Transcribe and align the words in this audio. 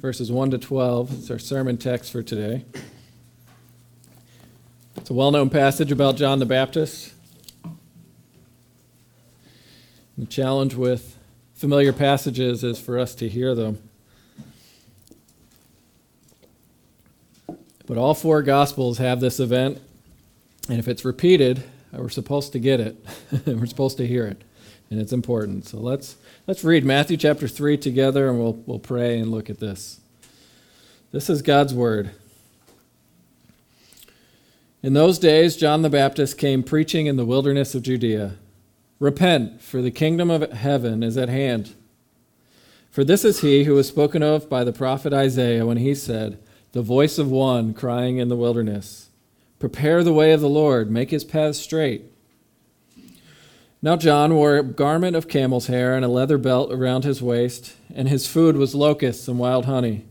verses 0.00 0.32
1 0.32 0.52
to 0.52 0.58
12. 0.58 1.18
It's 1.18 1.30
our 1.30 1.38
sermon 1.38 1.76
text 1.76 2.10
for 2.10 2.22
today. 2.22 2.64
It's 4.96 5.10
a 5.10 5.12
well 5.12 5.30
known 5.30 5.50
passage 5.50 5.92
about 5.92 6.16
John 6.16 6.38
the 6.38 6.46
Baptist. 6.46 7.12
The 10.16 10.24
challenge 10.24 10.74
with 10.74 11.18
familiar 11.54 11.92
passages 11.92 12.64
is 12.64 12.80
for 12.80 12.98
us 12.98 13.14
to 13.16 13.28
hear 13.28 13.54
them. 13.54 13.90
But 17.86 17.98
all 17.98 18.14
four 18.14 18.42
Gospels 18.42 18.96
have 18.98 19.20
this 19.20 19.38
event, 19.38 19.82
and 20.68 20.78
if 20.78 20.88
it's 20.88 21.04
repeated, 21.04 21.62
we're 21.92 22.08
supposed 22.08 22.52
to 22.52 22.58
get 22.58 22.80
it. 22.80 23.04
we're 23.46 23.66
supposed 23.66 23.98
to 23.98 24.06
hear 24.06 24.26
it, 24.26 24.40
and 24.90 25.00
it's 25.00 25.12
important. 25.12 25.66
So 25.66 25.78
let's 25.78 26.16
let's 26.48 26.64
read 26.64 26.84
Matthew 26.84 27.16
chapter 27.16 27.46
3 27.46 27.76
together, 27.78 28.28
and 28.28 28.40
we'll, 28.40 28.54
we'll 28.66 28.80
pray 28.80 29.18
and 29.20 29.30
look 29.30 29.48
at 29.48 29.60
this. 29.60 30.00
This 31.12 31.30
is 31.30 31.42
God's 31.42 31.72
Word. 31.72 32.10
In 34.82 34.94
those 34.94 35.18
days, 35.18 35.56
John 35.56 35.82
the 35.82 35.90
Baptist 35.90 36.38
came 36.38 36.64
preaching 36.64 37.06
in 37.06 37.16
the 37.16 37.24
wilderness 37.24 37.74
of 37.74 37.82
Judea 37.82 38.36
Repent, 38.98 39.62
for 39.62 39.80
the 39.80 39.90
kingdom 39.90 40.30
of 40.30 40.50
heaven 40.52 41.02
is 41.02 41.16
at 41.16 41.28
hand. 41.28 41.74
For 42.90 43.04
this 43.04 43.24
is 43.24 43.40
he 43.40 43.64
who 43.64 43.74
was 43.74 43.86
spoken 43.86 44.22
of 44.22 44.50
by 44.50 44.64
the 44.64 44.72
prophet 44.72 45.12
Isaiah 45.12 45.64
when 45.64 45.76
he 45.76 45.94
said, 45.94 46.38
The 46.72 46.82
voice 46.82 47.16
of 47.16 47.30
one 47.30 47.74
crying 47.74 48.18
in 48.18 48.28
the 48.28 48.36
wilderness, 48.36 49.08
Prepare 49.60 50.02
the 50.02 50.12
way 50.12 50.32
of 50.32 50.40
the 50.40 50.48
Lord, 50.48 50.90
make 50.90 51.10
his 51.10 51.24
paths 51.24 51.60
straight. 51.60 52.09
Now 53.82 53.96
John 53.96 54.34
wore 54.34 54.56
a 54.56 54.62
garment 54.62 55.16
of 55.16 55.28
camel's 55.28 55.68
hair 55.68 55.94
and 55.94 56.04
a 56.04 56.08
leather 56.08 56.36
belt 56.36 56.70
around 56.70 57.04
his 57.04 57.22
waist, 57.22 57.74
and 57.94 58.08
his 58.08 58.26
food 58.26 58.56
was 58.56 58.74
locusts 58.74 59.26
and 59.26 59.38
wild 59.38 59.64
honey. 59.64 60.04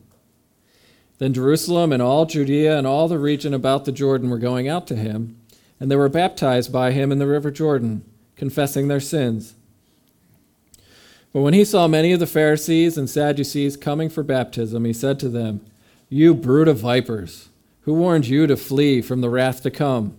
Then 1.20 1.34
Jerusalem 1.34 1.92
and 1.92 2.02
all 2.02 2.26
Judea 2.26 2.78
and 2.78 2.88
all 2.88 3.08
the 3.08 3.20
region 3.20 3.54
about 3.54 3.86
the 3.86 3.92
Jordan 3.92 4.30
were 4.30 4.40
going 4.40 4.68
out 4.68 4.88
to 4.88 4.96
him, 4.96 5.38
and 5.80 5.92
they 5.92 5.96
were 5.96 6.10
baptized 6.10 6.72
by 6.74 6.92
him 6.92 7.12
in 7.12 7.20
the 7.20 7.28
river 7.28 7.52
Jordan, 7.52 8.04
confessing 8.36 8.88
their 8.88 9.00
sins. 9.00 9.54
But 11.32 11.42
when 11.42 11.54
he 11.54 11.64
saw 11.64 11.88
many 11.88 12.12
of 12.12 12.20
the 12.20 12.26
Pharisees 12.26 12.98
and 12.98 13.08
Sadducees 13.08 13.78
coming 13.78 14.10
for 14.10 14.24
baptism, 14.24 14.84
he 14.84 14.94
said 14.94 15.20
to 15.20 15.30
them, 15.30 15.64
You 16.10 16.34
brood 16.34 16.68
of 16.68 16.80
vipers, 16.80 17.50
who 17.82 17.94
warned 17.94 18.28
you 18.28 18.48
to 18.48 18.58
flee 18.58 19.02
from 19.02 19.22
the 19.22 19.30
wrath 19.30 19.62
to 19.62 19.70
come? 19.70 20.19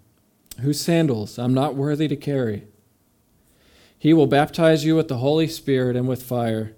whose 0.61 0.79
sandals 0.79 1.37
I'm 1.37 1.53
not 1.53 1.75
worthy 1.75 2.07
to 2.07 2.15
carry. 2.15 2.63
He 3.97 4.13
will 4.13 4.27
baptize 4.27 4.83
you 4.83 4.95
with 4.95 5.07
the 5.07 5.17
Holy 5.17 5.47
Spirit 5.47 5.95
and 5.95 6.07
with 6.07 6.23
fire. 6.23 6.73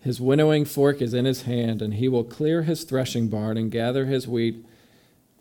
His 0.00 0.20
winnowing 0.20 0.64
fork 0.64 1.00
is 1.00 1.14
in 1.14 1.24
his 1.24 1.42
hand, 1.42 1.82
and 1.82 1.94
he 1.94 2.08
will 2.08 2.24
clear 2.24 2.62
his 2.62 2.84
threshing 2.84 3.28
barn 3.28 3.56
and 3.56 3.70
gather 3.70 4.06
his 4.06 4.28
wheat 4.28 4.64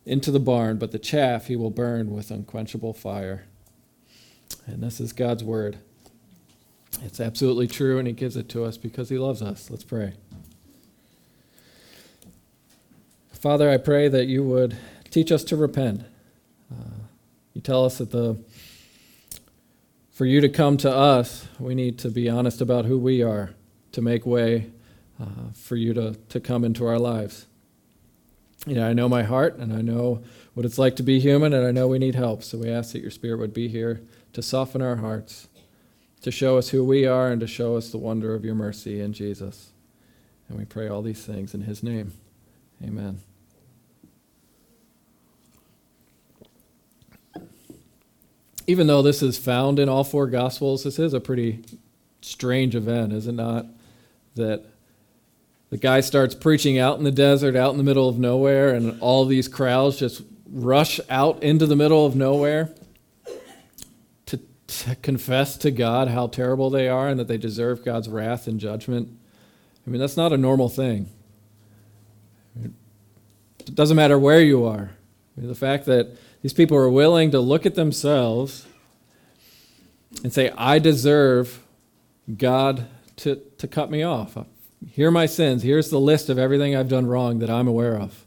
into 0.05 0.31
the 0.31 0.39
barn, 0.39 0.77
but 0.77 0.91
the 0.91 0.99
chaff 0.99 1.47
he 1.47 1.55
will 1.55 1.69
burn 1.69 2.11
with 2.11 2.31
unquenchable 2.31 2.93
fire. 2.93 3.45
And 4.65 4.81
this 4.81 4.99
is 4.99 5.13
God's 5.13 5.43
word. 5.43 5.77
It's 7.03 7.19
absolutely 7.19 7.67
true, 7.67 7.97
and 7.97 8.07
he 8.07 8.13
gives 8.13 8.35
it 8.35 8.49
to 8.49 8.63
us 8.63 8.77
because 8.77 9.09
he 9.09 9.17
loves 9.17 9.41
us. 9.41 9.69
Let's 9.69 9.83
pray. 9.83 10.13
Father, 13.31 13.69
I 13.69 13.77
pray 13.77 14.07
that 14.07 14.25
you 14.25 14.43
would 14.43 14.77
teach 15.09 15.31
us 15.31 15.43
to 15.45 15.55
repent. 15.55 16.03
Uh, 16.71 17.00
you 17.53 17.61
tell 17.61 17.85
us 17.85 17.97
that 17.97 18.11
the 18.11 18.37
for 20.11 20.25
you 20.25 20.41
to 20.41 20.49
come 20.49 20.77
to 20.77 20.95
us, 20.95 21.47
we 21.57 21.73
need 21.73 21.97
to 21.99 22.09
be 22.09 22.29
honest 22.29 22.61
about 22.61 22.85
who 22.85 22.99
we 22.99 23.23
are 23.23 23.55
to 23.93 24.01
make 24.01 24.25
way 24.25 24.69
uh, 25.19 25.51
for 25.55 25.75
you 25.75 25.93
to, 25.93 26.13
to 26.29 26.39
come 26.39 26.63
into 26.63 26.85
our 26.85 26.99
lives. 26.99 27.47
You 28.67 28.75
know, 28.75 28.87
I 28.87 28.93
know 28.93 29.09
my 29.09 29.23
heart 29.23 29.57
and 29.57 29.73
I 29.73 29.81
know 29.81 30.21
what 30.53 30.65
it's 30.65 30.77
like 30.77 30.95
to 30.97 31.03
be 31.03 31.19
human 31.19 31.53
and 31.53 31.65
I 31.65 31.71
know 31.71 31.87
we 31.87 31.97
need 31.97 32.13
help. 32.13 32.43
So 32.43 32.59
we 32.59 32.69
ask 32.69 32.91
that 32.91 33.01
your 33.01 33.09
spirit 33.09 33.39
would 33.39 33.53
be 33.53 33.67
here 33.67 34.01
to 34.33 34.41
soften 34.41 34.81
our 34.81 34.97
hearts, 34.97 35.47
to 36.21 36.29
show 36.29 36.57
us 36.57 36.69
who 36.69 36.83
we 36.83 37.07
are 37.07 37.31
and 37.31 37.41
to 37.41 37.47
show 37.47 37.75
us 37.75 37.89
the 37.89 37.97
wonder 37.97 38.35
of 38.35 38.45
your 38.45 38.55
mercy 38.55 39.01
in 39.01 39.13
Jesus. 39.13 39.71
And 40.47 40.59
we 40.59 40.65
pray 40.65 40.87
all 40.87 41.01
these 41.01 41.25
things 41.25 41.55
in 41.55 41.61
his 41.61 41.81
name. 41.81 42.13
Amen. 42.83 43.21
Even 48.71 48.87
though 48.87 49.01
this 49.01 49.21
is 49.21 49.37
found 49.37 49.79
in 49.79 49.89
all 49.89 50.03
four 50.03 50.27
Gospels, 50.27 50.83
this 50.83 50.97
is 50.97 51.13
a 51.13 51.19
pretty 51.19 51.63
strange 52.21 52.75
event, 52.75 53.11
is 53.13 53.27
it 53.27 53.33
not? 53.33 53.65
that 54.35 54.65
the 55.69 55.77
guy 55.77 56.01
starts 56.01 56.35
preaching 56.35 56.77
out 56.77 56.97
in 56.97 57.03
the 57.03 57.11
desert, 57.11 57.55
out 57.55 57.71
in 57.71 57.77
the 57.77 57.83
middle 57.83 58.09
of 58.09 58.17
nowhere, 58.17 58.73
and 58.73 58.99
all 59.01 59.25
these 59.25 59.47
crowds 59.47 59.97
just 59.97 60.21
rush 60.49 60.99
out 61.09 61.41
into 61.43 61.65
the 61.65 61.75
middle 61.75 62.05
of 62.05 62.15
nowhere 62.15 62.73
to, 64.25 64.39
to, 64.67 64.95
confess 64.97 65.57
to 65.57 65.71
God 65.71 66.09
how 66.09 66.27
terrible 66.27 66.69
they 66.69 66.89
are 66.89 67.07
and 67.07 67.19
that 67.19 67.27
they 67.27 67.37
deserve 67.37 67.85
God's 67.85 68.09
wrath 68.09 68.47
and 68.47 68.59
judgment. 68.59 69.09
I 69.85 69.89
mean, 69.89 70.01
that's 70.01 70.17
not 70.17 70.33
a 70.33 70.37
normal 70.37 70.67
thing. 70.67 71.09
It 72.61 73.75
doesn't 73.75 73.95
matter 73.95 74.19
where 74.19 74.41
you 74.41 74.65
are. 74.65 74.91
I 75.37 75.39
mean, 75.39 75.47
the 75.47 75.55
fact 75.55 75.85
that 75.85 76.17
these 76.41 76.53
people 76.53 76.77
are 76.77 76.89
willing 76.89 77.31
to 77.31 77.39
look 77.39 77.65
at 77.65 77.75
themselves 77.75 78.65
and 80.23 80.33
say, 80.33 80.51
I 80.57 80.79
deserve 80.79 81.63
God 82.37 82.87
to, 83.17 83.35
to 83.57 83.67
cut 83.67 83.91
me 83.91 84.03
off. 84.03 84.37
Here 84.89 85.07
are 85.07 85.11
my 85.11 85.25
sins. 85.25 85.63
Here's 85.63 85.89
the 85.89 85.99
list 85.99 86.29
of 86.29 86.39
everything 86.39 86.75
I've 86.75 86.89
done 86.89 87.05
wrong 87.05 87.39
that 87.39 87.49
I'm 87.49 87.67
aware 87.67 87.97
of. 87.97 88.25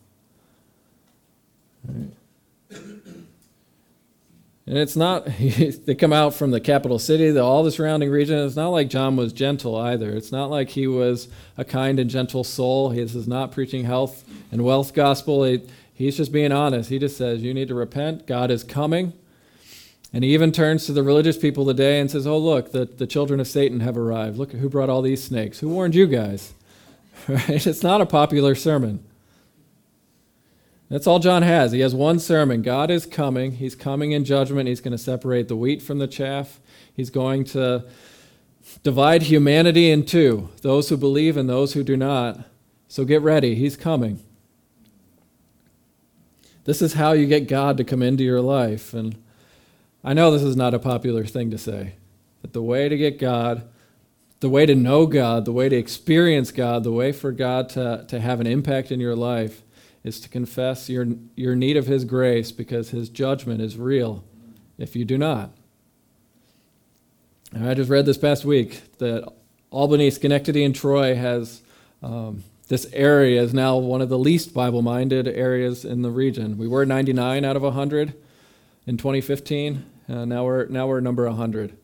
Right. 1.87 2.11
And 4.67 4.79
it's 4.79 4.97
not, 4.97 5.27
they 5.39 5.95
come 5.95 6.13
out 6.13 6.35
from 6.35 6.51
the 6.51 6.61
capital 6.61 6.99
city, 6.99 7.31
the, 7.31 7.43
all 7.43 7.63
the 7.63 7.71
surrounding 7.71 8.11
region. 8.11 8.39
It's 8.39 8.57
not 8.57 8.71
like 8.71 8.89
John 8.89 9.17
was 9.17 9.33
gentle 9.33 9.77
either. 9.77 10.11
It's 10.11 10.33
not 10.33 10.51
like 10.51 10.71
he 10.71 10.87
was 10.87 11.29
a 11.59 11.65
kind 11.65 12.01
and 12.01 12.09
gentle 12.09 12.45
soul. 12.45 12.91
He, 12.91 13.03
this 13.03 13.15
is 13.15 13.29
not 13.29 13.53
preaching 13.53 13.85
health 13.85 14.25
and 14.51 14.65
wealth 14.65 14.95
gospel. 14.95 15.45
He, 15.45 15.63
he's 15.95 16.17
just 16.17 16.33
being 16.33 16.53
honest. 16.53 16.91
He 16.91 16.99
just 16.99 17.17
says, 17.17 17.43
You 17.43 17.55
need 17.55 17.69
to 17.69 17.75
repent. 17.75 18.27
God 18.27 18.51
is 18.51 18.63
coming. 18.63 19.15
And 20.13 20.23
he 20.23 20.33
even 20.33 20.53
turns 20.53 20.87
to 20.87 20.93
the 20.93 21.03
religious 21.03 21.37
people 21.37 21.67
today 21.67 21.99
and 21.99 22.11
says, 22.11 22.27
Oh, 22.27 22.39
look, 22.39 22.73
the, 22.73 22.85
the 22.85 23.07
children 23.07 23.41
of 23.41 23.49
Satan 23.49 23.81
have 23.81 23.97
arrived. 23.97 24.37
Look 24.37 24.53
who 24.53 24.69
brought 24.69 24.91
all 24.91 25.03
these 25.03 25.25
snakes. 25.25 25.61
Who 25.61 25.69
warned 25.69 25.95
you 25.95 26.07
guys? 26.07 26.53
Right? 27.29 27.65
It's 27.65 27.83
not 27.83 28.01
a 28.01 28.07
popular 28.07 28.57
sermon. 28.57 29.03
That's 30.91 31.07
all 31.07 31.21
John 31.21 31.43
has. 31.43 31.73
He 31.73 31.81
has 31.81 31.95
one 31.95 32.19
sermon. 32.19 32.61
God 32.61 32.91
is 32.91 33.07
coming. 33.07 33.53
He's 33.53 33.75
coming 33.75 34.13
in 34.13 34.25
judgment. 34.25 34.69
He's 34.69 34.81
going 34.81 34.93
to 34.93 34.99
separate 34.99 35.49
the 35.49 35.57
wheat 35.57 35.81
from 35.81 35.99
the 36.01 36.07
chaff. 36.07 36.61
He's 36.93 37.11
going 37.11 37.45
to 37.45 37.85
divide 38.83 39.23
humanity 39.23 39.91
in 39.91 40.05
two 40.05 40.51
those 40.63 40.89
who 40.89 40.97
believe 40.97 41.37
and 41.37 41.49
those 41.49 41.73
who 41.73 41.83
do 41.83 41.97
not. 41.97 42.41
So 42.89 43.05
get 43.05 43.23
ready. 43.23 43.55
He's 43.55 43.77
coming. 43.77 44.23
This 46.65 46.81
is 46.81 46.95
how 46.95 47.13
you 47.13 47.27
get 47.27 47.49
God 47.49 47.77
to 47.77 47.85
come 47.85 48.03
into 48.03 48.25
your 48.25 48.41
life. 48.41 48.95
And 48.95 49.17
I 50.03 50.15
know 50.15 50.31
this 50.31 50.43
is 50.43 50.57
not 50.57 50.75
a 50.75 50.79
popular 50.79 51.25
thing 51.25 51.51
to 51.51 51.59
say, 51.59 51.95
but 52.43 52.53
the 52.53 52.63
way 52.63 52.89
to 52.89 52.97
get 52.97 53.19
God, 53.19 53.69
the 54.41 54.49
way 54.49 54.67
to 54.67 54.75
know 54.75 55.07
God, 55.07 55.45
the 55.45 55.53
way 55.53 55.69
to 55.69 55.77
experience 55.77 56.51
God, 56.51 56.85
the 56.85 56.93
way 56.93 57.13
for 57.13 57.33
God 57.33 57.69
to, 57.71 58.05
to 58.09 58.21
have 58.21 58.41
an 58.41 58.47
impact 58.47 58.91
in 58.91 59.01
your 59.01 59.17
life 59.17 59.63
is 60.03 60.21
to 60.21 60.29
confess 60.29 60.89
your, 60.89 61.07
your 61.37 61.55
need 61.55 61.77
of 61.77 61.87
His 61.87 62.05
grace 62.05 62.53
because 62.53 62.91
His 62.91 63.09
judgment 63.09 63.61
is 63.61 63.79
real 63.79 64.25
if 64.79 64.97
you 64.97 65.05
do 65.05 65.17
not. 65.17 65.51
I 67.59 67.75
just 67.75 67.89
read 67.89 68.05
this 68.05 68.19
past 68.19 68.45
week 68.45 68.83
that 68.99 69.31
Albany, 69.71 70.11
Schenectady, 70.11 70.65
and 70.65 70.75
Troy 70.75 71.15
has 71.15 71.63
um, 72.03 72.43
this 72.69 72.87
area 72.93 73.43
is 73.43 73.53
now 73.53 73.77
one 73.77 74.01
of 74.01 74.09
the 74.09 74.19
least 74.19 74.55
Bible 74.55 74.81
minded 74.81 75.29
areas 75.29 75.85
in 75.85 76.03
the 76.03 76.11
region. 76.11 76.57
We 76.57 76.67
were 76.67 76.87
99 76.87 77.45
out 77.45 77.57
of 77.57 77.63
100 77.63 78.15
in 78.87 78.97
2015. 78.97 79.85
and 80.09 80.29
now 80.29 80.45
we're 80.45 80.67
now 80.67 80.87
we're 80.87 81.01
number 81.01 81.27
100, 81.27 81.77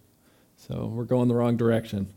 so 0.57 0.87
we're 0.87 1.05
going 1.05 1.29
the 1.29 1.35
wrong 1.35 1.57
direction. 1.57 2.09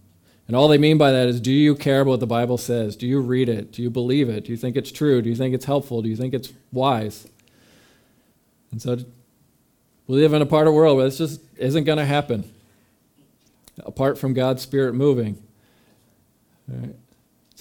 And 0.48 0.56
all 0.56 0.68
they 0.68 0.78
mean 0.78 0.98
by 0.98 1.12
that 1.12 1.28
is 1.28 1.40
do 1.40 1.52
you 1.52 1.76
care 1.76 2.02
about 2.02 2.12
what 2.12 2.20
the 2.20 2.28
Bible 2.28 2.58
says? 2.58 2.96
Do 2.96 3.08
you 3.08 3.22
read 3.22 3.50
it? 3.50 3.72
Do 3.72 3.82
you 3.82 3.90
believe 3.90 4.30
it? 4.30 4.46
Do 4.46 4.52
you 4.52 4.58
think 4.58 4.76
it's 4.76 4.92
true? 4.92 5.22
Do 5.22 5.30
you 5.30 5.36
think 5.36 5.54
it's 5.56 5.66
helpful? 5.66 6.02
Do 6.02 6.10
you 6.10 6.16
think 6.16 6.34
it's 6.34 6.52
wise? 6.72 7.28
And 8.72 8.82
so 8.82 8.98
we 10.08 10.18
live 10.18 10.34
in 10.34 10.42
a 10.42 10.46
part 10.46 10.68
of 10.68 10.74
the 10.74 10.78
world 10.78 10.98
where 10.98 11.06
this 11.06 11.18
just 11.18 11.42
isn't 11.58 11.86
going 11.86 11.98
to 11.98 12.06
happen 12.06 12.44
apart 13.86 14.18
from 14.18 14.34
God's 14.34 14.62
Spirit 14.62 14.94
moving. 14.94 15.42
Right? 16.68 16.96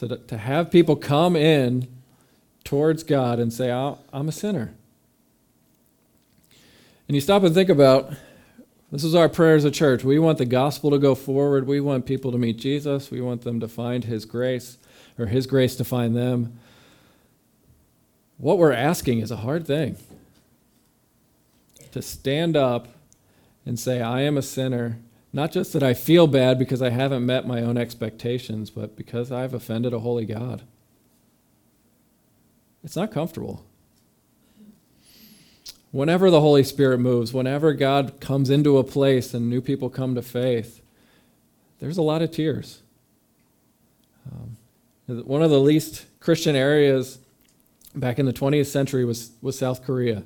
To, 0.02 0.16
to 0.16 0.36
have 0.36 0.72
people 0.72 0.96
come 0.96 1.36
in 1.36 1.86
towards 2.64 3.04
God 3.04 3.38
and 3.38 3.52
say, 3.52 3.70
I'm 3.70 4.28
a 4.28 4.32
sinner. 4.32 4.74
And 7.06 7.14
you 7.14 7.20
stop 7.20 7.44
and 7.44 7.54
think 7.54 7.68
about 7.68 8.12
this 8.90 9.04
is 9.04 9.14
our 9.14 9.28
prayer 9.28 9.54
as 9.54 9.64
a 9.64 9.70
church. 9.70 10.02
We 10.02 10.18
want 10.18 10.38
the 10.38 10.44
gospel 10.44 10.90
to 10.90 10.98
go 10.98 11.14
forward. 11.14 11.68
We 11.68 11.80
want 11.80 12.04
people 12.04 12.32
to 12.32 12.38
meet 12.38 12.58
Jesus. 12.58 13.12
We 13.12 13.20
want 13.20 13.42
them 13.42 13.60
to 13.60 13.68
find 13.68 14.02
his 14.02 14.24
grace, 14.24 14.76
or 15.18 15.26
his 15.26 15.46
grace 15.46 15.76
to 15.76 15.84
find 15.84 16.16
them. 16.16 16.58
What 18.38 18.58
we're 18.58 18.72
asking 18.72 19.20
is 19.20 19.30
a 19.30 19.36
hard 19.36 19.68
thing 19.68 19.96
to 21.92 22.02
stand 22.02 22.56
up 22.56 22.88
and 23.64 23.78
say, 23.78 24.02
I 24.02 24.22
am 24.22 24.36
a 24.36 24.42
sinner. 24.42 24.98
Not 25.32 25.50
just 25.50 25.72
that 25.72 25.82
I 25.82 25.94
feel 25.94 26.26
bad 26.26 26.58
because 26.58 26.82
I 26.82 26.90
haven't 26.90 27.24
met 27.24 27.46
my 27.46 27.62
own 27.62 27.78
expectations, 27.78 28.70
but 28.70 28.96
because 28.96 29.32
I've 29.32 29.54
offended 29.54 29.92
a 29.92 30.00
holy 30.00 30.26
God. 30.26 30.62
It's 32.84 32.96
not 32.96 33.12
comfortable 33.12 33.64
whenever 35.92 36.30
the 36.30 36.40
Holy 36.40 36.64
Spirit 36.64 36.98
moves, 36.98 37.32
whenever 37.32 37.72
God 37.74 38.18
comes 38.18 38.50
into 38.50 38.78
a 38.78 38.84
place 38.84 39.32
and 39.32 39.48
new 39.48 39.60
people 39.60 39.88
come 39.88 40.16
to 40.16 40.22
faith, 40.22 40.82
there's 41.78 41.98
a 41.98 42.02
lot 42.02 42.22
of 42.22 42.32
tears. 42.32 42.82
Um, 44.32 44.56
one 45.24 45.42
of 45.42 45.50
the 45.50 45.60
least 45.60 46.06
Christian 46.18 46.56
areas 46.56 47.18
back 47.94 48.18
in 48.18 48.26
the 48.26 48.32
20th 48.32 48.66
century 48.66 49.04
was, 49.04 49.32
was 49.42 49.58
South 49.58 49.84
Korea. 49.84 50.24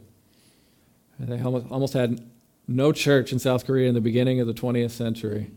They 1.18 1.40
almost, 1.40 1.66
almost 1.70 1.94
had 1.94 2.20
no 2.68 2.92
church 2.92 3.32
in 3.32 3.38
South 3.38 3.66
Korea 3.66 3.88
in 3.88 3.94
the 3.94 4.00
beginning 4.00 4.40
of 4.40 4.46
the 4.46 4.54
20th 4.54 4.90
century. 4.90 5.50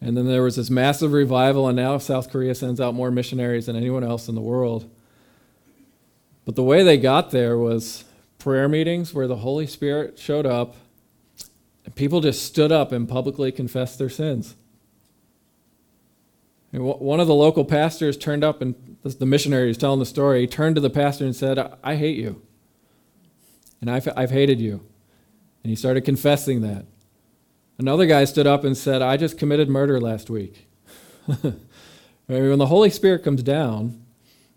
And 0.00 0.16
then 0.16 0.26
there 0.26 0.42
was 0.42 0.56
this 0.56 0.70
massive 0.70 1.12
revival, 1.12 1.68
and 1.68 1.76
now 1.76 1.98
South 1.98 2.30
Korea 2.30 2.54
sends 2.54 2.80
out 2.80 2.94
more 2.94 3.10
missionaries 3.10 3.66
than 3.66 3.76
anyone 3.76 4.02
else 4.02 4.28
in 4.28 4.34
the 4.34 4.40
world. 4.40 4.90
But 6.46 6.56
the 6.56 6.62
way 6.62 6.82
they 6.82 6.96
got 6.96 7.30
there 7.30 7.58
was 7.58 8.04
prayer 8.38 8.68
meetings 8.68 9.12
where 9.12 9.26
the 9.26 9.36
Holy 9.36 9.66
Spirit 9.66 10.18
showed 10.18 10.46
up 10.46 10.74
and 11.84 11.94
people 11.94 12.20
just 12.20 12.44
stood 12.44 12.72
up 12.72 12.92
and 12.92 13.08
publicly 13.08 13.52
confessed 13.52 13.98
their 13.98 14.08
sins. 14.08 14.56
And 16.72 16.84
one 16.84 17.18
of 17.18 17.26
the 17.26 17.34
local 17.34 17.64
pastors 17.64 18.16
turned 18.16 18.44
up, 18.44 18.62
and 18.62 18.74
the 19.02 19.26
missionary 19.26 19.66
who's 19.66 19.78
telling 19.78 19.98
the 19.98 20.06
story, 20.06 20.42
he 20.42 20.46
turned 20.46 20.76
to 20.76 20.80
the 20.80 20.90
pastor 20.90 21.24
and 21.24 21.34
said, 21.34 21.58
I 21.82 21.96
hate 21.96 22.16
you. 22.16 22.42
And 23.80 23.90
I've, 23.90 24.08
I've 24.16 24.30
hated 24.30 24.60
you. 24.60 24.86
And 25.62 25.70
he 25.70 25.76
started 25.76 26.02
confessing 26.02 26.62
that. 26.62 26.86
Another 27.78 28.06
guy 28.06 28.24
stood 28.24 28.46
up 28.46 28.64
and 28.64 28.76
said, 28.76 29.02
I 29.02 29.16
just 29.16 29.38
committed 29.38 29.68
murder 29.68 30.00
last 30.00 30.28
week. 30.30 30.68
when 31.40 32.58
the 32.58 32.66
Holy 32.66 32.90
Spirit 32.90 33.24
comes 33.24 33.42
down, 33.42 34.04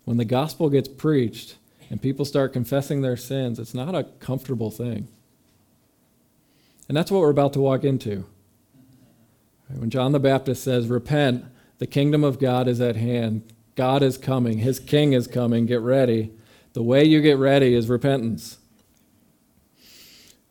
when 0.04 0.16
the 0.16 0.24
gospel 0.24 0.68
gets 0.68 0.88
preached, 0.88 1.56
and 1.90 2.00
people 2.00 2.24
start 2.24 2.52
confessing 2.52 3.02
their 3.02 3.16
sins, 3.16 3.58
it's 3.58 3.74
not 3.74 3.94
a 3.94 4.04
comfortable 4.20 4.70
thing. 4.70 5.08
And 6.88 6.96
that's 6.96 7.10
what 7.10 7.20
we're 7.20 7.30
about 7.30 7.52
to 7.54 7.60
walk 7.60 7.84
into. 7.84 8.26
When 9.68 9.90
John 9.90 10.12
the 10.12 10.20
Baptist 10.20 10.62
says, 10.62 10.88
Repent, 10.88 11.44
the 11.78 11.86
kingdom 11.86 12.24
of 12.24 12.38
God 12.38 12.68
is 12.68 12.80
at 12.80 12.96
hand, 12.96 13.52
God 13.74 14.02
is 14.02 14.18
coming, 14.18 14.58
his 14.58 14.78
king 14.78 15.12
is 15.12 15.26
coming, 15.26 15.66
get 15.66 15.80
ready. 15.80 16.32
The 16.74 16.82
way 16.82 17.04
you 17.04 17.22
get 17.22 17.38
ready 17.38 17.74
is 17.74 17.88
repentance. 17.88 18.58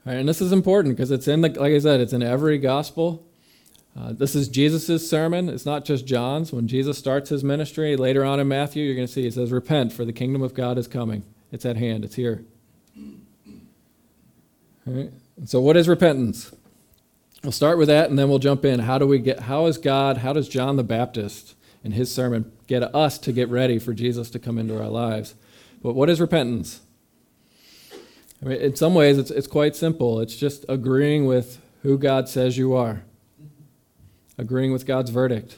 And 0.06 0.28
this 0.28 0.42
is 0.42 0.52
important 0.52 0.96
because 0.96 1.12
it's 1.12 1.28
in 1.28 1.42
the, 1.42 1.50
like 1.50 1.74
I 1.74 1.80
said, 1.80 2.02
it's 2.02 2.14
in 2.14 2.22
every 2.22 2.58
gospel. 2.58 3.26
Uh, 3.98 4.12
this 4.12 4.36
is 4.36 4.48
Jesus' 4.48 5.08
sermon. 5.08 5.50
It's 5.50 5.66
not 5.66 5.86
just 5.86 6.06
John's. 6.06 6.52
When 6.52 6.68
Jesus 6.68 6.98
starts 6.98 7.30
his 7.30 7.44
ministry, 7.44 7.96
later 7.96 8.26
on 8.26 8.40
in 8.40 8.48
Matthew, 8.48 8.84
you're 8.84 8.96
going 8.96 9.08
to 9.08 9.14
see 9.14 9.26
it 9.28 9.34
says, 9.34 9.52
Repent, 9.52 9.94
for 9.94 10.04
the 10.04 10.14
kingdom 10.14 10.42
of 10.42 10.54
God 10.54 10.78
is 10.78 10.88
coming. 10.88 11.24
It's 11.52 11.66
at 11.66 11.78
hand, 11.78 12.04
it's 12.04 12.16
here. 12.16 12.44
All 14.86 14.94
right? 14.94 15.12
So, 15.46 15.62
what 15.62 15.78
is 15.78 15.88
repentance? 15.88 16.52
We'll 17.44 17.52
start 17.52 17.78
with 17.78 17.88
that 17.90 18.10
and 18.10 18.18
then 18.18 18.30
we'll 18.30 18.40
jump 18.40 18.64
in. 18.66 18.80
How 18.80 18.98
do 18.98 19.06
we 19.06 19.20
get, 19.20 19.42
how 19.42 19.66
is 19.66 19.78
God, 19.78 20.18
how 20.18 20.34
does 20.34 20.48
John 20.48 20.78
the 20.78 20.84
Baptist 20.84 21.56
in 21.84 21.92
his 21.92 22.10
sermon 22.10 22.52
get 22.68 22.84
us 22.96 23.18
to 23.20 23.34
get 23.34 23.50
ready 23.50 23.80
for 23.80 23.94
Jesus 23.94 24.30
to 24.32 24.40
come 24.40 24.58
into 24.58 24.82
our 24.82 24.88
lives? 24.88 25.36
But 25.82 25.94
what 25.94 26.10
is 26.10 26.22
repentance? 26.22 26.82
I 28.44 28.48
mean, 28.50 28.62
in 28.62 28.76
some 28.76 28.94
ways, 28.94 29.18
it's, 29.18 29.32
it's 29.32 29.48
quite 29.48 29.76
simple. 29.76 30.20
It's 30.20 30.36
just 30.36 30.66
agreeing 30.68 31.26
with 31.26 31.62
who 31.84 31.98
God 31.98 32.28
says 32.28 32.58
you 32.58 32.74
are 32.74 33.04
agreeing 34.38 34.72
with 34.72 34.86
God's 34.86 35.10
verdict. 35.10 35.58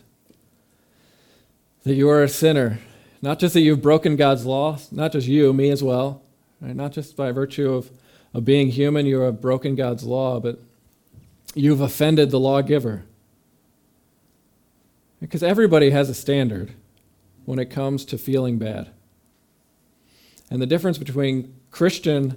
That 1.84 1.96
you 1.96 2.10
are 2.10 2.24
a 2.24 2.30
sinner. 2.30 2.80
Not 3.22 3.40
just 3.40 3.54
that 3.54 3.62
you've 3.62 3.82
broken 3.82 4.16
God's 4.16 4.46
law, 4.46 4.78
not 4.92 5.12
just 5.12 5.28
you, 5.28 5.54
me 5.54 5.70
as 5.70 5.84
well. 5.84 6.22
Right? 6.62 6.76
Not 6.76 6.92
just 6.92 7.16
by 7.16 7.32
virtue 7.32 7.74
of, 7.74 7.90
of 8.34 8.46
being 8.46 8.70
human, 8.70 9.06
you 9.06 9.22
have 9.22 9.42
broken 9.42 9.76
God's 9.76 10.04
law, 10.04 10.40
but 10.40 10.60
you've 11.54 11.82
offended 11.82 12.32
the 12.32 12.40
lawgiver. 12.40 13.04
Because 15.20 15.44
everybody 15.44 15.92
has 15.92 16.10
a 16.10 16.14
standard 16.14 16.74
when 17.46 17.60
it 17.60 17.70
comes 17.70 18.06
to 18.06 18.18
feeling 18.18 18.58
bad. 18.58 18.90
And 20.50 20.62
the 20.62 20.68
difference 20.68 20.98
between 20.98 21.56
Christian 21.72 22.36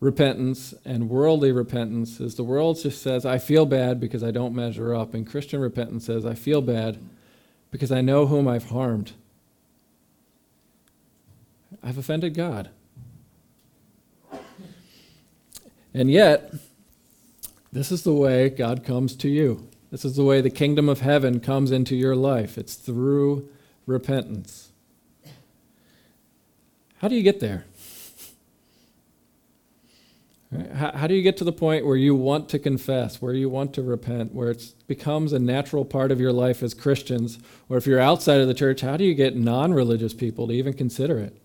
repentance 0.00 0.72
and 0.84 1.10
worldly 1.10 1.52
repentance 1.52 2.20
is 2.20 2.34
the 2.34 2.42
world 2.42 2.80
just 2.80 3.02
says, 3.02 3.26
I 3.26 3.38
feel 3.38 3.66
bad 3.66 4.00
because 4.00 4.24
I 4.24 4.30
don't 4.30 4.54
measure 4.54 4.94
up. 4.94 5.14
And 5.14 5.26
Christian 5.26 5.60
repentance 5.60 6.06
says, 6.06 6.24
I 6.24 6.34
feel 6.34 6.62
bad 6.62 6.98
because 7.70 7.92
I 7.92 8.00
know 8.00 8.26
whom 8.26 8.48
I've 8.48 8.70
harmed. 8.70 9.12
I've 11.82 11.98
offended 11.98 12.34
God. 12.34 12.70
And 15.92 16.10
yet, 16.10 16.54
this 17.72 17.92
is 17.92 18.02
the 18.02 18.12
way 18.12 18.48
God 18.48 18.84
comes 18.84 19.14
to 19.16 19.28
you. 19.28 19.68
This 19.90 20.04
is 20.04 20.16
the 20.16 20.24
way 20.24 20.40
the 20.40 20.50
kingdom 20.50 20.88
of 20.88 21.00
heaven 21.00 21.40
comes 21.40 21.72
into 21.72 21.96
your 21.96 22.14
life. 22.14 22.56
It's 22.56 22.74
through 22.74 23.48
repentance. 23.86 24.70
How 26.98 27.08
do 27.08 27.16
you 27.16 27.22
get 27.22 27.40
there? 27.40 27.64
How, 30.74 30.90
how 30.92 31.06
do 31.06 31.14
you 31.14 31.22
get 31.22 31.36
to 31.36 31.44
the 31.44 31.52
point 31.52 31.86
where 31.86 31.96
you 31.96 32.14
want 32.14 32.48
to 32.48 32.58
confess, 32.58 33.22
where 33.22 33.34
you 33.34 33.48
want 33.48 33.72
to 33.74 33.82
repent, 33.82 34.34
where 34.34 34.50
it 34.50 34.74
becomes 34.88 35.32
a 35.32 35.38
natural 35.38 35.84
part 35.84 36.10
of 36.10 36.20
your 36.20 36.32
life 36.32 36.62
as 36.62 36.74
Christians? 36.74 37.38
Or 37.68 37.76
if 37.76 37.86
you're 37.86 38.00
outside 38.00 38.40
of 38.40 38.48
the 38.48 38.54
church, 38.54 38.80
how 38.80 38.96
do 38.96 39.04
you 39.04 39.14
get 39.14 39.36
non 39.36 39.72
religious 39.72 40.12
people 40.12 40.48
to 40.48 40.52
even 40.52 40.72
consider 40.72 41.18
it? 41.18 41.36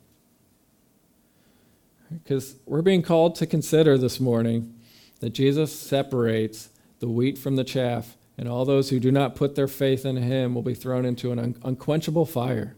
Because 2.24 2.56
we're 2.66 2.82
being 2.82 3.04
called 3.04 3.36
to 3.36 3.46
consider 3.46 3.98
this 3.98 4.20
morning 4.20 4.74
that 5.20 5.32
Jesus 5.32 5.78
separates 5.78 6.70
the 7.00 7.08
wheat 7.08 7.38
from 7.38 7.58
the 7.58 7.64
chaff, 7.64 8.16
and 8.38 8.50
all 8.50 8.66
those 8.66 8.90
who 8.90 9.00
do 9.00 9.12
not 9.12 9.36
put 9.36 9.56
their 9.56 9.68
faith 9.68 10.06
in 10.06 10.18
him 10.18 10.56
will 10.56 10.64
be 10.64 10.74
thrown 10.74 11.06
into 11.06 11.32
an 11.32 11.38
un- 11.40 11.56
unquenchable 11.64 12.26
fire, 12.26 12.76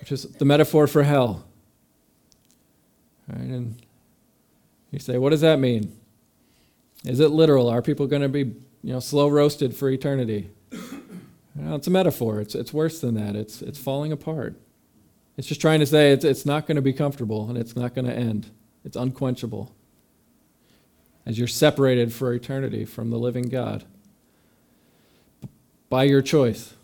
which 0.00 0.10
is 0.10 0.24
the 0.24 0.44
metaphor 0.44 0.88
for 0.88 1.04
hell. 1.04 1.44
Right? 3.28 3.40
And 3.40 3.76
you 4.92 4.98
say, 4.98 5.18
what 5.18 5.30
does 5.30 5.40
that 5.40 5.58
mean? 5.58 5.96
Is 7.04 7.18
it 7.18 7.28
literal? 7.28 7.68
Are 7.68 7.82
people 7.82 8.06
going 8.06 8.22
to 8.22 8.28
be 8.28 8.54
you 8.82 8.92
know, 8.92 9.00
slow 9.00 9.28
roasted 9.28 9.74
for 9.74 9.90
eternity? 9.90 10.50
Well, 11.54 11.74
it's 11.76 11.86
a 11.86 11.90
metaphor. 11.90 12.40
It's, 12.40 12.54
it's 12.54 12.72
worse 12.72 13.00
than 13.00 13.14
that. 13.14 13.34
It's, 13.34 13.60
it's 13.60 13.78
falling 13.78 14.12
apart. 14.12 14.54
It's 15.36 15.48
just 15.48 15.60
trying 15.60 15.80
to 15.80 15.86
say 15.86 16.12
it's, 16.12 16.24
it's 16.24 16.46
not 16.46 16.66
going 16.66 16.76
to 16.76 16.82
be 16.82 16.92
comfortable 16.92 17.48
and 17.48 17.58
it's 17.58 17.74
not 17.74 17.94
going 17.94 18.06
to 18.06 18.14
end. 18.14 18.50
It's 18.84 18.96
unquenchable 18.96 19.74
as 21.24 21.38
you're 21.38 21.48
separated 21.48 22.12
for 22.12 22.32
eternity 22.32 22.84
from 22.84 23.10
the 23.10 23.18
living 23.18 23.48
God 23.48 23.84
by 25.88 26.04
your 26.04 26.22
choice. 26.22 26.74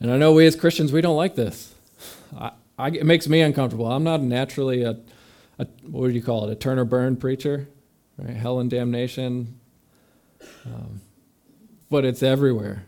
And 0.00 0.10
I 0.10 0.16
know 0.16 0.32
we 0.32 0.46
as 0.46 0.56
Christians, 0.56 0.92
we 0.92 1.00
don't 1.00 1.16
like 1.16 1.36
this. 1.36 1.74
I, 2.36 2.52
I, 2.78 2.88
it 2.88 3.06
makes 3.06 3.28
me 3.28 3.40
uncomfortable. 3.40 3.90
I'm 3.90 4.02
not 4.02 4.20
naturally 4.20 4.82
a 4.82 4.98
a, 5.58 5.66
what 5.82 6.08
do 6.08 6.14
you 6.14 6.22
call 6.22 6.48
it, 6.48 6.52
a 6.52 6.54
turn 6.54 6.78
or 6.78 6.84
burn 6.84 7.16
preacher, 7.16 7.68
right? 8.18 8.36
Hell 8.36 8.58
and 8.58 8.70
damnation. 8.70 9.58
Um, 10.64 11.00
but 11.90 12.04
it's 12.04 12.22
everywhere. 12.22 12.86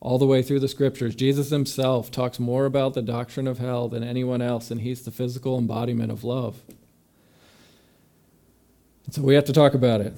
All 0.00 0.18
the 0.18 0.26
way 0.26 0.42
through 0.42 0.60
the 0.60 0.68
scriptures. 0.68 1.14
Jesus 1.14 1.50
himself 1.50 2.10
talks 2.10 2.38
more 2.38 2.64
about 2.64 2.94
the 2.94 3.02
doctrine 3.02 3.46
of 3.46 3.58
hell 3.58 3.88
than 3.88 4.02
anyone 4.02 4.40
else, 4.40 4.70
and 4.70 4.80
he's 4.80 5.02
the 5.02 5.10
physical 5.10 5.58
embodiment 5.58 6.10
of 6.10 6.24
love. 6.24 6.60
And 9.04 9.14
so 9.14 9.22
we 9.22 9.34
have 9.34 9.44
to 9.44 9.52
talk 9.52 9.74
about 9.74 10.00
it. 10.00 10.14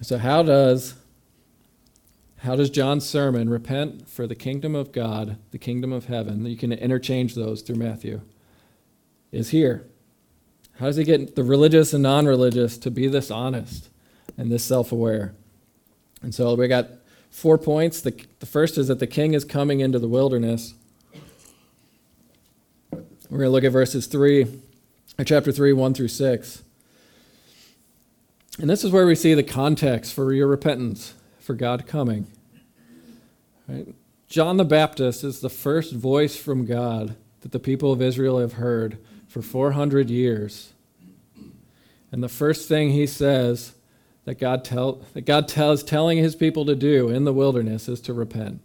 So, 0.00 0.16
how 0.16 0.42
does 0.42 0.94
How 2.38 2.54
does 2.54 2.70
John's 2.70 3.04
sermon, 3.04 3.50
repent 3.50 4.08
for 4.08 4.26
the 4.26 4.36
kingdom 4.36 4.76
of 4.76 4.92
God, 4.92 5.38
the 5.50 5.58
kingdom 5.58 5.92
of 5.92 6.04
heaven, 6.04 6.46
you 6.46 6.56
can 6.56 6.72
interchange 6.72 7.34
those 7.34 7.62
through 7.62 7.76
Matthew, 7.76 8.20
is 9.32 9.50
here. 9.50 9.86
How 10.78 10.86
does 10.86 10.96
he 10.96 11.04
get 11.04 11.34
the 11.34 11.42
religious 11.42 11.92
and 11.92 12.02
non 12.02 12.26
religious 12.26 12.78
to 12.78 12.90
be 12.90 13.08
this 13.08 13.30
honest 13.30 13.88
and 14.36 14.50
this 14.50 14.64
self 14.64 14.92
aware? 14.92 15.34
And 16.22 16.34
so 16.34 16.54
we 16.54 16.68
got 16.68 16.88
four 17.30 17.58
points. 17.58 18.00
The, 18.00 18.24
the 18.40 18.46
first 18.46 18.78
is 18.78 18.88
that 18.88 18.98
the 18.98 19.06
king 19.06 19.34
is 19.34 19.44
coming 19.44 19.80
into 19.80 19.98
the 19.98 20.08
wilderness. 20.08 20.74
We're 23.30 23.38
going 23.38 23.48
to 23.48 23.50
look 23.50 23.64
at 23.64 23.72
verses 23.72 24.06
3, 24.06 24.46
or 25.18 25.24
chapter 25.24 25.52
3, 25.52 25.72
1 25.74 25.94
through 25.94 26.08
6. 26.08 26.62
And 28.58 28.70
this 28.70 28.82
is 28.82 28.90
where 28.90 29.06
we 29.06 29.14
see 29.14 29.34
the 29.34 29.42
context 29.42 30.14
for 30.14 30.32
your 30.32 30.46
repentance, 30.46 31.14
for 31.38 31.54
God 31.54 31.86
coming. 31.86 32.26
Right? 33.68 33.94
John 34.28 34.56
the 34.56 34.64
Baptist 34.64 35.24
is 35.24 35.40
the 35.40 35.50
first 35.50 35.94
voice 35.94 36.36
from 36.36 36.64
God 36.64 37.16
that 37.40 37.52
the 37.52 37.58
people 37.58 37.92
of 37.92 38.02
Israel 38.02 38.38
have 38.38 38.54
heard 38.54 38.98
for 39.28 39.42
400 39.42 40.10
years. 40.10 40.72
And 42.10 42.22
the 42.22 42.28
first 42.28 42.68
thing 42.68 42.90
he 42.90 43.06
says 43.06 43.74
that 44.24 44.38
God, 44.38 44.64
tell, 44.64 45.02
that 45.12 45.22
God 45.22 45.46
tells 45.46 45.82
telling 45.82 46.18
his 46.18 46.34
people 46.34 46.64
to 46.64 46.74
do 46.74 47.08
in 47.08 47.24
the 47.24 47.32
wilderness 47.32 47.88
is 47.88 48.00
to 48.02 48.12
repent. 48.12 48.60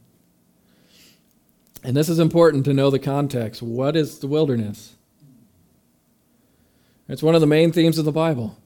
And 1.84 1.96
this 1.96 2.08
is 2.08 2.18
important 2.18 2.64
to 2.66 2.74
know 2.74 2.90
the 2.90 3.00
context. 3.00 3.62
What 3.62 3.96
is 3.96 4.20
the 4.20 4.28
wilderness? 4.28 4.96
It's 7.10 7.22
one 7.22 7.36
of 7.36 7.42
the 7.42 7.48
main 7.48 7.74
themes 7.74 7.98
of 7.98 8.06
the 8.06 8.12
Bible 8.14 8.58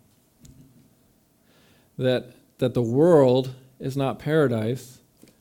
that, 1.98 2.28
that 2.60 2.76
the 2.76 2.82
world 2.82 3.56
is 3.80 3.98
not 3.98 4.20
paradise. 4.20 5.00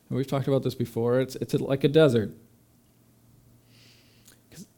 And 0.09 0.17
we've 0.17 0.27
talked 0.27 0.49
about 0.49 0.63
this 0.63 0.75
before. 0.75 1.21
It's, 1.21 1.37
it's 1.37 1.53
like 1.55 1.85
a 1.85 1.89
desert. 1.89 2.33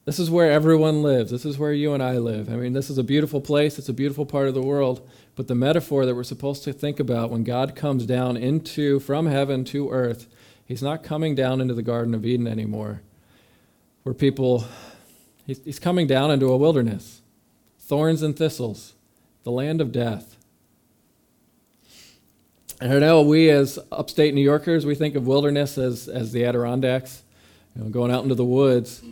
This 0.09 0.19
is 0.19 0.31
where 0.31 0.51
everyone 0.51 1.03
lives. 1.03 1.31
This 1.31 1.45
is 1.45 1.59
where 1.59 1.75
you 1.75 1.93
and 1.93 2.03
I 2.03 2.17
live. 2.17 2.49
I 2.49 2.57
mean, 2.57 2.73
this 2.73 2.89
is 2.89 2.97
a 2.97 3.05
beautiful 3.05 3.43
place. 3.43 3.79
It's 3.79 3.91
a 3.91 3.93
beautiful 3.93 4.25
part 4.25 4.49
of 4.49 4.55
the 4.55 4.63
world. 4.63 5.07
But 5.37 5.49
the 5.49 5.55
metaphor 5.55 6.07
that 6.07 6.15
we're 6.15 6.25
supposed 6.25 6.65
to 6.65 6.73
think 6.73 6.99
about 6.99 7.29
when 7.29 7.45
God 7.45 7.77
comes 7.77 8.07
down 8.07 8.39
into, 8.39 9.01
from 9.01 9.27
heaven 9.27 9.67
to 9.67 9.91
earth, 9.91 10.27
he's 10.65 10.83
not 10.83 11.03
coming 11.03 11.35
down 11.35 11.61
into 11.61 11.75
the 11.75 11.83
Garden 11.83 12.15
of 12.15 12.25
Eden 12.25 12.47
anymore, 12.47 13.03
where 14.03 14.15
people, 14.15 14.65
he's, 15.47 15.63
he's 15.63 15.79
coming 15.79 16.07
down 16.07 16.31
into 16.31 16.47
a 16.47 16.57
wilderness, 16.57 17.21
thorns 17.79 18.23
and 18.23 18.35
thistles, 18.35 18.95
the 19.43 19.53
land 19.53 19.83
of 19.83 19.93
death. 19.93 20.39
And 22.81 22.95
I 22.95 22.99
know 22.99 23.21
we, 23.21 23.51
as 23.51 23.79
upstate 23.93 24.33
New 24.33 24.41
Yorkers, 24.41 24.87
we 24.87 24.95
think 24.95 25.17
of 25.17 25.27
wilderness 25.27 25.77
as, 25.77 26.09
as 26.09 26.33
the 26.33 26.47
Adirondacks, 26.47 27.25
you 27.77 27.85
know, 27.85 27.91
going 27.91 28.11
out 28.11 28.23
into 28.23 28.35
the 28.35 28.43
woods. 28.43 29.03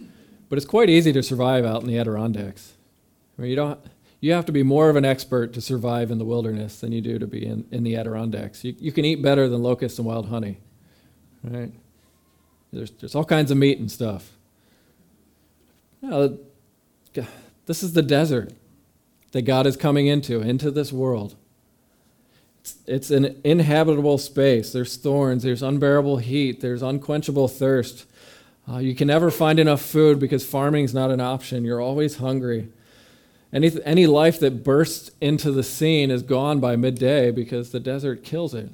But 0.48 0.58
it's 0.58 0.66
quite 0.66 0.88
easy 0.88 1.12
to 1.12 1.22
survive 1.22 1.64
out 1.64 1.82
in 1.82 1.88
the 1.88 1.98
Adirondacks. 1.98 2.74
I 3.38 3.42
mean, 3.42 3.50
you, 3.50 3.56
don't, 3.56 3.80
you 4.20 4.32
have 4.32 4.46
to 4.46 4.52
be 4.52 4.62
more 4.62 4.88
of 4.88 4.96
an 4.96 5.04
expert 5.04 5.52
to 5.54 5.60
survive 5.60 6.10
in 6.10 6.18
the 6.18 6.24
wilderness 6.24 6.80
than 6.80 6.92
you 6.92 7.00
do 7.00 7.18
to 7.18 7.26
be 7.26 7.44
in, 7.44 7.66
in 7.70 7.82
the 7.82 7.96
Adirondacks. 7.96 8.64
You, 8.64 8.74
you 8.78 8.92
can 8.92 9.04
eat 9.04 9.22
better 9.22 9.48
than 9.48 9.62
locusts 9.62 9.98
and 9.98 10.06
wild 10.06 10.28
honey, 10.28 10.58
right? 11.42 11.72
There's, 12.72 12.90
there's 12.92 13.14
all 13.14 13.24
kinds 13.24 13.50
of 13.50 13.56
meat 13.56 13.78
and 13.78 13.90
stuff. 13.90 14.32
This 16.02 17.82
is 17.82 17.92
the 17.94 18.02
desert 18.02 18.52
that 19.32 19.42
God 19.42 19.66
is 19.66 19.76
coming 19.76 20.06
into, 20.06 20.40
into 20.40 20.70
this 20.70 20.92
world. 20.92 21.34
It's 22.86 23.10
an 23.10 23.40
inhabitable 23.44 24.18
space. 24.18 24.72
There's 24.72 24.96
thorns, 24.96 25.42
there's 25.42 25.62
unbearable 25.62 26.18
heat, 26.18 26.60
there's 26.60 26.82
unquenchable 26.82 27.48
thirst. 27.48 28.06
Uh, 28.68 28.78
you 28.78 28.94
can 28.94 29.06
never 29.08 29.30
find 29.30 29.58
enough 29.58 29.80
food 29.80 30.18
because 30.18 30.44
farming 30.44 30.84
is 30.84 30.94
not 30.94 31.10
an 31.10 31.20
option. 31.20 31.64
You're 31.64 31.80
always 31.80 32.16
hungry. 32.16 32.68
Any, 33.52 33.70
any 33.84 34.06
life 34.06 34.40
that 34.40 34.64
bursts 34.64 35.10
into 35.20 35.52
the 35.52 35.62
scene 35.62 36.10
is 36.10 36.22
gone 36.22 36.58
by 36.58 36.74
midday 36.76 37.30
because 37.30 37.70
the 37.70 37.80
desert 37.80 38.24
kills 38.24 38.54
it. 38.54 38.70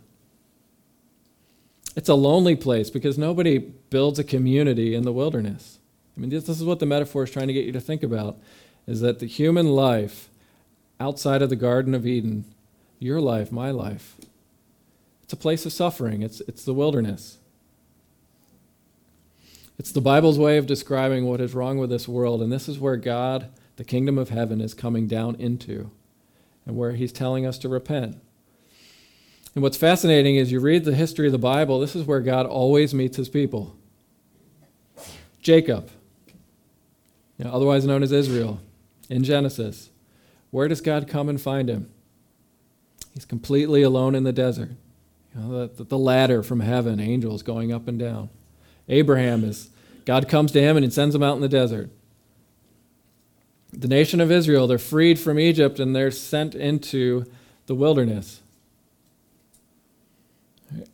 It's 1.95 2.09
a 2.09 2.15
lonely 2.15 2.57
place 2.57 2.89
because 2.89 3.19
nobody 3.19 3.59
builds 3.59 4.19
a 4.19 4.25
community 4.25 4.95
in 4.95 5.03
the 5.03 5.13
wilderness. 5.13 5.79
I 6.17 6.21
mean, 6.21 6.31
this, 6.31 6.45
this 6.45 6.59
is 6.59 6.65
what 6.65 6.79
the 6.79 6.87
metaphor 6.87 7.25
is 7.25 7.31
trying 7.31 7.49
to 7.49 7.53
get 7.53 7.67
you 7.67 7.73
to 7.73 7.81
think 7.81 8.03
about 8.03 8.39
is 8.87 9.01
that 9.03 9.19
the 9.19 9.27
human 9.27 9.69
life 9.69 10.31
outside 10.99 11.43
of 11.43 11.51
the 11.51 11.57
Garden 11.57 11.95
of 11.95 12.07
Eden 12.07 12.47
your 13.03 13.21
life, 13.21 13.51
my 13.51 13.71
life. 13.71 14.17
It's 15.23 15.33
a 15.33 15.37
place 15.37 15.67
of 15.67 15.73
suffering, 15.73 16.23
it's, 16.23 16.41
it's 16.43 16.65
the 16.65 16.75
wilderness. 16.75 17.39
It's 19.79 19.93
the 19.93 20.01
Bible's 20.01 20.39
way 20.39 20.59
of 20.59 20.67
describing 20.67 21.27
what 21.27 21.41
is 21.41 21.55
wrong 21.55 21.79
with 21.79 21.91
this 21.91 22.07
world, 22.07 22.43
and 22.43 22.53
this 22.53 22.69
is 22.69 22.79
where 22.79 22.97
God, 22.97 23.49
the 23.77 23.85
kingdom 23.85 24.19
of 24.19 24.29
heaven, 24.29 24.61
is 24.61 24.75
coming 24.75 25.07
down 25.07 25.35
into, 25.37 25.91
and 26.67 26.77
where 26.77 26.93
He's 26.93 27.13
telling 27.13 27.47
us 27.47 27.59
to 27.59 27.69
repent. 27.69 28.21
And 29.55 29.63
what's 29.63 29.77
fascinating 29.77 30.37
is 30.37 30.53
you 30.53 30.61
read 30.61 30.85
the 30.85 30.95
history 30.95 31.27
of 31.27 31.33
the 31.33 31.39
Bible, 31.39 31.81
this 31.81 31.97
is 31.97 32.07
where 32.07 32.21
God 32.21 32.47
always 32.47 32.95
meets 32.95 33.17
His 33.17 33.29
people. 33.29 33.77
Jacob, 35.41 35.91
you 37.37 37.45
know, 37.45 37.53
otherwise 37.53 37.85
known 37.85 38.03
as 38.03 38.13
Israel, 38.13 38.61
in 39.09 39.25
Genesis. 39.25 39.91
Where 40.51 40.69
does 40.69 40.81
God 40.81 41.09
come 41.09 41.29
and 41.29 41.41
find 41.41 41.69
him? 41.69 41.91
He's 43.15 43.25
completely 43.25 43.83
alone 43.83 44.15
in 44.15 44.25
the 44.25 44.33
desert. 44.33 44.71
You 45.35 45.41
know, 45.41 45.67
the, 45.67 45.85
the 45.85 45.99
ladder 45.99 46.43
from 46.43 46.61
heaven, 46.61 47.01
angels 47.01 47.43
going 47.43 47.73
up 47.73 47.89
and 47.89 47.99
down. 47.99 48.31
Abraham 48.93 49.43
is, 49.43 49.71
God 50.05 50.29
comes 50.29 50.53
to 50.53 50.61
him 50.61 50.77
and 50.77 50.85
he 50.85 50.91
sends 50.91 51.15
him 51.15 51.23
out 51.23 51.37
in 51.37 51.43
the 51.43 51.49
desert. 51.49 51.91
The 53.73 53.89
nation 53.89 54.21
of 54.21 54.31
Israel, 54.31 54.67
they're 54.67 54.79
freed 54.79 55.19
from 55.19 55.39
Egypt 55.39 55.81
and 55.81 55.97
they're 55.97 56.11
sent 56.11 56.55
into 56.55 57.25
the 57.67 57.75
wilderness. 57.75 58.43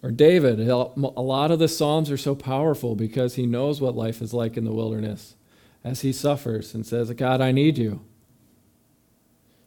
Or 0.02 0.10
David, 0.10 0.60
a 0.60 0.74
lot 0.74 1.50
of 1.50 1.58
the 1.58 1.68
Psalms 1.68 2.10
are 2.10 2.16
so 2.16 2.34
powerful 2.34 2.94
because 2.94 3.34
he 3.34 3.46
knows 3.46 3.80
what 3.80 3.96
life 3.96 4.22
is 4.22 4.32
like 4.32 4.56
in 4.56 4.64
the 4.64 4.72
wilderness 4.72 5.34
as 5.84 6.02
he 6.02 6.12
suffers 6.12 6.74
and 6.74 6.86
says, 6.86 7.10
God, 7.12 7.40
I 7.40 7.52
need 7.52 7.78
you. 7.78 8.00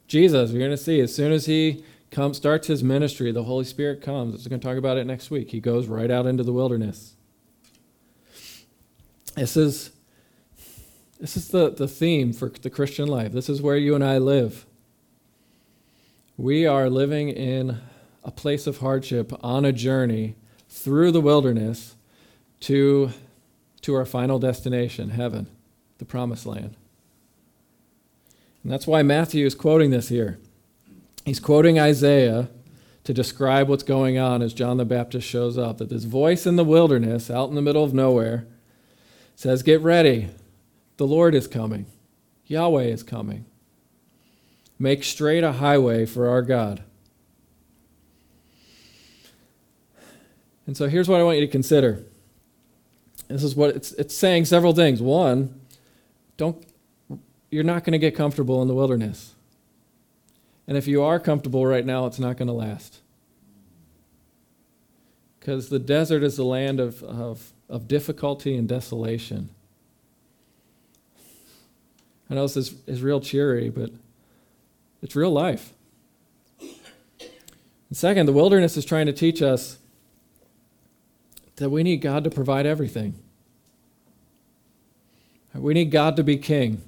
Jesus, 0.06 0.50
you're 0.50 0.60
going 0.60 0.70
to 0.70 0.76
see, 0.76 1.00
as 1.00 1.14
soon 1.14 1.32
as 1.32 1.46
he 1.46 1.84
comes, 2.10 2.36
starts 2.36 2.66
his 2.66 2.84
ministry, 2.84 3.32
the 3.32 3.44
Holy 3.44 3.64
Spirit 3.64 4.02
comes. 4.02 4.44
We're 4.44 4.50
going 4.50 4.60
to 4.60 4.66
talk 4.66 4.76
about 4.76 4.98
it 4.98 5.06
next 5.06 5.30
week. 5.30 5.50
He 5.50 5.60
goes 5.60 5.86
right 5.86 6.10
out 6.10 6.26
into 6.26 6.42
the 6.42 6.52
wilderness. 6.52 7.14
This 9.34 9.56
is, 9.56 9.90
this 11.18 11.36
is 11.36 11.48
the, 11.48 11.70
the 11.70 11.88
theme 11.88 12.32
for 12.32 12.48
the 12.48 12.70
Christian 12.70 13.08
life. 13.08 13.32
This 13.32 13.48
is 13.48 13.62
where 13.62 13.76
you 13.76 13.94
and 13.94 14.04
I 14.04 14.18
live. 14.18 14.66
We 16.36 16.66
are 16.66 16.90
living 16.90 17.28
in 17.28 17.80
a 18.24 18.30
place 18.30 18.66
of 18.66 18.78
hardship 18.78 19.32
on 19.42 19.64
a 19.64 19.72
journey 19.72 20.36
through 20.68 21.12
the 21.12 21.20
wilderness 21.20 21.96
to, 22.60 23.10
to 23.82 23.94
our 23.94 24.04
final 24.04 24.38
destination, 24.38 25.10
heaven, 25.10 25.48
the 25.98 26.04
promised 26.04 26.46
land. 26.46 26.76
And 28.62 28.72
that's 28.72 28.86
why 28.86 29.02
Matthew 29.02 29.44
is 29.44 29.54
quoting 29.54 29.90
this 29.90 30.08
here. 30.08 30.38
He's 31.24 31.40
quoting 31.40 31.78
Isaiah 31.78 32.48
to 33.04 33.12
describe 33.12 33.68
what's 33.68 33.82
going 33.82 34.18
on 34.18 34.42
as 34.42 34.54
John 34.54 34.76
the 34.76 34.84
Baptist 34.84 35.26
shows 35.26 35.58
up. 35.58 35.78
That 35.78 35.88
this 35.88 36.04
voice 36.04 36.46
in 36.46 36.56
the 36.56 36.64
wilderness, 36.64 37.30
out 37.30 37.48
in 37.48 37.54
the 37.54 37.62
middle 37.62 37.82
of 37.82 37.92
nowhere, 37.92 38.46
says, 39.34 39.62
Get 39.62 39.80
ready. 39.80 40.28
The 40.96 41.06
Lord 41.06 41.34
is 41.34 41.46
coming. 41.46 41.86
Yahweh 42.46 42.84
is 42.84 43.02
coming. 43.02 43.46
Make 44.78 45.04
straight 45.04 45.44
a 45.44 45.52
highway 45.52 46.06
for 46.06 46.28
our 46.28 46.42
God. 46.42 46.82
And 50.66 50.76
so 50.76 50.88
here's 50.88 51.08
what 51.08 51.20
I 51.20 51.24
want 51.24 51.38
you 51.38 51.46
to 51.46 51.50
consider. 51.50 52.04
This 53.28 53.42
is 53.42 53.54
what 53.54 53.74
it's, 53.74 53.92
it's 53.92 54.14
saying 54.14 54.44
several 54.44 54.74
things. 54.74 55.00
One, 55.00 55.60
don't, 56.36 56.64
you're 57.50 57.64
not 57.64 57.84
going 57.84 57.92
to 57.92 57.98
get 57.98 58.14
comfortable 58.14 58.60
in 58.62 58.68
the 58.68 58.74
wilderness. 58.74 59.34
And 60.66 60.76
if 60.76 60.86
you 60.86 61.02
are 61.02 61.18
comfortable 61.18 61.66
right 61.66 61.84
now, 61.84 62.06
it's 62.06 62.18
not 62.18 62.36
going 62.36 62.48
to 62.48 62.54
last. 62.54 63.00
Because 65.40 65.68
the 65.68 65.78
desert 65.78 66.22
is 66.22 66.36
the 66.36 66.44
land 66.44 66.78
of, 66.78 67.02
of, 67.02 67.52
of 67.72 67.88
difficulty 67.88 68.54
and 68.54 68.68
desolation. 68.68 69.48
I 72.30 72.34
know 72.34 72.46
this 72.46 72.74
is, 72.86 73.02
real 73.02 73.20
cheery, 73.20 73.70
but 73.70 73.90
it's 75.00 75.16
real 75.16 75.32
life. 75.32 75.72
And 76.60 77.96
second, 77.96 78.26
the 78.26 78.32
wilderness 78.32 78.76
is 78.76 78.84
trying 78.84 79.06
to 79.06 79.12
teach 79.12 79.40
us 79.42 79.78
that 81.56 81.70
we 81.70 81.82
need 81.82 82.02
God 82.02 82.24
to 82.24 82.30
provide 82.30 82.66
everything. 82.66 83.14
We 85.54 85.74
need 85.74 85.90
God 85.90 86.16
to 86.16 86.22
be 86.22 86.36
king. 86.36 86.82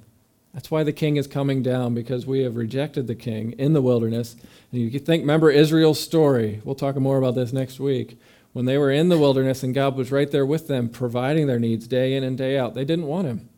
That's 0.53 0.71
why 0.71 0.83
the 0.83 0.93
king 0.93 1.17
is 1.17 1.27
coming 1.27 1.61
down, 1.61 1.93
because 1.93 2.25
we 2.25 2.41
have 2.41 2.55
rejected 2.55 3.07
the 3.07 3.15
king 3.15 3.51
in 3.53 3.73
the 3.73 3.81
wilderness. 3.81 4.35
And 4.71 4.81
you 4.81 4.99
think, 4.99 5.21
remember 5.21 5.49
Israel's 5.51 5.99
story. 5.99 6.61
We'll 6.63 6.75
talk 6.75 6.95
more 6.95 7.17
about 7.17 7.35
this 7.35 7.53
next 7.53 7.79
week, 7.79 8.19
when 8.55 8.63
they 8.63 8.77
were 8.77 8.89
in 8.89 9.09
the 9.09 9.17
wilderness 9.17 9.63
and 9.63 9.75
God 9.75 9.97
was 9.97 10.13
right 10.13 10.31
there 10.31 10.45
with 10.45 10.69
them, 10.69 10.87
providing 10.87 11.45
their 11.45 11.59
needs 11.59 11.87
day 11.87 12.15
in 12.15 12.23
and 12.23 12.37
day 12.37 12.57
out. 12.57 12.73
They 12.73 12.85
didn't 12.85 13.05
want 13.05 13.27
Him. 13.27 13.49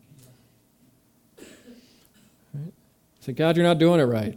Right? 2.52 2.72
Said, 3.20 3.36
God, 3.36 3.56
you're 3.56 3.64
not 3.64 3.78
doing 3.78 4.00
it 4.00 4.06
right. 4.06 4.36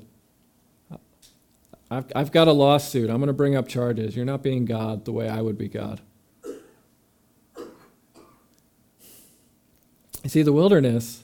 I've, 1.90 2.06
I've 2.16 2.32
got 2.32 2.48
a 2.48 2.52
lawsuit. 2.52 3.10
I'm 3.10 3.18
going 3.18 3.26
to 3.26 3.34
bring 3.34 3.56
up 3.56 3.68
charges. 3.68 4.16
You're 4.16 4.24
not 4.24 4.44
being 4.44 4.66
God 4.66 5.04
the 5.04 5.12
way 5.12 5.28
I 5.28 5.42
would 5.42 5.58
be 5.58 5.68
God. 5.68 6.00
You 10.24 10.30
see, 10.30 10.44
the 10.44 10.54
wilderness, 10.54 11.24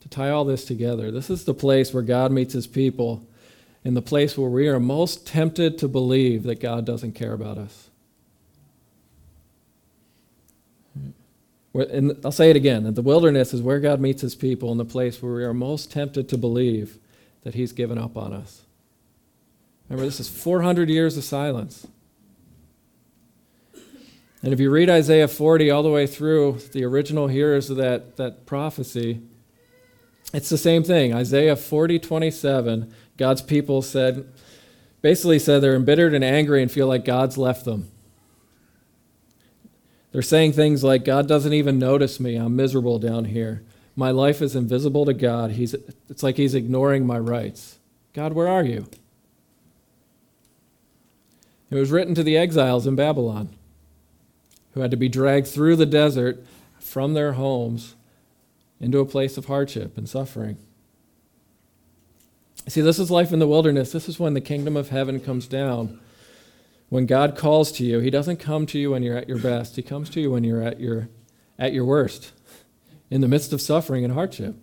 to 0.00 0.08
tie 0.08 0.30
all 0.30 0.46
this 0.46 0.64
together, 0.64 1.10
this 1.10 1.28
is 1.28 1.44
the 1.44 1.52
place 1.52 1.92
where 1.92 2.02
God 2.02 2.32
meets 2.32 2.54
his 2.54 2.66
people, 2.66 3.26
in 3.84 3.92
the 3.92 4.00
place 4.00 4.38
where 4.38 4.48
we 4.48 4.68
are 4.68 4.80
most 4.80 5.26
tempted 5.26 5.76
to 5.80 5.86
believe 5.86 6.44
that 6.44 6.60
God 6.60 6.86
doesn't 6.86 7.12
care 7.12 7.34
about 7.34 7.58
us. 7.58 7.90
And 11.74 12.16
I'll 12.24 12.32
say 12.32 12.50
it 12.50 12.56
again 12.56 12.84
that 12.84 12.94
the 12.94 13.02
wilderness 13.02 13.52
is 13.52 13.60
where 13.60 13.80
God 13.80 14.00
meets 14.00 14.22
his 14.22 14.36
people, 14.36 14.70
in 14.70 14.78
the 14.78 14.84
place 14.84 15.20
where 15.20 15.34
we 15.34 15.44
are 15.44 15.52
most 15.52 15.90
tempted 15.90 16.28
to 16.28 16.38
believe 16.38 16.98
that 17.42 17.54
he's 17.54 17.72
given 17.72 17.98
up 17.98 18.16
on 18.16 18.32
us. 18.32 18.62
Remember, 19.88 20.06
this 20.06 20.20
is 20.20 20.28
400 20.28 20.88
years 20.88 21.16
of 21.16 21.24
silence. 21.24 21.86
And 24.42 24.52
if 24.52 24.60
you 24.60 24.70
read 24.70 24.90
Isaiah 24.90 25.26
40 25.26 25.70
all 25.70 25.82
the 25.82 25.90
way 25.90 26.06
through, 26.06 26.58
the 26.72 26.84
original 26.84 27.28
hearers 27.28 27.70
of 27.70 27.76
that, 27.78 28.16
that 28.16 28.46
prophecy, 28.46 29.22
it's 30.32 30.48
the 30.48 30.58
same 30.58 30.84
thing. 30.84 31.14
Isaiah 31.14 31.56
40, 31.56 31.98
27, 31.98 32.92
God's 33.16 33.42
people 33.42 33.82
said, 33.82 34.30
basically 35.00 35.38
said 35.38 35.62
they're 35.62 35.74
embittered 35.74 36.14
and 36.14 36.24
angry 36.24 36.60
and 36.60 36.70
feel 36.70 36.86
like 36.86 37.04
God's 37.04 37.38
left 37.38 37.64
them. 37.64 37.90
They're 40.14 40.22
saying 40.22 40.52
things 40.52 40.84
like, 40.84 41.04
God 41.04 41.26
doesn't 41.26 41.52
even 41.52 41.76
notice 41.76 42.20
me. 42.20 42.36
I'm 42.36 42.54
miserable 42.54 43.00
down 43.00 43.24
here. 43.24 43.64
My 43.96 44.12
life 44.12 44.40
is 44.40 44.54
invisible 44.54 45.04
to 45.06 45.12
God. 45.12 45.50
He's, 45.50 45.74
it's 46.08 46.22
like 46.22 46.36
he's 46.36 46.54
ignoring 46.54 47.04
my 47.04 47.18
rights. 47.18 47.80
God, 48.12 48.32
where 48.32 48.46
are 48.46 48.62
you? 48.62 48.86
It 51.68 51.74
was 51.74 51.90
written 51.90 52.14
to 52.14 52.22
the 52.22 52.36
exiles 52.36 52.86
in 52.86 52.94
Babylon 52.94 53.56
who 54.74 54.82
had 54.82 54.92
to 54.92 54.96
be 54.96 55.08
dragged 55.08 55.48
through 55.48 55.74
the 55.74 55.84
desert 55.84 56.44
from 56.78 57.14
their 57.14 57.32
homes 57.32 57.96
into 58.78 59.00
a 59.00 59.04
place 59.04 59.36
of 59.36 59.46
hardship 59.46 59.98
and 59.98 60.08
suffering. 60.08 60.58
See, 62.68 62.82
this 62.82 63.00
is 63.00 63.10
life 63.10 63.32
in 63.32 63.40
the 63.40 63.48
wilderness. 63.48 63.90
This 63.90 64.08
is 64.08 64.20
when 64.20 64.34
the 64.34 64.40
kingdom 64.40 64.76
of 64.76 64.90
heaven 64.90 65.18
comes 65.18 65.48
down. 65.48 65.98
When 66.94 67.06
God 67.06 67.36
calls 67.36 67.72
to 67.72 67.84
you, 67.84 67.98
He 67.98 68.08
doesn't 68.08 68.36
come 68.36 68.66
to 68.66 68.78
you 68.78 68.92
when 68.92 69.02
you're 69.02 69.16
at 69.16 69.28
your 69.28 69.40
best. 69.40 69.74
He 69.74 69.82
comes 69.82 70.08
to 70.10 70.20
you 70.20 70.30
when 70.30 70.44
you're 70.44 70.62
at 70.62 70.78
your, 70.78 71.08
at 71.58 71.72
your 71.72 71.84
worst, 71.84 72.30
in 73.10 73.20
the 73.20 73.26
midst 73.26 73.52
of 73.52 73.60
suffering 73.60 74.04
and 74.04 74.14
hardship. 74.14 74.54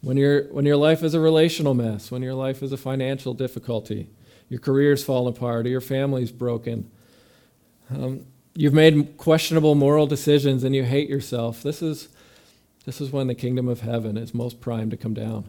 When, 0.00 0.16
you 0.16 0.46
when 0.52 0.64
your 0.64 0.76
life 0.76 1.02
is 1.02 1.14
a 1.14 1.18
relational 1.18 1.74
mess, 1.74 2.12
when 2.12 2.22
your 2.22 2.34
life 2.34 2.62
is 2.62 2.70
a 2.70 2.76
financial 2.76 3.34
difficulty, 3.34 4.10
your 4.48 4.60
career's 4.60 5.02
fallen 5.02 5.34
apart, 5.34 5.66
or 5.66 5.70
your 5.70 5.80
family's 5.80 6.30
broken, 6.30 6.88
um, 7.90 8.24
you've 8.54 8.72
made 8.72 9.16
questionable 9.16 9.74
moral 9.74 10.06
decisions 10.06 10.62
and 10.62 10.72
you 10.72 10.84
hate 10.84 11.08
yourself. 11.08 11.64
This 11.64 11.82
is, 11.82 12.10
this 12.84 13.00
is 13.00 13.10
when 13.10 13.26
the 13.26 13.34
kingdom 13.34 13.66
of 13.66 13.80
heaven 13.80 14.16
is 14.16 14.32
most 14.32 14.60
primed 14.60 14.92
to 14.92 14.96
come 14.96 15.14
down. 15.14 15.48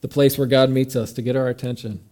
The 0.00 0.08
place 0.08 0.38
where 0.38 0.46
God 0.46 0.70
meets 0.70 0.96
us 0.96 1.12
to 1.12 1.20
get 1.20 1.36
our 1.36 1.48
attention. 1.48 2.05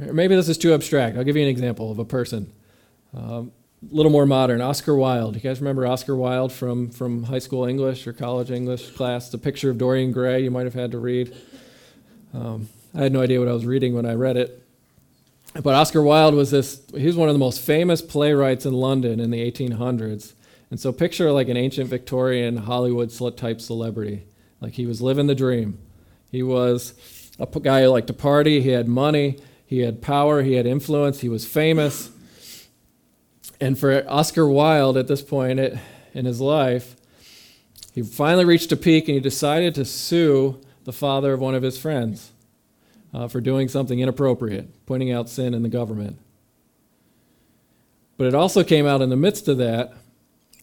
Maybe 0.00 0.36
this 0.36 0.48
is 0.48 0.58
too 0.58 0.72
abstract. 0.72 1.16
I'll 1.16 1.24
give 1.24 1.36
you 1.36 1.42
an 1.42 1.48
example 1.48 1.90
of 1.90 1.98
a 1.98 2.04
person. 2.04 2.52
Um, 3.14 3.52
a 3.90 3.94
little 3.94 4.12
more 4.12 4.26
modern. 4.26 4.60
Oscar 4.60 4.94
Wilde. 4.94 5.36
You 5.36 5.40
guys 5.40 5.60
remember 5.60 5.86
Oscar 5.86 6.14
Wilde 6.14 6.52
from, 6.52 6.90
from 6.90 7.24
high 7.24 7.38
school 7.38 7.64
English 7.64 8.06
or 8.06 8.12
college 8.12 8.50
English 8.50 8.90
class? 8.90 9.30
The 9.30 9.38
picture 9.38 9.70
of 9.70 9.78
Dorian 9.78 10.12
Gray 10.12 10.42
you 10.42 10.50
might 10.50 10.64
have 10.64 10.74
had 10.74 10.90
to 10.92 10.98
read. 10.98 11.34
Um, 12.34 12.68
I 12.94 13.02
had 13.02 13.12
no 13.12 13.22
idea 13.22 13.38
what 13.38 13.48
I 13.48 13.52
was 13.52 13.66
reading 13.66 13.94
when 13.94 14.06
I 14.06 14.14
read 14.14 14.36
it. 14.36 14.66
But 15.54 15.74
Oscar 15.74 16.02
Wilde 16.02 16.34
was 16.34 16.50
this, 16.50 16.82
he 16.94 17.06
was 17.06 17.16
one 17.16 17.28
of 17.28 17.34
the 17.34 17.40
most 17.40 17.60
famous 17.60 18.02
playwrights 18.02 18.66
in 18.66 18.74
London 18.74 19.18
in 19.18 19.30
the 19.30 19.50
1800s. 19.50 20.34
And 20.70 20.78
so 20.78 20.92
picture 20.92 21.32
like 21.32 21.48
an 21.48 21.56
ancient 21.56 21.88
Victorian 21.88 22.56
Hollywood 22.58 23.10
type 23.36 23.60
celebrity. 23.60 24.24
Like 24.60 24.74
he 24.74 24.86
was 24.86 25.02
living 25.02 25.26
the 25.26 25.34
dream. 25.34 25.78
He 26.30 26.42
was 26.42 26.94
a 27.40 27.46
guy 27.46 27.82
who 27.82 27.88
liked 27.88 28.06
to 28.08 28.12
party, 28.12 28.60
he 28.60 28.68
had 28.68 28.86
money, 28.86 29.38
he 29.70 29.78
had 29.78 30.02
power, 30.02 30.42
he 30.42 30.54
had 30.54 30.66
influence, 30.66 31.20
he 31.20 31.28
was 31.28 31.46
famous. 31.46 32.10
And 33.60 33.78
for 33.78 34.04
Oscar 34.10 34.48
Wilde 34.48 34.96
at 34.96 35.06
this 35.06 35.22
point 35.22 35.60
in 35.60 36.24
his 36.24 36.40
life, 36.40 36.96
he 37.92 38.02
finally 38.02 38.44
reached 38.44 38.72
a 38.72 38.76
peak 38.76 39.06
and 39.06 39.14
he 39.14 39.20
decided 39.20 39.76
to 39.76 39.84
sue 39.84 40.60
the 40.82 40.92
father 40.92 41.34
of 41.34 41.38
one 41.38 41.54
of 41.54 41.62
his 41.62 41.78
friends 41.78 42.32
uh, 43.14 43.28
for 43.28 43.40
doing 43.40 43.68
something 43.68 44.00
inappropriate, 44.00 44.86
pointing 44.86 45.12
out 45.12 45.28
sin 45.28 45.54
in 45.54 45.62
the 45.62 45.68
government. 45.68 46.18
But 48.16 48.26
it 48.26 48.34
also 48.34 48.64
came 48.64 48.88
out 48.88 49.00
in 49.02 49.08
the 49.08 49.16
midst 49.16 49.46
of 49.46 49.58
that 49.58 49.92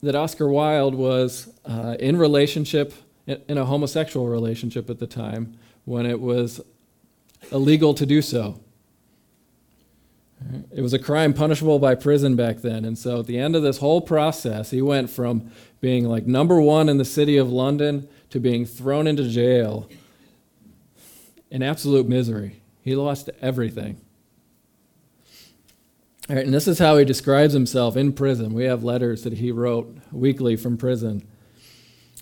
that 0.04 0.16
Oscar 0.16 0.50
Wilde 0.50 0.96
was 0.96 1.48
uh, 1.64 1.96
in 1.98 2.18
relationship, 2.18 2.94
in 3.26 3.58
a 3.58 3.64
homosexual 3.64 4.28
relationship 4.28 4.90
at 4.90 5.00
the 5.00 5.08
time, 5.08 5.58
when 5.86 6.06
it 6.06 6.20
was 6.20 6.60
illegal 7.54 7.94
to 7.94 8.06
do 8.06 8.22
so. 8.22 8.60
It 10.72 10.82
was 10.82 10.94
a 10.94 11.00
crime 11.00 11.34
punishable 11.34 11.80
by 11.80 11.96
prison 11.96 12.36
back 12.36 12.58
then. 12.58 12.86
And 12.86 12.98
so 12.98 13.20
at 13.20 13.26
the 13.26 13.40
end 13.40 13.56
of 13.56 13.64
this 13.64 13.80
whole 13.80 14.02
process, 14.02 14.70
he 14.70 14.82
went 14.82 15.10
from 15.10 15.52
being 15.82 16.08
like 16.08 16.28
number 16.28 16.62
one 16.62 16.90
in 16.90 16.98
the 16.98 17.06
city 17.06 17.38
of 17.38 17.52
London 17.52 18.08
to 18.30 18.40
being 18.40 18.66
thrown 18.66 19.08
into 19.08 19.28
jail 19.28 19.90
in 21.50 21.64
absolute 21.64 22.08
misery. 22.08 22.62
He 22.82 22.96
lost 22.96 23.30
everything. 23.42 24.00
All 26.30 26.36
right, 26.36 26.46
and 26.46 26.54
this 26.54 26.68
is 26.68 26.80
how 26.80 26.98
he 26.98 27.06
describes 27.06 27.54
himself 27.54 27.96
in 27.96 28.12
prison. 28.12 28.54
We 28.54 28.66
have 28.66 28.84
letters 28.84 29.24
that 29.24 29.34
he 29.34 29.52
wrote 29.52 29.98
weekly 30.12 30.56
from 30.58 30.78
prison. 30.78 31.26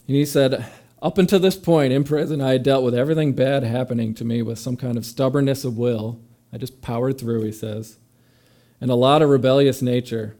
And 0.07 0.15
he 0.15 0.25
said, 0.25 0.65
Up 1.01 1.17
until 1.17 1.39
this 1.39 1.55
point 1.55 1.91
in 1.91 2.03
prison, 2.03 2.39
I 2.39 2.51
had 2.51 2.63
dealt 2.63 2.83
with 2.83 2.93
everything 2.93 3.33
bad 3.33 3.63
happening 3.63 4.13
to 4.15 4.23
me 4.23 4.41
with 4.43 4.59
some 4.59 4.77
kind 4.77 4.97
of 4.97 5.05
stubbornness 5.05 5.65
of 5.65 5.77
will. 5.77 6.19
I 6.53 6.57
just 6.57 6.81
powered 6.81 7.17
through, 7.17 7.43
he 7.43 7.51
says, 7.51 7.97
and 8.79 8.91
a 8.91 8.95
lot 8.95 9.21
of 9.21 9.29
rebellious 9.29 9.81
nature 9.81 10.35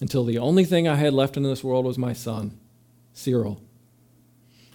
until 0.00 0.24
the 0.24 0.38
only 0.38 0.64
thing 0.64 0.88
I 0.88 0.96
had 0.96 1.14
left 1.14 1.36
in 1.36 1.42
this 1.42 1.64
world 1.64 1.84
was 1.84 1.98
my 1.98 2.12
son, 2.12 2.58
Cyril. 3.12 3.60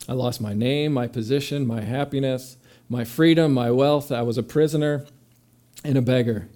I 0.07 0.13
lost 0.13 0.41
my 0.41 0.53
name, 0.53 0.93
my 0.93 1.07
position, 1.07 1.67
my 1.67 1.81
happiness 1.81 2.57
my 2.89 3.05
freedom, 3.05 3.53
my 3.53 3.69
wealth. 3.69 4.11
I 4.11 4.23
was 4.23 4.37
a 4.37 4.43
prisoner 4.43 5.05
and 5.83 5.97
a 5.97 6.01
beggar. 6.01 6.49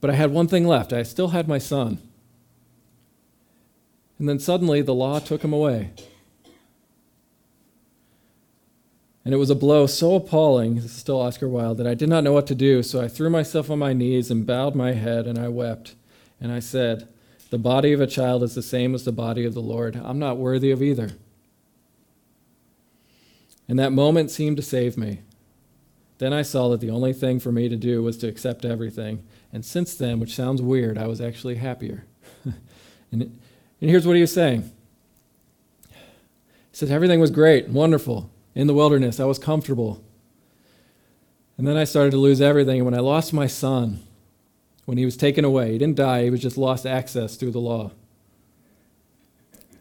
But 0.00 0.10
I 0.10 0.14
had 0.14 0.32
one 0.32 0.48
thing 0.48 0.66
left 0.66 0.92
I 0.92 1.02
still 1.02 1.28
had 1.28 1.46
my 1.46 1.58
son. 1.58 1.98
And 4.18 4.28
then 4.28 4.40
suddenly 4.40 4.80
the 4.82 4.94
law 4.94 5.20
took 5.20 5.42
him 5.42 5.52
away. 5.52 5.92
And 9.24 9.34
it 9.34 9.38
was 9.38 9.50
a 9.50 9.54
blow 9.54 9.86
so 9.86 10.14
appalling, 10.14 10.76
this 10.76 10.84
is 10.86 10.92
still 10.92 11.20
Oscar 11.20 11.48
Wilde, 11.48 11.78
that 11.78 11.86
I 11.86 11.94
did 11.94 12.08
not 12.08 12.24
know 12.24 12.32
what 12.32 12.46
to 12.46 12.54
do. 12.54 12.82
So 12.82 13.00
I 13.00 13.08
threw 13.08 13.28
myself 13.28 13.70
on 13.70 13.78
my 13.78 13.92
knees 13.92 14.30
and 14.30 14.46
bowed 14.46 14.74
my 14.74 14.92
head 14.92 15.26
and 15.26 15.38
I 15.38 15.48
wept. 15.48 15.94
And 16.40 16.50
I 16.52 16.60
said, 16.60 17.08
The 17.50 17.58
body 17.58 17.92
of 17.92 18.00
a 18.00 18.06
child 18.06 18.42
is 18.42 18.54
the 18.54 18.62
same 18.62 18.94
as 18.94 19.04
the 19.04 19.12
body 19.12 19.44
of 19.44 19.54
the 19.54 19.60
Lord. 19.60 20.00
I'm 20.02 20.18
not 20.18 20.38
worthy 20.38 20.70
of 20.70 20.82
either. 20.82 21.10
And 23.68 23.78
that 23.78 23.92
moment 23.92 24.30
seemed 24.30 24.56
to 24.56 24.62
save 24.62 24.96
me. 24.96 25.20
Then 26.18 26.32
I 26.32 26.42
saw 26.42 26.68
that 26.70 26.80
the 26.80 26.90
only 26.90 27.12
thing 27.12 27.38
for 27.38 27.52
me 27.52 27.68
to 27.68 27.76
do 27.76 28.02
was 28.02 28.16
to 28.18 28.28
accept 28.28 28.64
everything. 28.64 29.24
And 29.52 29.64
since 29.64 29.94
then, 29.94 30.20
which 30.20 30.34
sounds 30.34 30.60
weird, 30.62 30.98
I 30.98 31.06
was 31.06 31.20
actually 31.20 31.56
happier. 31.56 32.04
and, 32.44 33.22
and 33.22 33.30
here's 33.78 34.06
what 34.06 34.16
he 34.16 34.22
was 34.22 34.32
saying 34.32 34.72
He 35.90 35.96
said, 36.72 36.90
Everything 36.90 37.20
was 37.20 37.30
great, 37.30 37.68
wonderful. 37.68 38.30
In 38.58 38.66
the 38.66 38.74
wilderness, 38.74 39.20
I 39.20 39.24
was 39.24 39.38
comfortable. 39.38 40.02
And 41.56 41.64
then 41.64 41.76
I 41.76 41.84
started 41.84 42.10
to 42.10 42.16
lose 42.16 42.40
everything. 42.40 42.78
And 42.78 42.84
when 42.84 42.94
I 42.94 42.98
lost 42.98 43.32
my 43.32 43.46
son, 43.46 44.00
when 44.84 44.98
he 44.98 45.04
was 45.04 45.16
taken 45.16 45.44
away, 45.44 45.70
he 45.70 45.78
didn't 45.78 45.94
die, 45.94 46.24
he 46.24 46.30
was 46.30 46.42
just 46.42 46.58
lost 46.58 46.84
access 46.84 47.36
through 47.36 47.52
the 47.52 47.60
law. 47.60 47.92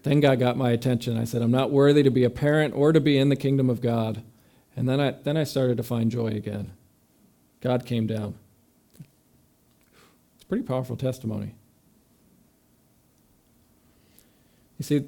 Then 0.04 0.20
God 0.20 0.38
got 0.38 0.58
my 0.58 0.70
attention. 0.70 1.18
I 1.18 1.24
said, 1.24 1.42
I'm 1.42 1.50
not 1.50 1.72
worthy 1.72 2.04
to 2.04 2.12
be 2.12 2.24
a 2.24 2.30
parent 2.30 2.76
or 2.76 2.94
to 2.94 3.00
be 3.00 3.18
in 3.18 3.30
the 3.30 3.36
kingdom 3.36 3.68
of 3.68 3.82
God. 3.82 4.22
And 4.76 4.88
then 4.88 5.00
I, 5.00 5.16
then 5.24 5.38
I 5.38 5.44
started 5.44 5.78
to 5.78 5.84
find 5.84 6.12
joy 6.12 6.28
again. 6.28 6.72
God 7.62 7.84
came 7.84 8.06
down. 8.06 8.36
It's 10.36 10.44
a 10.44 10.46
pretty 10.46 10.64
powerful 10.64 10.96
testimony. 10.96 11.56
You 14.78 14.84
see, 14.84 15.06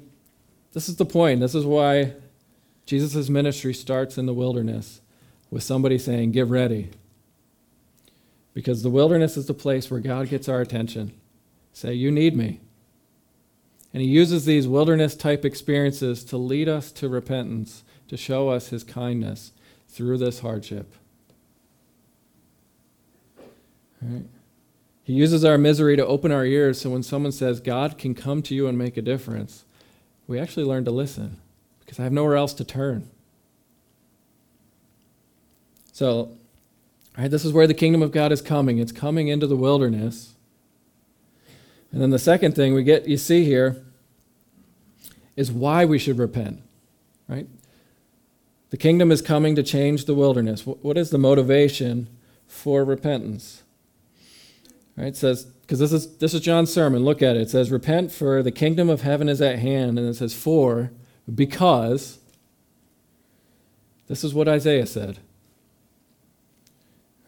this 0.72 0.88
is 0.88 0.96
the 0.96 1.06
point. 1.06 1.38
This 1.38 1.54
is 1.54 1.64
why 1.64 2.14
Jesus' 2.90 3.28
ministry 3.28 3.72
starts 3.72 4.18
in 4.18 4.26
the 4.26 4.34
wilderness, 4.34 5.00
with 5.48 5.62
somebody 5.62 5.96
saying, 5.96 6.32
Get 6.32 6.48
ready. 6.48 6.90
Because 8.52 8.82
the 8.82 8.90
wilderness 8.90 9.36
is 9.36 9.46
the 9.46 9.54
place 9.54 9.88
where 9.88 10.00
God 10.00 10.28
gets 10.28 10.48
our 10.48 10.60
attention. 10.60 11.12
Say, 11.72 11.94
You 11.94 12.10
need 12.10 12.34
me. 12.34 12.58
And 13.94 14.02
he 14.02 14.08
uses 14.08 14.44
these 14.44 14.66
wilderness 14.66 15.14
type 15.14 15.44
experiences 15.44 16.24
to 16.24 16.36
lead 16.36 16.68
us 16.68 16.90
to 16.90 17.08
repentance, 17.08 17.84
to 18.08 18.16
show 18.16 18.48
us 18.48 18.70
his 18.70 18.82
kindness 18.82 19.52
through 19.86 20.18
this 20.18 20.40
hardship. 20.40 20.92
Right? 24.02 24.24
He 25.04 25.12
uses 25.12 25.44
our 25.44 25.58
misery 25.58 25.94
to 25.94 26.04
open 26.04 26.32
our 26.32 26.44
ears 26.44 26.80
so 26.80 26.90
when 26.90 27.04
someone 27.04 27.30
says, 27.30 27.60
God 27.60 27.98
can 27.98 28.16
come 28.16 28.42
to 28.42 28.54
you 28.56 28.66
and 28.66 28.76
make 28.76 28.96
a 28.96 29.02
difference, 29.02 29.64
we 30.26 30.40
actually 30.40 30.66
learn 30.66 30.84
to 30.86 30.90
listen 30.90 31.36
because 31.90 31.98
I 31.98 32.04
have 32.04 32.12
nowhere 32.12 32.36
else 32.36 32.54
to 32.54 32.64
turn. 32.64 33.10
So, 35.90 36.30
right, 37.18 37.28
this 37.28 37.44
is 37.44 37.52
where 37.52 37.66
the 37.66 37.74
kingdom 37.74 38.00
of 38.00 38.12
God 38.12 38.30
is 38.30 38.40
coming. 38.40 38.78
It's 38.78 38.92
coming 38.92 39.26
into 39.26 39.48
the 39.48 39.56
wilderness. 39.56 40.34
And 41.90 42.00
then 42.00 42.10
the 42.10 42.18
second 42.20 42.54
thing 42.54 42.74
we 42.74 42.84
get 42.84 43.08
you 43.08 43.16
see 43.16 43.44
here 43.44 43.82
is 45.34 45.50
why 45.50 45.84
we 45.84 45.98
should 45.98 46.16
repent. 46.16 46.62
Right? 47.26 47.48
The 48.70 48.76
kingdom 48.76 49.10
is 49.10 49.20
coming 49.20 49.56
to 49.56 49.62
change 49.64 50.04
the 50.04 50.14
wilderness. 50.14 50.64
What 50.64 50.96
is 50.96 51.10
the 51.10 51.18
motivation 51.18 52.06
for 52.46 52.84
repentance? 52.84 53.64
Right? 54.96 55.08
It 55.08 55.16
says, 55.16 55.42
because 55.62 55.80
this 55.80 55.92
is 55.92 56.18
this 56.18 56.34
is 56.34 56.40
John's 56.40 56.72
sermon. 56.72 57.04
Look 57.04 57.20
at 57.20 57.34
it. 57.34 57.42
It 57.42 57.50
says, 57.50 57.72
Repent 57.72 58.12
for 58.12 58.44
the 58.44 58.52
kingdom 58.52 58.88
of 58.88 59.02
heaven 59.02 59.28
is 59.28 59.42
at 59.42 59.58
hand. 59.58 59.98
And 59.98 60.08
it 60.08 60.14
says, 60.14 60.32
For, 60.34 60.92
because. 61.32 62.18
This 64.08 64.24
is 64.24 64.34
what 64.34 64.48
Isaiah 64.48 64.86
said. 64.86 65.18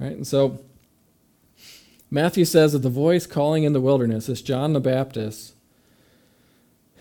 Right? 0.01 0.13
And 0.13 0.27
so 0.27 0.59
Matthew 2.11 2.45
says 2.45 2.73
that 2.73 2.81
the 2.81 2.91
voice 2.91 3.25
calling 3.27 3.63
in 3.63 3.73
the 3.73 3.81
wilderness 3.81 4.29
is 4.29 4.43
John 4.43 4.73
the 4.73 4.81
Baptist. 4.81 5.55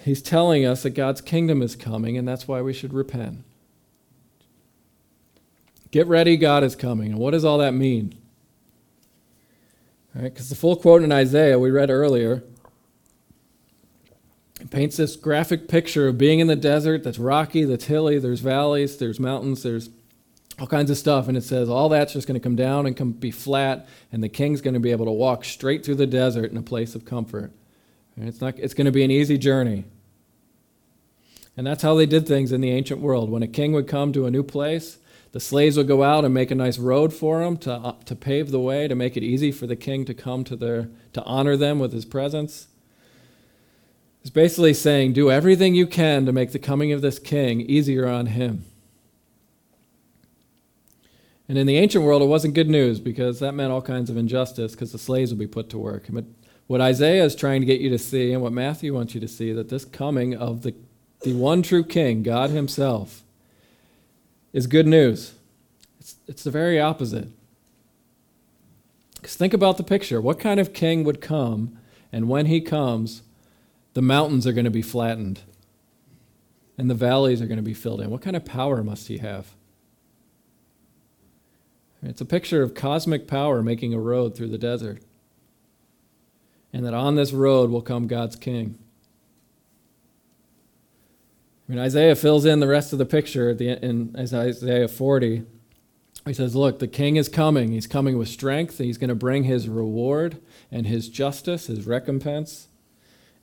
He's 0.03 0.21
telling 0.21 0.65
us 0.65 0.83
that 0.83 0.91
God's 0.91 1.19
kingdom 1.19 1.61
is 1.61 1.75
coming, 1.75 2.17
and 2.17 2.27
that's 2.27 2.47
why 2.47 2.61
we 2.61 2.73
should 2.73 2.93
repent. 2.93 3.43
Get 5.89 6.07
ready, 6.07 6.37
God 6.37 6.63
is 6.63 6.75
coming. 6.75 7.11
And 7.11 7.19
what 7.19 7.31
does 7.31 7.43
all 7.43 7.57
that 7.57 7.73
mean? 7.73 8.15
Right? 10.13 10.25
Because 10.25 10.49
the 10.49 10.55
full 10.55 10.75
quote 10.75 11.03
in 11.03 11.11
Isaiah 11.11 11.59
we 11.59 11.71
read 11.71 11.89
earlier 11.89 12.43
paints 14.69 14.97
this 14.97 15.15
graphic 15.15 15.67
picture 15.67 16.07
of 16.07 16.17
being 16.17 16.39
in 16.39 16.47
the 16.47 16.55
desert 16.55 17.03
that's 17.03 17.17
rocky, 17.17 17.63
that's 17.63 17.85
hilly, 17.85 18.19
there's 18.19 18.41
valleys, 18.41 18.97
there's 18.97 19.19
mountains, 19.19 19.63
there's 19.63 19.89
all 20.59 20.67
kinds 20.67 20.91
of 20.91 20.97
stuff. 20.97 21.27
And 21.27 21.35
it 21.35 21.43
says 21.43 21.69
all 21.69 21.89
that's 21.89 22.13
just 22.13 22.27
going 22.27 22.39
to 22.39 22.43
come 22.43 22.55
down 22.55 22.85
and 22.85 22.95
come 22.95 23.11
be 23.11 23.31
flat, 23.31 23.87
and 24.11 24.23
the 24.23 24.29
king's 24.29 24.61
going 24.61 24.73
to 24.75 24.79
be 24.79 24.91
able 24.91 25.05
to 25.05 25.11
walk 25.11 25.43
straight 25.43 25.83
through 25.83 25.95
the 25.95 26.07
desert 26.07 26.51
in 26.51 26.57
a 26.57 26.61
place 26.61 26.95
of 26.95 27.05
comfort. 27.05 27.51
And 28.15 28.27
it's, 28.27 28.41
not, 28.41 28.59
it's 28.59 28.73
going 28.73 28.85
to 28.85 28.91
be 28.91 29.03
an 29.03 29.11
easy 29.11 29.37
journey. 29.37 29.85
And 31.57 31.65
that's 31.65 31.83
how 31.83 31.95
they 31.95 32.05
did 32.05 32.27
things 32.27 32.51
in 32.51 32.61
the 32.61 32.71
ancient 32.71 33.01
world. 33.01 33.29
When 33.29 33.43
a 33.43 33.47
king 33.47 33.73
would 33.73 33.87
come 33.87 34.13
to 34.13 34.25
a 34.25 34.31
new 34.31 34.43
place, 34.43 34.97
the 35.31 35.39
slaves 35.39 35.77
would 35.77 35.87
go 35.87 36.03
out 36.03 36.25
and 36.25 36.33
make 36.33 36.51
a 36.51 36.55
nice 36.55 36.77
road 36.77 37.13
for 37.13 37.41
him 37.41 37.57
to, 37.57 37.73
uh, 37.73 37.95
to 38.05 38.15
pave 38.15 38.51
the 38.51 38.59
way, 38.59 38.87
to 38.87 38.95
make 38.95 39.15
it 39.15 39.23
easy 39.23 39.51
for 39.51 39.65
the 39.65 39.75
king 39.75 40.05
to 40.05 40.13
come 40.13 40.43
to 40.43 40.55
their, 40.55 40.89
to 41.13 41.23
honor 41.23 41.55
them 41.55 41.79
with 41.79 41.93
his 41.93 42.05
presence. 42.05 42.67
It's 44.21 44.29
basically 44.29 44.73
saying, 44.73 45.13
do 45.13 45.31
everything 45.31 45.73
you 45.73 45.87
can 45.87 46.25
to 46.25 46.31
make 46.31 46.51
the 46.51 46.59
coming 46.59 46.91
of 46.91 47.01
this 47.01 47.17
king 47.17 47.61
easier 47.61 48.07
on 48.07 48.27
him. 48.27 48.65
And 51.49 51.57
in 51.57 51.67
the 51.67 51.77
ancient 51.77 52.05
world, 52.05 52.21
it 52.21 52.27
wasn't 52.27 52.53
good 52.53 52.69
news 52.69 52.99
because 52.99 53.39
that 53.39 53.53
meant 53.53 53.73
all 53.73 53.81
kinds 53.81 54.09
of 54.09 54.17
injustice 54.17 54.71
because 54.71 54.91
the 54.91 54.99
slaves 54.99 55.31
would 55.31 55.39
be 55.39 55.47
put 55.47 55.69
to 55.71 55.77
work. 55.77 56.05
But 56.09 56.25
what 56.67 56.79
Isaiah 56.79 57.25
is 57.25 57.35
trying 57.35 57.61
to 57.61 57.65
get 57.65 57.81
you 57.81 57.89
to 57.89 57.97
see, 57.97 58.31
and 58.31 58.41
what 58.41 58.53
Matthew 58.53 58.93
wants 58.93 59.13
you 59.13 59.19
to 59.19 59.27
see, 59.27 59.51
that 59.51 59.67
this 59.67 59.83
coming 59.83 60.33
of 60.33 60.61
the, 60.61 60.73
the 61.23 61.33
one 61.33 61.61
true 61.61 61.83
king, 61.83 62.23
God 62.23 62.51
Himself, 62.51 63.23
is 64.53 64.67
good 64.67 64.87
news. 64.87 65.33
It's, 65.99 66.15
it's 66.27 66.43
the 66.43 66.51
very 66.51 66.79
opposite. 66.79 67.27
Because 69.15 69.35
think 69.35 69.53
about 69.53 69.77
the 69.77 69.83
picture. 69.83 70.21
What 70.21 70.39
kind 70.39 70.59
of 70.59 70.73
king 70.73 71.03
would 71.03 71.19
come, 71.19 71.77
and 72.11 72.29
when 72.29 72.45
he 72.45 72.61
comes, 72.61 73.23
the 73.93 74.01
mountains 74.01 74.47
are 74.47 74.53
going 74.53 74.65
to 74.65 74.71
be 74.71 74.81
flattened 74.81 75.41
and 76.77 76.89
the 76.89 76.95
valleys 76.95 77.41
are 77.41 77.47
going 77.47 77.57
to 77.57 77.63
be 77.63 77.73
filled 77.73 78.01
in? 78.01 78.09
What 78.09 78.21
kind 78.21 78.35
of 78.35 78.45
power 78.45 78.83
must 78.83 79.07
he 79.07 79.19
have? 79.19 79.47
It's 82.03 82.21
a 82.21 82.25
picture 82.25 82.63
of 82.63 82.73
cosmic 82.73 83.27
power 83.27 83.61
making 83.61 83.93
a 83.93 83.99
road 83.99 84.35
through 84.35 84.49
the 84.49 84.57
desert. 84.57 85.03
And 86.73 86.85
that 86.85 86.93
on 86.93 87.15
this 87.15 87.31
road 87.33 87.69
will 87.69 87.81
come 87.81 88.07
God's 88.07 88.35
king. 88.35 88.79
I 91.67 91.71
mean, 91.71 91.79
Isaiah 91.79 92.15
fills 92.15 92.45
in 92.45 92.59
the 92.59 92.67
rest 92.67 92.91
of 92.91 92.99
the 92.99 93.05
picture 93.05 93.49
in 93.51 94.15
Isaiah 94.17 94.87
40. 94.87 95.43
He 96.25 96.33
says, 96.33 96.55
Look, 96.55 96.79
the 96.79 96.87
king 96.87 97.17
is 97.17 97.29
coming. 97.29 97.71
He's 97.71 97.87
coming 97.87 98.17
with 98.17 98.29
strength. 98.29 98.77
He's 98.77 98.97
going 98.97 99.09
to 99.09 99.15
bring 99.15 99.43
his 99.43 99.69
reward 99.69 100.41
and 100.71 100.87
his 100.87 101.09
justice, 101.09 101.67
his 101.67 101.85
recompense. 101.85 102.67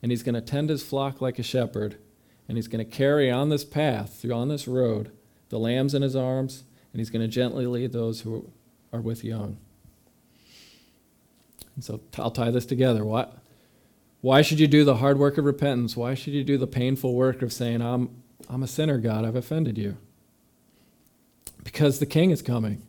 And 0.01 0.11
he's 0.11 0.23
going 0.23 0.35
to 0.35 0.41
tend 0.41 0.69
his 0.69 0.83
flock 0.83 1.21
like 1.21 1.39
a 1.39 1.43
shepherd. 1.43 1.97
And 2.47 2.57
he's 2.57 2.67
going 2.67 2.83
to 2.83 2.91
carry 2.91 3.29
on 3.29 3.49
this 3.49 3.65
path, 3.65 4.19
through 4.21 4.33
on 4.33 4.47
this 4.47 4.67
road, 4.67 5.11
the 5.49 5.59
lambs 5.59 5.93
in 5.93 6.01
his 6.01 6.15
arms. 6.15 6.63
And 6.91 6.99
he's 6.99 7.09
going 7.09 7.21
to 7.21 7.27
gently 7.27 7.67
lead 7.67 7.91
those 7.91 8.21
who 8.21 8.51
are 8.91 9.01
with 9.01 9.23
young. 9.23 9.57
And 11.75 11.83
so 11.83 12.01
I'll 12.17 12.31
tie 12.31 12.51
this 12.51 12.65
together. 12.65 13.05
What? 13.05 13.37
Why 14.21 14.41
should 14.41 14.59
you 14.59 14.67
do 14.67 14.83
the 14.83 14.97
hard 14.97 15.17
work 15.17 15.37
of 15.37 15.45
repentance? 15.45 15.95
Why 15.95 16.13
should 16.13 16.33
you 16.33 16.43
do 16.43 16.57
the 16.57 16.67
painful 16.67 17.13
work 17.13 17.41
of 17.41 17.53
saying, 17.53 17.81
I'm, 17.81 18.21
I'm 18.49 18.63
a 18.63 18.67
sinner, 18.67 18.97
God, 18.97 19.23
I've 19.23 19.35
offended 19.35 19.77
you? 19.77 19.97
Because 21.63 21.99
the 21.99 22.05
king 22.05 22.31
is 22.31 22.41
coming. 22.41 22.81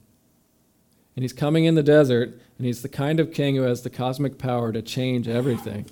And 1.14 1.23
he's 1.23 1.33
coming 1.33 1.66
in 1.66 1.75
the 1.75 1.83
desert, 1.83 2.40
and 2.57 2.66
he's 2.66 2.83
the 2.83 2.88
kind 2.88 3.20
of 3.20 3.33
king 3.33 3.57
who 3.57 3.62
has 3.62 3.83
the 3.83 3.90
cosmic 3.90 4.38
power 4.38 4.73
to 4.73 4.83
change 4.83 5.29
everything. 5.29 5.87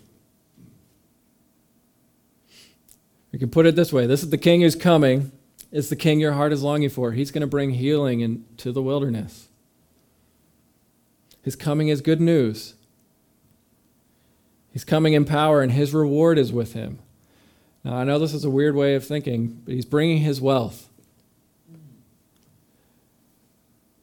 We 3.33 3.38
can 3.38 3.51
put 3.51 3.67
it 3.67 3.77
this 3.77 3.93
way 3.93 4.07
this 4.07 4.23
is 4.23 4.31
the 4.31 4.38
king 4.38 4.62
who's 4.62 4.77
coming, 4.77 5.33
it's 5.71 5.88
the 5.88 5.97
king 5.97 6.21
your 6.21 6.33
heart 6.33 6.53
is 6.53 6.62
longing 6.62 6.88
for. 6.88 7.12
He's 7.12 7.31
going 7.31 7.43
to 7.43 7.47
bring 7.47 7.71
healing 7.71 8.21
into 8.21 8.73
the 8.73 8.83
wilderness. 8.83 9.49
His 11.43 11.57
coming 11.57 11.88
is 11.88 12.01
good 12.01 12.21
news. 12.21 12.75
He's 14.73 14.85
coming 14.85 15.14
in 15.14 15.25
power, 15.25 15.62
and 15.62 15.73
his 15.73 15.95
reward 15.95 16.38
is 16.38 16.53
with 16.53 16.75
him. 16.75 16.99
Now, 17.85 17.97
I 17.97 18.05
know 18.05 18.19
this 18.19 18.35
is 18.35 18.45
a 18.45 18.51
weird 18.51 18.75
way 18.75 18.95
of 18.95 19.07
thinking, 19.07 19.62
but 19.64 19.75
he's 19.75 19.87
bringing 19.87 20.19
his 20.19 20.41
wealth. 20.41 20.88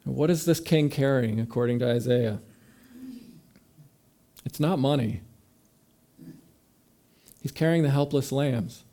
what 0.05 0.29
is 0.29 0.45
this 0.45 0.59
king 0.59 0.89
carrying, 0.89 1.39
according 1.39 1.79
to 1.79 1.89
Isaiah? 1.89 2.39
It's 4.45 4.59
not 4.59 4.79
money. 4.79 5.21
He's 7.41 7.51
carrying 7.51 7.83
the 7.83 7.89
helpless 7.89 8.31
lambs. 8.31 8.83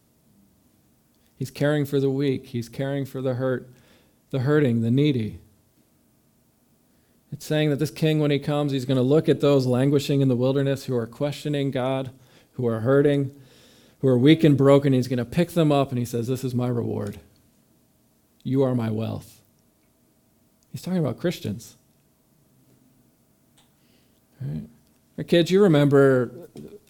He's 1.42 1.50
caring 1.50 1.86
for 1.86 1.98
the 1.98 2.08
weak. 2.08 2.46
He's 2.46 2.68
caring 2.68 3.04
for 3.04 3.20
the 3.20 3.34
hurt, 3.34 3.68
the 4.30 4.38
hurting, 4.38 4.82
the 4.82 4.92
needy. 4.92 5.40
It's 7.32 7.44
saying 7.44 7.70
that 7.70 7.80
this 7.80 7.90
king, 7.90 8.20
when 8.20 8.30
he 8.30 8.38
comes, 8.38 8.70
he's 8.70 8.84
going 8.84 8.96
to 8.96 9.02
look 9.02 9.28
at 9.28 9.40
those 9.40 9.66
languishing 9.66 10.20
in 10.20 10.28
the 10.28 10.36
wilderness 10.36 10.84
who 10.84 10.94
are 10.94 11.04
questioning 11.04 11.72
God, 11.72 12.12
who 12.52 12.64
are 12.68 12.78
hurting, 12.78 13.34
who 13.98 14.06
are 14.06 14.16
weak 14.16 14.44
and 14.44 14.56
broken. 14.56 14.92
He's 14.92 15.08
going 15.08 15.18
to 15.18 15.24
pick 15.24 15.50
them 15.50 15.72
up 15.72 15.88
and 15.88 15.98
he 15.98 16.04
says, 16.04 16.28
This 16.28 16.44
is 16.44 16.54
my 16.54 16.68
reward. 16.68 17.18
You 18.44 18.62
are 18.62 18.76
my 18.76 18.92
wealth. 18.92 19.40
He's 20.70 20.80
talking 20.80 21.00
about 21.00 21.18
Christians. 21.18 21.76
All 24.40 24.46
right. 24.46 24.62
Right. 25.16 25.26
kids, 25.26 25.50
you 25.50 25.60
remember 25.60 26.30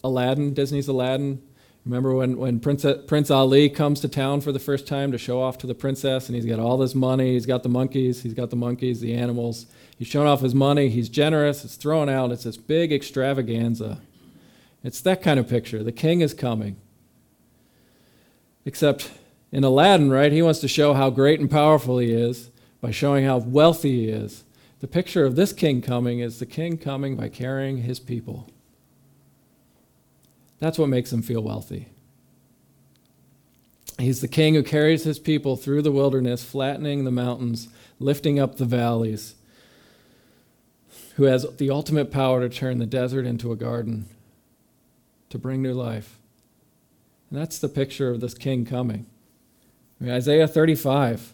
Aladdin, 0.04 0.52
Disney's 0.52 0.88
Aladdin? 0.88 1.40
Remember 1.84 2.14
when, 2.14 2.36
when 2.36 2.60
Prince, 2.60 2.86
Prince 3.08 3.30
Ali 3.30 3.68
comes 3.68 4.00
to 4.00 4.08
town 4.08 4.40
for 4.40 4.52
the 4.52 4.60
first 4.60 4.86
time 4.86 5.10
to 5.10 5.18
show 5.18 5.42
off 5.42 5.58
to 5.58 5.66
the 5.66 5.74
princess, 5.74 6.28
and 6.28 6.36
he's 6.36 6.46
got 6.46 6.60
all 6.60 6.76
this 6.76 6.94
money, 6.94 7.32
he's 7.32 7.46
got 7.46 7.64
the 7.64 7.68
monkeys, 7.68 8.22
he's 8.22 8.34
got 8.34 8.50
the 8.50 8.56
monkeys, 8.56 9.00
the 9.00 9.14
animals, 9.14 9.66
he's 9.98 10.06
showing 10.06 10.28
off 10.28 10.42
his 10.42 10.54
money, 10.54 10.88
he's 10.88 11.08
generous, 11.08 11.64
it's 11.64 11.74
thrown 11.74 12.08
out, 12.08 12.30
it's 12.30 12.44
this 12.44 12.56
big 12.56 12.92
extravaganza. 12.92 14.00
It's 14.84 15.00
that 15.00 15.22
kind 15.22 15.40
of 15.40 15.48
picture. 15.48 15.82
The 15.82 15.92
king 15.92 16.20
is 16.20 16.34
coming. 16.34 16.76
Except 18.64 19.10
in 19.50 19.64
Aladdin, 19.64 20.10
right, 20.10 20.30
he 20.30 20.42
wants 20.42 20.60
to 20.60 20.68
show 20.68 20.94
how 20.94 21.10
great 21.10 21.40
and 21.40 21.50
powerful 21.50 21.98
he 21.98 22.12
is 22.12 22.50
by 22.80 22.92
showing 22.92 23.24
how 23.24 23.38
wealthy 23.38 24.02
he 24.02 24.08
is. 24.08 24.44
The 24.80 24.88
picture 24.88 25.24
of 25.24 25.34
this 25.34 25.52
king 25.52 25.82
coming 25.82 26.20
is 26.20 26.38
the 26.38 26.46
king 26.46 26.78
coming 26.78 27.16
by 27.16 27.28
carrying 27.28 27.78
his 27.78 27.98
people. 27.98 28.51
That's 30.62 30.78
what 30.78 30.88
makes 30.88 31.12
him 31.12 31.22
feel 31.22 31.40
wealthy. 31.40 31.88
He's 33.98 34.20
the 34.20 34.28
king 34.28 34.54
who 34.54 34.62
carries 34.62 35.02
his 35.02 35.18
people 35.18 35.56
through 35.56 35.82
the 35.82 35.90
wilderness, 35.90 36.44
flattening 36.44 37.02
the 37.02 37.10
mountains, 37.10 37.66
lifting 37.98 38.38
up 38.38 38.58
the 38.58 38.64
valleys, 38.64 39.34
who 41.16 41.24
has 41.24 41.44
the 41.56 41.68
ultimate 41.68 42.12
power 42.12 42.40
to 42.40 42.48
turn 42.48 42.78
the 42.78 42.86
desert 42.86 43.26
into 43.26 43.50
a 43.50 43.56
garden, 43.56 44.06
to 45.30 45.36
bring 45.36 45.62
new 45.62 45.74
life. 45.74 46.20
And 47.28 47.40
that's 47.40 47.58
the 47.58 47.68
picture 47.68 48.10
of 48.10 48.20
this 48.20 48.34
king 48.34 48.64
coming. 48.64 49.06
I 50.00 50.04
mean, 50.04 50.14
Isaiah 50.14 50.46
35 50.46 51.32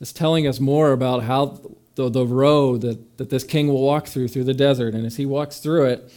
is 0.00 0.14
telling 0.14 0.46
us 0.46 0.60
more 0.60 0.92
about 0.92 1.24
how 1.24 1.60
the, 1.96 2.08
the 2.08 2.24
road 2.24 2.80
that, 2.80 3.18
that 3.18 3.28
this 3.28 3.44
king 3.44 3.68
will 3.68 3.82
walk 3.82 4.06
through 4.06 4.28
through 4.28 4.44
the 4.44 4.54
desert. 4.54 4.94
And 4.94 5.04
as 5.04 5.18
he 5.18 5.26
walks 5.26 5.58
through 5.58 5.84
it, 5.88 6.10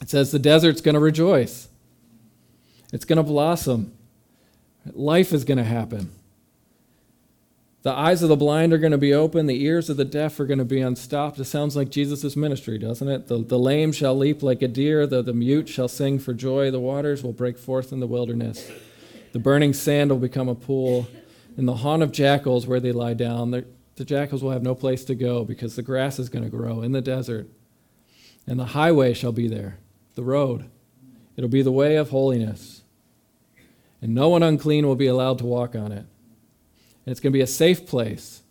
it 0.00 0.10
says 0.10 0.32
the 0.32 0.38
desert's 0.38 0.80
going 0.80 0.94
to 0.94 1.00
rejoice. 1.00 1.67
It's 2.92 3.04
going 3.04 3.18
to 3.18 3.22
blossom. 3.22 3.92
Life 4.92 5.32
is 5.32 5.44
going 5.44 5.58
to 5.58 5.64
happen. 5.64 6.10
The 7.82 7.92
eyes 7.92 8.22
of 8.22 8.28
the 8.28 8.36
blind 8.36 8.72
are 8.72 8.78
going 8.78 8.92
to 8.92 8.98
be 8.98 9.14
open. 9.14 9.46
The 9.46 9.62
ears 9.62 9.88
of 9.88 9.96
the 9.96 10.04
deaf 10.04 10.38
are 10.40 10.46
going 10.46 10.58
to 10.58 10.64
be 10.64 10.80
unstopped. 10.80 11.38
It 11.38 11.44
sounds 11.44 11.76
like 11.76 11.90
Jesus' 11.90 12.36
ministry, 12.36 12.76
doesn't 12.76 13.08
it? 13.08 13.28
The, 13.28 13.38
the 13.38 13.58
lame 13.58 13.92
shall 13.92 14.16
leap 14.16 14.42
like 14.42 14.62
a 14.62 14.68
deer. 14.68 15.06
The, 15.06 15.22
the 15.22 15.32
mute 15.32 15.68
shall 15.68 15.88
sing 15.88 16.18
for 16.18 16.34
joy. 16.34 16.70
The 16.70 16.80
waters 16.80 17.22
will 17.22 17.32
break 17.32 17.56
forth 17.56 17.92
in 17.92 18.00
the 18.00 18.06
wilderness. 18.06 18.70
The 19.32 19.38
burning 19.38 19.72
sand 19.72 20.10
will 20.10 20.18
become 20.18 20.48
a 20.48 20.54
pool. 20.54 21.06
In 21.56 21.66
the 21.66 21.76
haunt 21.76 22.02
of 22.02 22.12
jackals 22.12 22.66
where 22.66 22.80
they 22.80 22.92
lie 22.92 23.14
down, 23.14 23.50
the 23.52 24.04
jackals 24.04 24.42
will 24.42 24.50
have 24.50 24.62
no 24.62 24.74
place 24.74 25.04
to 25.04 25.14
go 25.14 25.44
because 25.44 25.76
the 25.76 25.82
grass 25.82 26.18
is 26.18 26.28
going 26.28 26.44
to 26.44 26.50
grow 26.50 26.82
in 26.82 26.92
the 26.92 27.00
desert. 27.00 27.48
And 28.46 28.58
the 28.58 28.66
highway 28.66 29.12
shall 29.14 29.32
be 29.32 29.46
there, 29.46 29.78
the 30.14 30.22
road. 30.22 30.68
It'll 31.36 31.50
be 31.50 31.62
the 31.62 31.72
way 31.72 31.96
of 31.96 32.10
holiness. 32.10 32.77
And 34.00 34.14
no 34.14 34.28
one 34.28 34.42
unclean 34.42 34.86
will 34.86 34.96
be 34.96 35.06
allowed 35.06 35.38
to 35.38 35.46
walk 35.46 35.74
on 35.74 35.92
it. 35.92 36.06
And 37.04 37.12
it's 37.12 37.20
going 37.20 37.32
to 37.32 37.36
be 37.36 37.42
a 37.42 37.46
safe 37.46 37.86
place. 37.86 38.42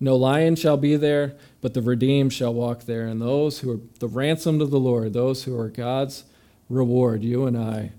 No 0.00 0.16
lion 0.16 0.56
shall 0.56 0.76
be 0.76 0.96
there, 0.96 1.36
but 1.60 1.74
the 1.74 1.82
redeemed 1.82 2.32
shall 2.32 2.54
walk 2.54 2.84
there. 2.84 3.06
And 3.06 3.20
those 3.20 3.60
who 3.60 3.72
are 3.72 3.80
the 3.98 4.08
ransomed 4.08 4.62
of 4.62 4.70
the 4.70 4.80
Lord, 4.80 5.12
those 5.12 5.44
who 5.44 5.58
are 5.58 5.68
God's 5.68 6.24
reward, 6.68 7.22
you 7.22 7.46
and 7.46 7.56
I, 7.56 7.92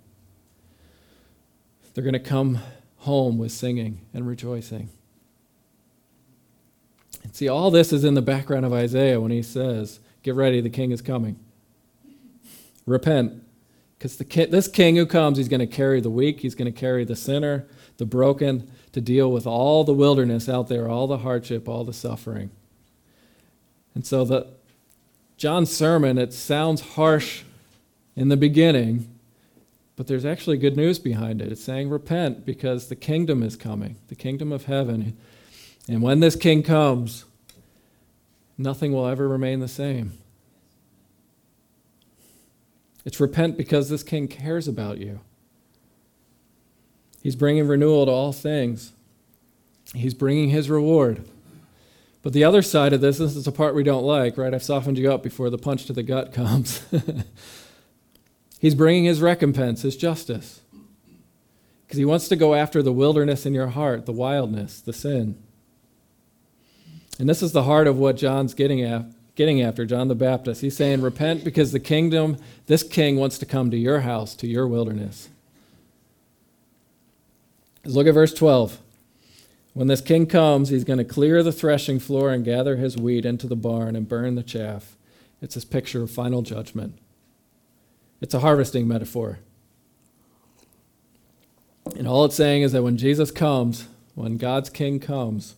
they're 1.94 2.04
going 2.04 2.14
to 2.14 2.20
come 2.20 2.60
home 3.00 3.38
with 3.38 3.52
singing 3.52 4.02
and 4.14 4.26
rejoicing. 4.28 4.90
And 7.24 7.36
see, 7.36 7.48
all 7.48 7.72
this 7.72 7.92
is 7.92 8.04
in 8.04 8.14
the 8.14 8.22
background 8.22 8.66
of 8.66 8.74
Isaiah 8.74 9.20
when 9.20 9.32
he 9.32 9.42
says, 9.42 10.00
Get 10.24 10.36
ready, 10.36 10.62
the 10.62 10.70
king 10.70 10.92
is 10.92 11.02
coming. 11.02 11.38
Repent. 12.86 13.44
Because 14.00 14.16
this 14.16 14.70
king 14.70 14.96
who 14.96 15.06
comes, 15.06 15.38
he's 15.38 15.50
going 15.50 15.60
to 15.60 15.68
carry 15.68 16.00
the 16.00 16.10
weak, 16.10 16.40
he's 16.40 16.56
going 16.56 16.72
to 16.72 16.80
carry 16.80 17.04
the 17.04 17.18
sinner, 17.18 17.68
the 17.98 18.06
broken, 18.06 18.72
to 18.94 19.02
deal 19.02 19.30
with 19.30 19.46
all 19.46 19.84
the 19.84 19.94
wilderness 19.94 20.48
out 20.48 20.70
there, 20.70 20.88
all 20.88 21.06
the 21.06 21.18
hardship, 21.18 21.68
all 21.68 21.84
the 21.84 21.92
suffering. 21.92 22.50
And 23.94 24.06
so 24.06 24.24
the 24.24 24.48
John's 25.36 25.76
sermon, 25.76 26.18
it 26.18 26.32
sounds 26.32 26.80
harsh 26.82 27.44
in 28.16 28.30
the 28.30 28.38
beginning, 28.38 29.10
but 29.98 30.08
there's 30.08 30.26
actually 30.26 30.58
good 30.58 30.78
news 30.78 30.98
behind 30.98 31.42
it. 31.42 31.52
It's 31.52 31.64
saying, 31.64 31.90
Repent, 31.90 32.46
because 32.46 32.88
the 32.88 32.96
kingdom 32.96 33.44
is 33.44 33.58
coming, 33.58 33.98
the 34.08 34.16
kingdom 34.16 34.54
of 34.54 34.66
heaven. 34.66 35.18
And 35.90 36.02
when 36.02 36.22
this 36.22 36.38
king 36.38 36.64
comes, 36.64 37.26
nothing 38.58 38.94
will 38.94 39.08
ever 39.08 39.28
remain 39.28 39.60
the 39.60 39.68
same. 39.68 40.14
It's 43.06 43.20
repent 43.20 43.58
because 43.58 43.90
this 43.90 44.04
king 44.04 44.28
cares 44.28 44.68
about 44.68 44.98
you. 44.98 45.22
He's 47.22 47.36
bringing 47.36 47.68
renewal 47.68 48.06
to 48.06 48.12
all 48.12 48.34
things, 48.34 48.94
he's 49.94 50.14
bringing 50.14 50.50
his 50.50 50.70
reward. 50.70 51.26
But 52.22 52.34
the 52.34 52.44
other 52.44 52.62
side 52.62 52.92
of 52.92 53.00
this, 53.00 53.18
this 53.18 53.36
is 53.36 53.46
the 53.46 53.52
part 53.52 53.74
we 53.74 53.84
don't 53.84 54.04
like, 54.04 54.38
right? 54.38 54.54
I've 54.54 54.64
softened 54.64 54.98
you 54.98 55.12
up 55.12 55.24
before 55.24 55.50
the 55.50 55.58
punch 55.58 55.86
to 55.86 55.94
the 55.94 56.04
gut 56.04 56.34
comes. 56.34 56.84
he's 58.60 58.76
bringing 58.76 59.06
his 59.06 59.22
recompense, 59.22 59.84
his 59.84 59.96
justice. 59.96 60.62
Because 61.86 61.98
he 61.98 62.06
wants 62.06 62.28
to 62.28 62.36
go 62.36 62.56
after 62.56 62.84
the 62.84 62.92
wilderness 62.92 63.46
in 63.46 63.54
your 63.54 63.68
heart, 63.68 64.06
the 64.06 64.12
wildness, 64.12 64.82
the 64.82 64.94
sin. 64.94 65.42
And 67.18 67.28
this 67.28 67.42
is 67.42 67.52
the 67.52 67.64
heart 67.64 67.88
of 67.88 67.98
what 67.98 68.16
John's 68.16 68.54
getting 68.54 68.82
at, 68.82 69.06
getting 69.40 69.62
after, 69.62 69.86
John 69.86 70.10
the 70.10 70.16
Baptist. 70.16 70.60
He's 70.60 70.76
saying, 70.76 71.00
Repent 71.00 71.46
because 71.46 71.72
the 71.72 71.80
kingdom, 71.80 72.36
this 72.68 72.84
king 72.84 73.16
wants 73.16 73.38
to 73.38 73.46
come 73.46 73.72
to 73.72 73.78
your 73.78 74.02
house, 74.02 74.36
to 74.36 74.48
your 74.48 74.68
wilderness. 74.68 75.30
Let's 77.86 77.96
look 77.96 78.06
at 78.06 78.14
verse 78.14 78.34
12. 78.34 78.80
When 79.74 79.88
this 79.88 80.02
king 80.02 80.26
comes, 80.26 80.68
he's 80.68 80.84
going 80.84 80.98
to 80.98 81.06
clear 81.06 81.42
the 81.42 81.54
threshing 81.54 82.00
floor 82.00 82.32
and 82.32 82.44
gather 82.44 82.76
his 82.76 82.98
wheat 82.98 83.26
into 83.26 83.48
the 83.48 83.56
barn 83.56 83.96
and 83.96 84.10
burn 84.10 84.36
the 84.36 84.44
chaff. 84.44 84.98
It's 85.42 85.56
this 85.56 85.64
picture 85.64 86.04
of 86.04 86.12
final 86.12 86.42
judgment. 86.42 87.00
It's 88.20 88.34
a 88.34 88.42
harvesting 88.42 88.90
metaphor. 88.90 89.40
And 91.96 92.10
all 92.10 92.26
it's 92.26 92.36
saying 92.36 92.64
is 92.64 92.74
that 92.74 92.84
when 92.84 92.98
Jesus 92.98 93.32
comes, 93.32 93.88
when 94.16 94.36
God's 94.36 94.70
king 94.70 95.00
comes, 95.00 95.56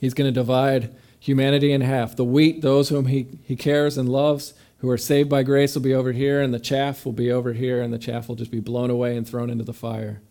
He's 0.00 0.14
going 0.14 0.32
to 0.32 0.40
divide 0.40 0.94
humanity 1.28 1.72
in 1.72 1.82
half. 1.82 2.16
The 2.16 2.24
wheat, 2.24 2.62
those 2.62 2.88
whom 2.88 3.06
he, 3.06 3.26
he 3.44 3.54
cares 3.54 3.98
and 3.98 4.08
loves, 4.08 4.54
who 4.78 4.88
are 4.90 4.98
saved 4.98 5.28
by 5.28 5.42
grace, 5.42 5.74
will 5.74 5.82
be 5.82 5.94
over 5.94 6.12
here, 6.12 6.40
and 6.40 6.54
the 6.54 6.58
chaff 6.58 7.04
will 7.04 7.12
be 7.12 7.30
over 7.30 7.52
here, 7.52 7.82
and 7.82 7.92
the 7.92 7.98
chaff 7.98 8.28
will 8.28 8.36
just 8.36 8.50
be 8.50 8.60
blown 8.60 8.90
away 8.90 9.16
and 9.16 9.28
thrown 9.28 9.50
into 9.50 9.64
the 9.64 9.72
fire. 9.72 10.22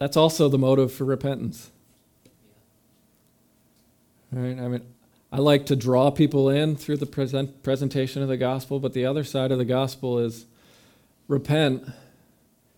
That's 0.00 0.16
also 0.16 0.48
the 0.48 0.56
motive 0.56 0.90
for 0.94 1.04
repentance. 1.04 1.70
Right? 4.32 4.58
I 4.58 4.66
mean, 4.66 4.80
I 5.30 5.36
like 5.40 5.66
to 5.66 5.76
draw 5.76 6.10
people 6.10 6.48
in 6.48 6.74
through 6.74 6.96
the 6.96 7.06
present, 7.06 7.62
presentation 7.62 8.22
of 8.22 8.28
the 8.28 8.38
gospel, 8.38 8.80
but 8.80 8.94
the 8.94 9.04
other 9.04 9.24
side 9.24 9.52
of 9.52 9.58
the 9.58 9.64
gospel 9.66 10.18
is 10.18 10.46
repent 11.28 11.84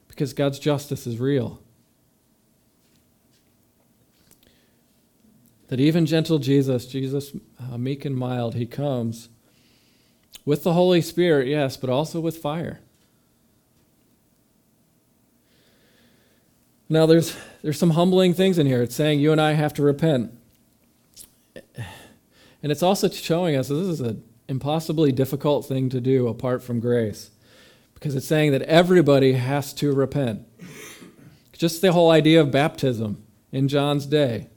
because 0.08 0.32
God's 0.32 0.58
justice 0.58 1.06
is 1.06 1.20
real. 1.20 1.61
That 5.72 5.80
even 5.80 6.04
gentle 6.04 6.38
Jesus, 6.38 6.84
Jesus 6.84 7.32
uh, 7.58 7.78
meek 7.78 8.04
and 8.04 8.14
mild, 8.14 8.54
he 8.54 8.66
comes 8.66 9.30
with 10.44 10.64
the 10.64 10.74
Holy 10.74 11.00
Spirit, 11.00 11.48
yes, 11.48 11.78
but 11.78 11.88
also 11.88 12.20
with 12.20 12.36
fire. 12.36 12.80
Now, 16.90 17.06
there's, 17.06 17.34
there's 17.62 17.78
some 17.78 17.92
humbling 17.92 18.34
things 18.34 18.58
in 18.58 18.66
here. 18.66 18.82
It's 18.82 18.94
saying 18.94 19.20
you 19.20 19.32
and 19.32 19.40
I 19.40 19.52
have 19.52 19.72
to 19.72 19.82
repent. 19.82 20.38
And 22.62 22.70
it's 22.70 22.82
also 22.82 23.08
showing 23.08 23.56
us 23.56 23.68
this 23.68 23.78
is 23.78 24.02
an 24.02 24.22
impossibly 24.48 25.10
difficult 25.10 25.64
thing 25.64 25.88
to 25.88 26.02
do 26.02 26.28
apart 26.28 26.62
from 26.62 26.80
grace. 26.80 27.30
Because 27.94 28.14
it's 28.14 28.26
saying 28.26 28.52
that 28.52 28.60
everybody 28.64 29.32
has 29.32 29.72
to 29.72 29.94
repent. 29.94 30.46
Just 31.54 31.80
the 31.80 31.92
whole 31.92 32.10
idea 32.10 32.42
of 32.42 32.50
baptism 32.50 33.24
in 33.50 33.68
John's 33.68 34.04
day. 34.04 34.50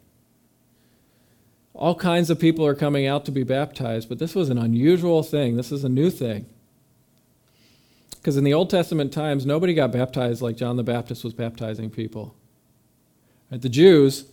All 1.76 1.94
kinds 1.94 2.30
of 2.30 2.40
people 2.40 2.66
are 2.66 2.74
coming 2.74 3.06
out 3.06 3.26
to 3.26 3.32
be 3.32 3.44
baptized, 3.44 4.08
but 4.08 4.18
this 4.18 4.34
was 4.34 4.50
an 4.50 4.58
unusual 4.58 5.24
thing. 5.24 5.58
This 5.58 5.74
is 5.74 5.84
a 5.84 5.90
new 5.90 6.10
thing. 6.10 6.46
Because 8.16 8.38
in 8.38 8.46
the 8.46 8.54
Old 8.54 8.70
Testament 8.70 9.12
times, 9.12 9.46
nobody 9.46 9.74
got 9.74 9.92
baptized 9.92 10.42
like 10.42 10.56
John 10.56 10.78
the 10.78 10.84
Baptist 10.84 11.24
was 11.24 11.34
baptizing 11.34 11.90
people. 11.90 12.34
Right? 13.52 13.62
The 13.62 13.70
Jews, 13.70 14.26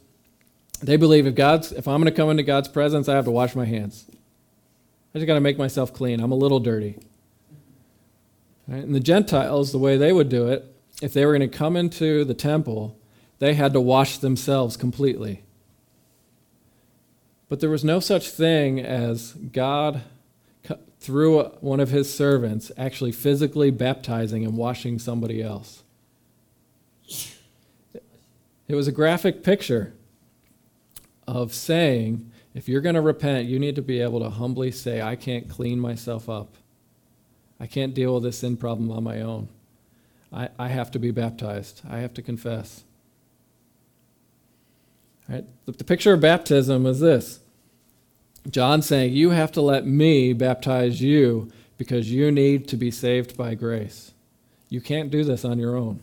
they 0.80 0.96
believe 0.96 1.26
if 1.26 1.34
God's 1.34 1.72
if 1.72 1.88
I'm 1.88 2.00
going 2.00 2.10
to 2.10 2.16
come 2.16 2.30
into 2.30 2.44
God's 2.44 2.68
presence, 2.68 3.08
I 3.08 3.16
have 3.16 3.24
to 3.24 3.30
wash 3.30 3.54
my 3.54 3.64
hands. 3.64 4.06
I 5.14 5.18
just 5.18 5.26
got 5.26 5.34
to 5.34 5.40
make 5.40 5.58
myself 5.58 5.92
clean. 5.92 6.20
I'm 6.20 6.32
a 6.32 6.36
little 6.36 6.60
dirty. 6.60 6.98
Right? 8.68 8.82
And 8.82 8.94
the 8.94 9.00
Gentiles, 9.00 9.72
the 9.72 9.78
way 9.78 9.96
they 9.96 10.12
would 10.12 10.28
do 10.28 10.48
it, 10.48 10.64
if 11.02 11.12
they 11.12 11.26
were 11.26 11.36
going 11.36 11.50
to 11.50 11.58
come 11.58 11.76
into 11.76 12.24
the 12.24 12.34
temple, 12.34 12.96
they 13.40 13.54
had 13.54 13.72
to 13.72 13.80
wash 13.80 14.18
themselves 14.18 14.76
completely. 14.76 15.42
But 17.52 17.60
there 17.60 17.68
was 17.68 17.84
no 17.84 18.00
such 18.00 18.30
thing 18.30 18.80
as 18.80 19.34
God, 19.34 20.00
through 21.00 21.42
one 21.60 21.80
of 21.80 21.90
his 21.90 22.10
servants, 22.10 22.72
actually 22.78 23.12
physically 23.12 23.70
baptizing 23.70 24.42
and 24.42 24.56
washing 24.56 24.98
somebody 24.98 25.42
else. 25.42 25.82
It 27.92 28.74
was 28.74 28.88
a 28.88 28.90
graphic 28.90 29.42
picture 29.42 29.92
of 31.28 31.52
saying, 31.52 32.32
if 32.54 32.70
you're 32.70 32.80
going 32.80 32.94
to 32.94 33.02
repent, 33.02 33.48
you 33.48 33.58
need 33.58 33.76
to 33.76 33.82
be 33.82 34.00
able 34.00 34.20
to 34.20 34.30
humbly 34.30 34.70
say, 34.70 35.02
I 35.02 35.14
can't 35.14 35.46
clean 35.46 35.78
myself 35.78 36.30
up. 36.30 36.56
I 37.60 37.66
can't 37.66 37.92
deal 37.92 38.14
with 38.14 38.22
this 38.22 38.38
sin 38.38 38.56
problem 38.56 38.90
on 38.90 39.04
my 39.04 39.20
own. 39.20 39.50
I, 40.32 40.48
I 40.58 40.68
have 40.68 40.90
to 40.92 40.98
be 40.98 41.10
baptized. 41.10 41.82
I 41.86 41.98
have 41.98 42.14
to 42.14 42.22
confess. 42.22 42.84
Right? 45.28 45.44
The, 45.66 45.72
the 45.72 45.84
picture 45.84 46.14
of 46.14 46.22
baptism 46.22 46.86
is 46.86 47.00
this 47.00 47.40
John 48.50 48.82
saying, 48.82 49.12
You 49.12 49.30
have 49.30 49.52
to 49.52 49.60
let 49.60 49.86
me 49.86 50.32
baptize 50.32 51.00
you 51.00 51.50
because 51.78 52.10
you 52.10 52.30
need 52.30 52.68
to 52.68 52.76
be 52.76 52.90
saved 52.90 53.36
by 53.36 53.54
grace. 53.54 54.12
You 54.68 54.80
can't 54.80 55.10
do 55.10 55.24
this 55.24 55.44
on 55.44 55.58
your 55.58 55.76
own. 55.76 56.00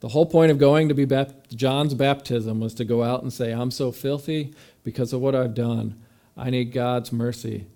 The 0.00 0.08
whole 0.08 0.26
point 0.26 0.50
of 0.50 0.58
going 0.58 0.88
to 0.88 0.94
be 0.94 1.04
bap- 1.04 1.48
John's 1.50 1.94
baptism 1.94 2.58
was 2.58 2.74
to 2.74 2.84
go 2.84 3.04
out 3.04 3.22
and 3.22 3.32
say, 3.32 3.52
I'm 3.52 3.70
so 3.70 3.92
filthy 3.92 4.52
because 4.82 5.12
of 5.12 5.20
what 5.20 5.34
I've 5.34 5.54
done. 5.54 6.02
I 6.36 6.50
need 6.50 6.72
God's 6.72 7.12
mercy 7.12 7.66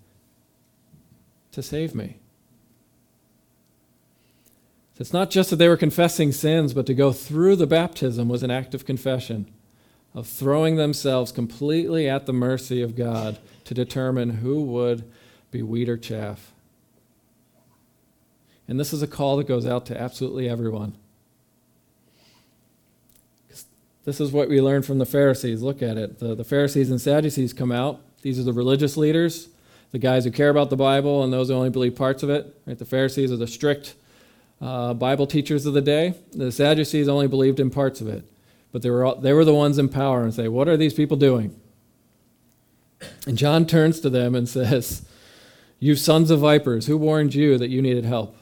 to 1.53 1.63
save 1.63 1.95
me. 1.95 2.17
It's 4.99 5.13
not 5.13 5.29
just 5.29 5.51
that 5.51 5.57
they 5.57 5.69
were 5.69 5.77
confessing 5.77 6.31
sins, 6.31 6.73
but 6.73 6.85
to 6.87 6.93
go 6.93 7.11
through 7.11 7.55
the 7.55 7.67
baptism 7.67 8.27
was 8.27 8.43
an 8.43 8.51
act 8.51 8.73
of 8.73 8.85
confession, 8.85 9.49
of 10.17 10.25
throwing 10.25 10.77
themselves 10.77 11.31
completely 11.31 12.09
at 12.09 12.25
the 12.25 12.33
mercy 12.33 12.81
of 12.81 12.95
God 12.95 13.37
to 13.65 13.75
determine 13.75 14.31
who 14.31 14.63
would 14.63 15.03
be 15.51 15.61
wheat 15.61 15.87
or 15.87 15.95
chaff. 15.95 16.53
And 18.67 18.79
this 18.79 18.93
is 18.93 19.03
a 19.03 19.07
call 19.07 19.37
that 19.37 19.47
goes 19.47 19.67
out 19.67 19.85
to 19.85 20.01
absolutely 20.01 20.49
everyone. 20.49 20.95
This 24.05 24.19
is 24.19 24.31
what 24.31 24.49
we 24.49 24.59
learned 24.59 24.87
from 24.87 24.97
the 24.97 25.05
Pharisees. 25.05 25.61
Look 25.61 25.83
at 25.83 25.97
it. 25.97 26.17
The, 26.17 26.33
the 26.33 26.43
Pharisees 26.43 26.89
and 26.89 26.99
Sadducees 26.99 27.53
come 27.53 27.71
out. 27.71 28.01
These 28.23 28.39
are 28.39 28.43
the 28.43 28.53
religious 28.53 28.97
leaders, 28.97 29.49
the 29.91 29.99
guys 29.99 30.25
who 30.25 30.31
care 30.31 30.49
about 30.49 30.71
the 30.71 30.75
Bible 30.75 31.23
and 31.23 31.31
those 31.31 31.49
who 31.49 31.53
only 31.53 31.69
believe 31.69 31.95
parts 31.95 32.23
of 32.23 32.31
it. 32.31 32.59
Right? 32.65 32.79
The 32.79 32.85
Pharisees 32.85 33.31
are 33.31 33.37
the 33.37 33.45
strict 33.45 33.93
uh, 34.59 34.95
Bible 34.95 35.27
teachers 35.27 35.67
of 35.67 35.75
the 35.75 35.81
day. 35.81 36.15
The 36.31 36.51
Sadducees 36.51 37.07
only 37.07 37.27
believed 37.27 37.59
in 37.59 37.69
parts 37.69 38.01
of 38.01 38.07
it. 38.07 38.25
But 38.71 38.81
they 38.81 38.89
were, 38.89 39.05
all, 39.05 39.15
they 39.15 39.33
were 39.33 39.45
the 39.45 39.53
ones 39.53 39.77
in 39.77 39.89
power 39.89 40.23
and 40.23 40.33
say, 40.33 40.47
What 40.47 40.67
are 40.67 40.77
these 40.77 40.93
people 40.93 41.17
doing? 41.17 41.59
And 43.25 43.37
John 43.37 43.65
turns 43.65 43.99
to 44.01 44.09
them 44.09 44.35
and 44.35 44.47
says, 44.47 45.07
You 45.79 45.95
sons 45.95 46.31
of 46.31 46.39
vipers, 46.39 46.87
who 46.87 46.97
warned 46.97 47.35
you 47.35 47.57
that 47.57 47.69
you 47.69 47.81
needed 47.81 48.05
help? 48.05 48.35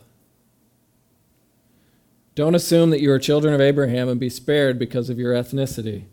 Don't 2.35 2.55
assume 2.55 2.89
that 2.89 3.01
you 3.01 3.11
are 3.11 3.19
children 3.19 3.53
of 3.53 3.61
Abraham 3.61 4.09
and 4.09 4.19
be 4.19 4.29
spared 4.29 4.77
because 4.77 5.09
of 5.09 5.17
your 5.17 5.33
ethnicity. 5.33 6.03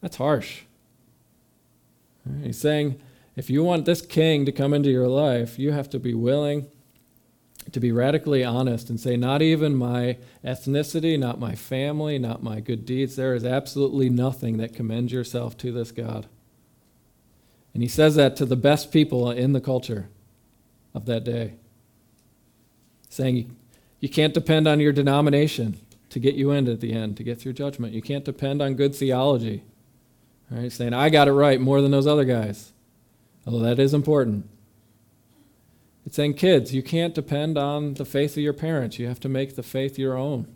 That's 0.00 0.16
harsh. 0.16 0.62
He's 2.42 2.58
saying 2.58 3.00
if 3.36 3.48
you 3.48 3.62
want 3.62 3.84
this 3.84 4.02
king 4.02 4.44
to 4.44 4.52
come 4.52 4.74
into 4.74 4.90
your 4.90 5.08
life, 5.08 5.58
you 5.58 5.72
have 5.72 5.88
to 5.90 5.98
be 5.98 6.14
willing 6.14 6.66
to 7.72 7.80
be 7.80 7.92
radically 7.92 8.44
honest 8.44 8.90
and 8.90 8.98
say, 8.98 9.16
not 9.16 9.42
even 9.42 9.76
my 9.76 10.18
ethnicity, 10.44 11.18
not 11.18 11.38
my 11.38 11.54
family, 11.54 12.18
not 12.18 12.42
my 12.42 12.60
good 12.60 12.84
deeds, 12.84 13.16
there 13.16 13.34
is 13.34 13.44
absolutely 13.44 14.10
nothing 14.10 14.56
that 14.56 14.74
commends 14.74 15.12
yourself 15.12 15.56
to 15.58 15.72
this 15.72 15.92
God. 15.92 16.26
And 17.72 17.82
he 17.82 17.88
says 17.88 18.16
that 18.16 18.36
to 18.36 18.44
the 18.44 18.56
best 18.56 18.90
people 18.92 19.30
in 19.30 19.52
the 19.52 19.60
culture 19.60 20.08
of 20.94 21.06
that 21.06 21.24
day 21.24 21.54
saying 23.08 23.56
you 24.00 24.08
can't 24.08 24.32
depend 24.32 24.66
on 24.66 24.80
your 24.80 24.92
denomination 24.92 25.78
to 26.08 26.18
get 26.18 26.34
you 26.34 26.50
in 26.50 26.66
at 26.68 26.80
the 26.80 26.92
end, 26.92 27.16
to 27.18 27.22
get 27.22 27.40
through 27.40 27.52
judgment. 27.52 27.92
You 27.92 28.02
can't 28.02 28.24
depend 28.24 28.62
on 28.62 28.74
good 28.74 28.94
theology. 28.94 29.62
Right? 30.50 30.72
Saying, 30.72 30.94
I 30.94 31.10
got 31.10 31.28
it 31.28 31.32
right 31.32 31.60
more 31.60 31.80
than 31.80 31.90
those 31.90 32.06
other 32.06 32.24
guys. 32.24 32.72
Although 33.46 33.60
that 33.60 33.78
is 33.78 33.94
important. 33.94 34.48
It's 36.06 36.16
saying, 36.16 36.34
kids, 36.34 36.74
you 36.74 36.82
can't 36.82 37.14
depend 37.14 37.58
on 37.58 37.94
the 37.94 38.04
faith 38.04 38.32
of 38.32 38.42
your 38.42 38.52
parents. 38.52 38.98
You 38.98 39.06
have 39.06 39.20
to 39.20 39.28
make 39.28 39.56
the 39.56 39.62
faith 39.62 39.98
your 39.98 40.16
own. 40.16 40.46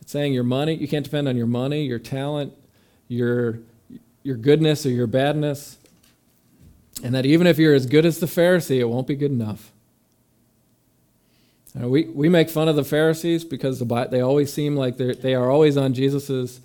It's 0.00 0.10
saying 0.10 0.32
your 0.32 0.44
money, 0.44 0.74
you 0.74 0.88
can't 0.88 1.04
depend 1.04 1.28
on 1.28 1.36
your 1.36 1.46
money, 1.46 1.84
your 1.84 1.98
talent, 1.98 2.54
your, 3.08 3.60
your 4.22 4.36
goodness 4.36 4.84
or 4.84 4.90
your 4.90 5.06
badness. 5.06 5.78
And 7.04 7.14
that 7.14 7.24
even 7.26 7.46
if 7.46 7.58
you're 7.58 7.74
as 7.74 7.86
good 7.86 8.04
as 8.04 8.18
the 8.18 8.26
Pharisee, 8.26 8.78
it 8.78 8.84
won't 8.84 9.06
be 9.06 9.14
good 9.14 9.30
enough. 9.30 9.70
Uh, 11.80 11.88
we, 11.88 12.04
we 12.04 12.28
make 12.28 12.50
fun 12.50 12.68
of 12.68 12.76
the 12.76 12.84
Pharisees 12.84 13.44
because 13.44 13.78
the, 13.78 14.08
they 14.10 14.20
always 14.20 14.52
seem 14.52 14.76
like 14.76 14.96
they 14.96 15.34
are 15.34 15.50
always 15.50 15.76
on 15.76 15.94
Jesus' 15.94 16.60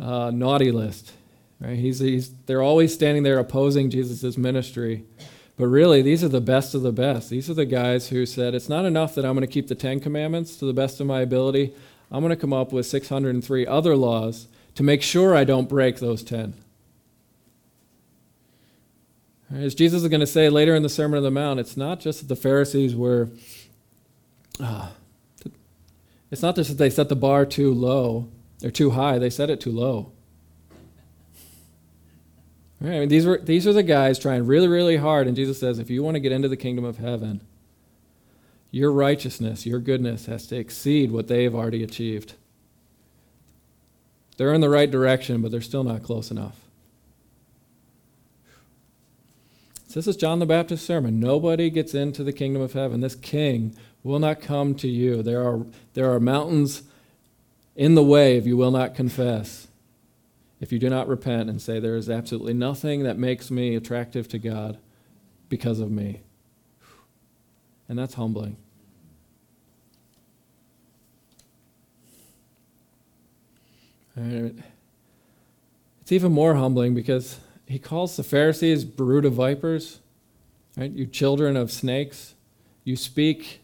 uh, 0.00 0.30
naughty 0.30 0.72
list. 0.72 1.12
Right? 1.60 1.76
He's, 1.76 1.98
he's, 1.98 2.30
they're 2.46 2.62
always 2.62 2.92
standing 2.94 3.22
there 3.22 3.38
opposing 3.38 3.90
Jesus' 3.90 4.36
ministry. 4.36 5.04
But 5.58 5.66
really, 5.66 6.02
these 6.02 6.22
are 6.22 6.28
the 6.28 6.40
best 6.40 6.74
of 6.74 6.82
the 6.82 6.92
best. 6.92 7.30
These 7.30 7.50
are 7.50 7.54
the 7.54 7.66
guys 7.66 8.08
who 8.08 8.24
said, 8.24 8.54
It's 8.54 8.68
not 8.68 8.84
enough 8.84 9.14
that 9.16 9.24
I'm 9.24 9.34
going 9.34 9.46
to 9.46 9.52
keep 9.52 9.66
the 9.66 9.74
Ten 9.74 9.98
Commandments 9.98 10.56
to 10.56 10.64
the 10.64 10.72
best 10.72 11.00
of 11.00 11.06
my 11.08 11.20
ability. 11.20 11.74
I'm 12.10 12.20
going 12.20 12.30
to 12.30 12.40
come 12.40 12.52
up 12.52 12.72
with 12.72 12.86
603 12.86 13.66
other 13.66 13.96
laws 13.96 14.46
to 14.76 14.82
make 14.82 15.02
sure 15.02 15.36
I 15.36 15.42
don't 15.42 15.68
break 15.68 15.98
those 15.98 16.22
10. 16.22 16.54
As 19.52 19.74
Jesus 19.74 20.02
is 20.02 20.08
going 20.08 20.20
to 20.20 20.26
say 20.26 20.48
later 20.48 20.76
in 20.76 20.82
the 20.82 20.88
Sermon 20.88 21.16
on 21.16 21.24
the 21.24 21.30
Mount, 21.30 21.58
it's 21.58 21.76
not 21.76 22.00
just 22.00 22.20
that 22.20 22.28
the 22.28 22.36
Pharisees 22.36 22.94
were 22.94 23.28
uh, 24.60 24.88
it's 26.30 26.42
not 26.42 26.54
just 26.56 26.70
that 26.70 26.76
they 26.76 26.90
set 26.90 27.08
the 27.08 27.16
bar 27.16 27.46
too 27.46 27.72
low 27.72 28.28
or 28.62 28.70
too 28.70 28.90
high, 28.90 29.18
they 29.18 29.30
set 29.30 29.50
it 29.50 29.60
too 29.60 29.72
low. 29.72 30.12
Right? 32.80 32.94
I 32.94 33.00
mean, 33.00 33.08
these, 33.08 33.26
were, 33.26 33.38
these 33.38 33.66
are 33.66 33.72
the 33.72 33.82
guys 33.82 34.18
trying 34.18 34.46
really, 34.46 34.68
really 34.68 34.96
hard, 34.96 35.26
and 35.26 35.36
Jesus 35.36 35.58
says, 35.58 35.78
if 35.78 35.90
you 35.90 36.02
want 36.02 36.14
to 36.14 36.20
get 36.20 36.32
into 36.32 36.48
the 36.48 36.56
kingdom 36.56 36.84
of 36.84 36.98
heaven, 36.98 37.40
your 38.70 38.92
righteousness, 38.92 39.66
your 39.66 39.80
goodness 39.80 40.26
has 40.26 40.46
to 40.48 40.56
exceed 40.56 41.10
what 41.10 41.28
they 41.28 41.44
have 41.44 41.54
already 41.54 41.82
achieved. 41.82 42.34
They're 44.36 44.54
in 44.54 44.60
the 44.60 44.70
right 44.70 44.90
direction, 44.90 45.42
but 45.42 45.50
they're 45.50 45.60
still 45.60 45.84
not 45.84 46.02
close 46.02 46.30
enough. 46.30 46.56
So 49.88 49.94
this 49.94 50.06
is 50.06 50.16
John 50.16 50.38
the 50.38 50.46
Baptist's 50.46 50.86
sermon. 50.86 51.18
Nobody 51.18 51.70
gets 51.70 51.94
into 51.94 52.22
the 52.22 52.32
kingdom 52.32 52.60
of 52.60 52.74
heaven. 52.74 53.00
This 53.00 53.14
king 53.14 53.74
will 54.04 54.18
not 54.18 54.42
come 54.42 54.74
to 54.76 54.88
you. 54.88 55.22
There 55.22 55.42
are, 55.42 55.64
there 55.94 56.12
are 56.12 56.20
mountains 56.20 56.82
in 57.74 57.94
the 57.94 58.02
way 58.02 58.36
if 58.36 58.46
you 58.46 58.56
will 58.56 58.70
not 58.70 58.94
confess, 58.94 59.67
if 60.60 60.72
you 60.72 60.78
do 60.78 60.90
not 60.90 61.08
repent 61.08 61.48
and 61.48 61.60
say, 61.60 61.80
There 61.80 61.96
is 61.96 62.10
absolutely 62.10 62.54
nothing 62.54 63.04
that 63.04 63.18
makes 63.18 63.50
me 63.50 63.76
attractive 63.76 64.28
to 64.28 64.38
God 64.38 64.78
because 65.48 65.80
of 65.80 65.90
me. 65.90 66.22
And 67.88 67.98
that's 67.98 68.14
humbling. 68.14 68.56
It's 74.16 76.12
even 76.12 76.32
more 76.32 76.54
humbling 76.54 76.94
because 76.94 77.38
he 77.66 77.78
calls 77.78 78.16
the 78.16 78.24
Pharisees 78.24 78.84
brood 78.84 79.24
of 79.24 79.34
vipers, 79.34 80.00
right? 80.76 80.90
You 80.90 81.06
children 81.06 81.56
of 81.56 81.70
snakes. 81.70 82.34
You 82.84 82.96
speak 82.96 83.60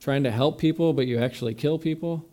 trying 0.00 0.22
to 0.24 0.30
help 0.30 0.58
people, 0.58 0.92
but 0.92 1.06
you 1.06 1.18
actually 1.18 1.54
kill 1.54 1.78
people. 1.78 2.24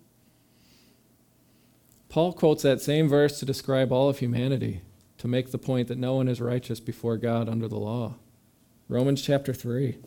Paul 2.10 2.34
quotes 2.34 2.63
that 2.63 2.82
same 2.82 3.08
verse 3.08 3.39
to 3.39 3.46
describe 3.46 3.91
all 3.91 4.10
of 4.10 4.20
humanity, 4.20 4.82
to 5.17 5.28
make 5.28 5.52
the 5.52 5.58
point 5.58 5.88
that 5.88 5.98
no 5.98 6.15
one 6.15 6.28
is 6.28 6.39
righteous 6.39 6.80
before 6.80 7.17
God 7.17 7.50
under 7.50 7.67
the 7.67 7.78
law. 7.78 8.15
Romans 8.88 9.22
chapter 9.22 9.54
3. 9.54 9.98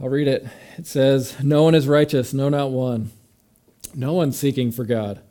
I'll 0.00 0.08
read 0.08 0.28
it. 0.28 0.46
It 0.76 0.86
says, 0.86 1.42
No 1.42 1.62
one 1.62 1.74
is 1.74 1.86
righteous, 1.88 2.34
no, 2.34 2.48
not 2.48 2.70
one. 2.70 3.12
No 3.94 4.12
one 4.12 4.32
seeking 4.32 4.72
for 4.72 4.84
God. 4.84 5.22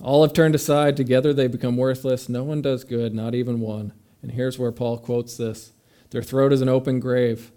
All 0.00 0.22
have 0.22 0.32
turned 0.32 0.54
aside. 0.54 0.96
Together 0.96 1.32
they 1.32 1.46
become 1.46 1.76
worthless. 1.76 2.28
No 2.28 2.44
one 2.44 2.62
does 2.62 2.84
good, 2.84 3.14
not 3.14 3.34
even 3.34 3.60
one. 3.60 3.92
And 4.22 4.32
here's 4.32 4.58
where 4.58 4.72
Paul 4.72 4.98
quotes 4.98 5.36
this 5.36 5.72
Their 6.10 6.22
throat 6.22 6.52
is 6.52 6.60
an 6.60 6.68
open 6.68 7.00
grave. 7.00 7.50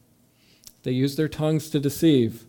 They 0.83 0.91
use 0.91 1.15
their 1.15 1.29
tongues 1.29 1.69
to 1.69 1.79
deceive. 1.79 2.45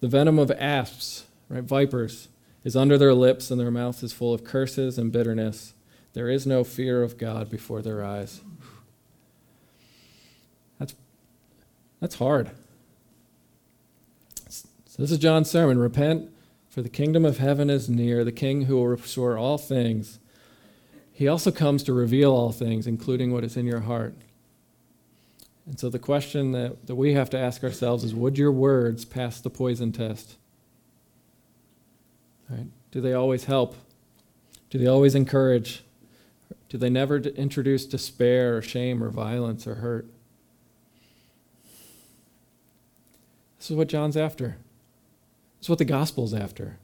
The 0.00 0.08
venom 0.08 0.38
of 0.38 0.50
asps, 0.50 1.24
right, 1.48 1.62
vipers, 1.62 2.28
is 2.64 2.76
under 2.76 2.96
their 2.96 3.14
lips, 3.14 3.50
and 3.50 3.60
their 3.60 3.70
mouth 3.70 4.02
is 4.02 4.12
full 4.12 4.32
of 4.32 4.44
curses 4.44 4.98
and 4.98 5.12
bitterness. 5.12 5.74
There 6.14 6.28
is 6.30 6.46
no 6.46 6.64
fear 6.64 7.02
of 7.02 7.18
God 7.18 7.50
before 7.50 7.82
their 7.82 8.04
eyes. 8.04 8.40
That's, 10.78 10.94
that's 12.00 12.14
hard. 12.16 12.50
So 14.48 15.02
this 15.02 15.10
is 15.10 15.18
John's 15.18 15.50
sermon. 15.50 15.78
Repent, 15.78 16.30
for 16.68 16.80
the 16.80 16.88
kingdom 16.88 17.24
of 17.24 17.38
heaven 17.38 17.68
is 17.68 17.88
near, 17.88 18.24
the 18.24 18.32
king 18.32 18.62
who 18.62 18.76
will 18.76 18.88
restore 18.88 19.36
all 19.36 19.58
things. 19.58 20.20
He 21.12 21.28
also 21.28 21.50
comes 21.50 21.82
to 21.84 21.92
reveal 21.92 22.32
all 22.32 22.52
things, 22.52 22.86
including 22.86 23.32
what 23.32 23.44
is 23.44 23.56
in 23.56 23.66
your 23.66 23.80
heart. 23.80 24.14
And 25.66 25.78
so 25.78 25.88
the 25.88 25.98
question 25.98 26.52
that, 26.52 26.86
that 26.86 26.94
we 26.94 27.14
have 27.14 27.30
to 27.30 27.38
ask 27.38 27.64
ourselves 27.64 28.04
is 28.04 28.14
would 28.14 28.36
your 28.38 28.52
words 28.52 29.04
pass 29.04 29.40
the 29.40 29.50
poison 29.50 29.92
test? 29.92 30.36
Right? 32.48 32.66
Do 32.90 33.00
they 33.00 33.12
always 33.12 33.44
help? 33.44 33.74
Do 34.70 34.78
they 34.78 34.86
always 34.86 35.14
encourage? 35.14 35.84
Do 36.68 36.78
they 36.78 36.90
never 36.90 37.18
introduce 37.18 37.86
despair 37.86 38.56
or 38.56 38.62
shame 38.62 39.02
or 39.02 39.10
violence 39.10 39.66
or 39.66 39.76
hurt? 39.76 40.06
This 43.58 43.70
is 43.70 43.76
what 43.76 43.88
John's 43.88 44.16
after. 44.16 44.56
This 45.58 45.66
is 45.66 45.68
what 45.70 45.78
the 45.78 45.84
gospel's 45.84 46.34
after. 46.34 46.78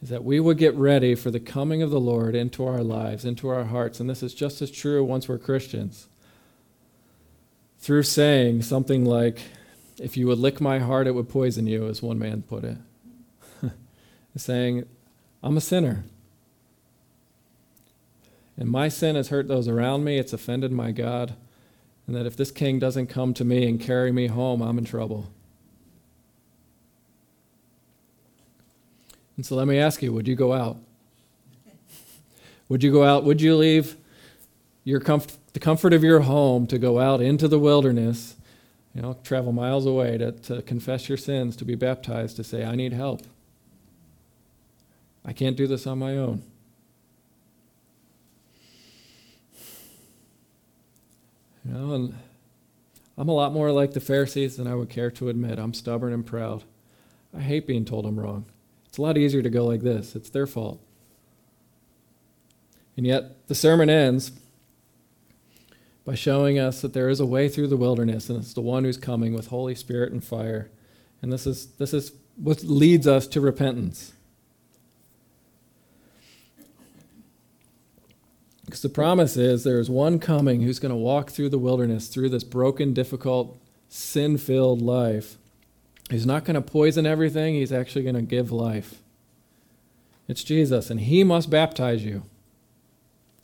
is 0.00 0.08
that 0.08 0.24
we 0.24 0.40
would 0.40 0.56
get 0.56 0.74
ready 0.76 1.14
for 1.14 1.30
the 1.30 1.40
coming 1.40 1.82
of 1.82 1.90
the 1.90 2.00
Lord 2.00 2.34
into 2.34 2.64
our 2.64 2.82
lives, 2.82 3.24
into 3.24 3.48
our 3.48 3.64
hearts. 3.64 4.00
And 4.00 4.08
this 4.08 4.22
is 4.22 4.32
just 4.32 4.62
as 4.62 4.70
true 4.70 5.04
once 5.04 5.28
we're 5.28 5.38
Christians. 5.38 6.08
Through 7.78 8.04
saying 8.04 8.62
something 8.62 9.04
like, 9.04 9.40
If 9.98 10.16
you 10.16 10.26
would 10.28 10.38
lick 10.38 10.60
my 10.60 10.78
heart, 10.78 11.06
it 11.06 11.14
would 11.14 11.28
poison 11.28 11.66
you, 11.66 11.86
as 11.86 12.00
one 12.00 12.18
man 12.18 12.42
put 12.42 12.64
it. 12.64 12.78
Saying, 14.40 14.86
I'm 15.42 15.56
a 15.56 15.60
sinner. 15.60 16.04
And 18.56 18.70
my 18.70 18.88
sin 18.88 19.16
has 19.16 19.28
hurt 19.28 19.48
those 19.48 19.68
around 19.68 20.04
me, 20.04 20.18
it's 20.18 20.32
offended 20.32 20.72
my 20.72 20.90
God. 20.90 21.34
And 22.06 22.14
that 22.14 22.26
if 22.26 22.36
this 22.36 22.50
king 22.50 22.78
doesn't 22.78 23.08
come 23.08 23.34
to 23.34 23.44
me 23.44 23.68
and 23.68 23.80
carry 23.80 24.12
me 24.12 24.28
home, 24.28 24.62
I'm 24.62 24.78
in 24.78 24.84
trouble. 24.84 25.30
And 29.36 29.44
so 29.44 29.54
let 29.54 29.66
me 29.66 29.78
ask 29.78 30.02
you 30.02 30.12
would 30.12 30.26
you 30.26 30.34
go 30.34 30.52
out? 30.52 30.78
Would 32.68 32.82
you 32.82 32.90
go 32.90 33.04
out? 33.04 33.24
Would 33.24 33.40
you 33.40 33.56
leave 33.56 33.96
your 34.84 35.00
comf- 35.00 35.36
the 35.52 35.60
comfort 35.60 35.92
of 35.92 36.02
your 36.02 36.20
home 36.20 36.66
to 36.68 36.78
go 36.78 36.98
out 36.98 37.20
into 37.20 37.48
the 37.48 37.58
wilderness, 37.58 38.36
you 38.94 39.02
know, 39.02 39.16
travel 39.22 39.52
miles 39.52 39.86
away 39.86 40.18
to, 40.18 40.32
to 40.32 40.62
confess 40.62 41.08
your 41.08 41.18
sins, 41.18 41.56
to 41.56 41.64
be 41.64 41.74
baptized, 41.74 42.36
to 42.36 42.44
say, 42.44 42.64
I 42.64 42.74
need 42.74 42.92
help? 42.92 43.22
I 45.26 45.32
can't 45.32 45.56
do 45.56 45.66
this 45.66 45.86
on 45.86 45.98
my 45.98 46.16
own. 46.16 46.42
You 51.64 51.72
know, 51.72 52.12
I'm 53.18 53.28
a 53.28 53.34
lot 53.34 53.52
more 53.52 53.72
like 53.72 53.92
the 53.92 54.00
Pharisees 54.00 54.56
than 54.56 54.68
I 54.68 54.76
would 54.76 54.88
care 54.88 55.10
to 55.10 55.28
admit. 55.28 55.58
I'm 55.58 55.74
stubborn 55.74 56.12
and 56.12 56.24
proud. 56.24 56.62
I 57.36 57.40
hate 57.40 57.66
being 57.66 57.84
told 57.84 58.06
I'm 58.06 58.20
wrong. 58.20 58.44
It's 58.86 58.98
a 58.98 59.02
lot 59.02 59.18
easier 59.18 59.42
to 59.42 59.50
go 59.50 59.66
like 59.66 59.80
this. 59.82 60.14
It's 60.14 60.30
their 60.30 60.46
fault. 60.46 60.80
And 62.96 63.04
yet, 63.04 63.48
the 63.48 63.54
sermon 63.54 63.90
ends 63.90 64.30
by 66.04 66.14
showing 66.14 66.56
us 66.58 66.80
that 66.82 66.92
there 66.92 67.08
is 67.08 67.18
a 67.18 67.26
way 67.26 67.48
through 67.48 67.66
the 67.66 67.76
wilderness, 67.76 68.30
and 68.30 68.38
it's 68.38 68.54
the 68.54 68.60
one 68.60 68.84
who's 68.84 68.96
coming 68.96 69.34
with 69.34 69.48
Holy 69.48 69.74
Spirit 69.74 70.12
and 70.12 70.22
fire. 70.22 70.70
And 71.20 71.32
this 71.32 71.46
is, 71.48 71.66
this 71.78 71.92
is 71.92 72.12
what 72.36 72.62
leads 72.62 73.08
us 73.08 73.26
to 73.28 73.40
repentance. 73.40 74.12
Because 78.66 78.82
the 78.82 78.88
promise 78.88 79.36
is 79.36 79.64
there 79.64 79.80
is 79.80 79.88
one 79.88 80.18
coming 80.18 80.60
who's 80.60 80.78
going 80.78 80.90
to 80.90 80.96
walk 80.96 81.30
through 81.30 81.48
the 81.48 81.58
wilderness, 81.58 82.08
through 82.08 82.28
this 82.28 82.44
broken, 82.44 82.92
difficult, 82.92 83.56
sin 83.88 84.36
filled 84.36 84.82
life 84.82 85.38
He's 86.10 86.26
not 86.26 86.44
going 86.44 86.54
to 86.54 86.60
poison 86.60 87.06
everything, 87.06 87.54
he's 87.54 87.72
actually 87.72 88.02
going 88.02 88.14
to 88.14 88.22
give 88.22 88.52
life. 88.52 89.00
It's 90.28 90.44
Jesus, 90.44 90.90
and 90.90 91.00
he 91.00 91.24
must 91.24 91.50
baptize 91.50 92.04
you. 92.04 92.22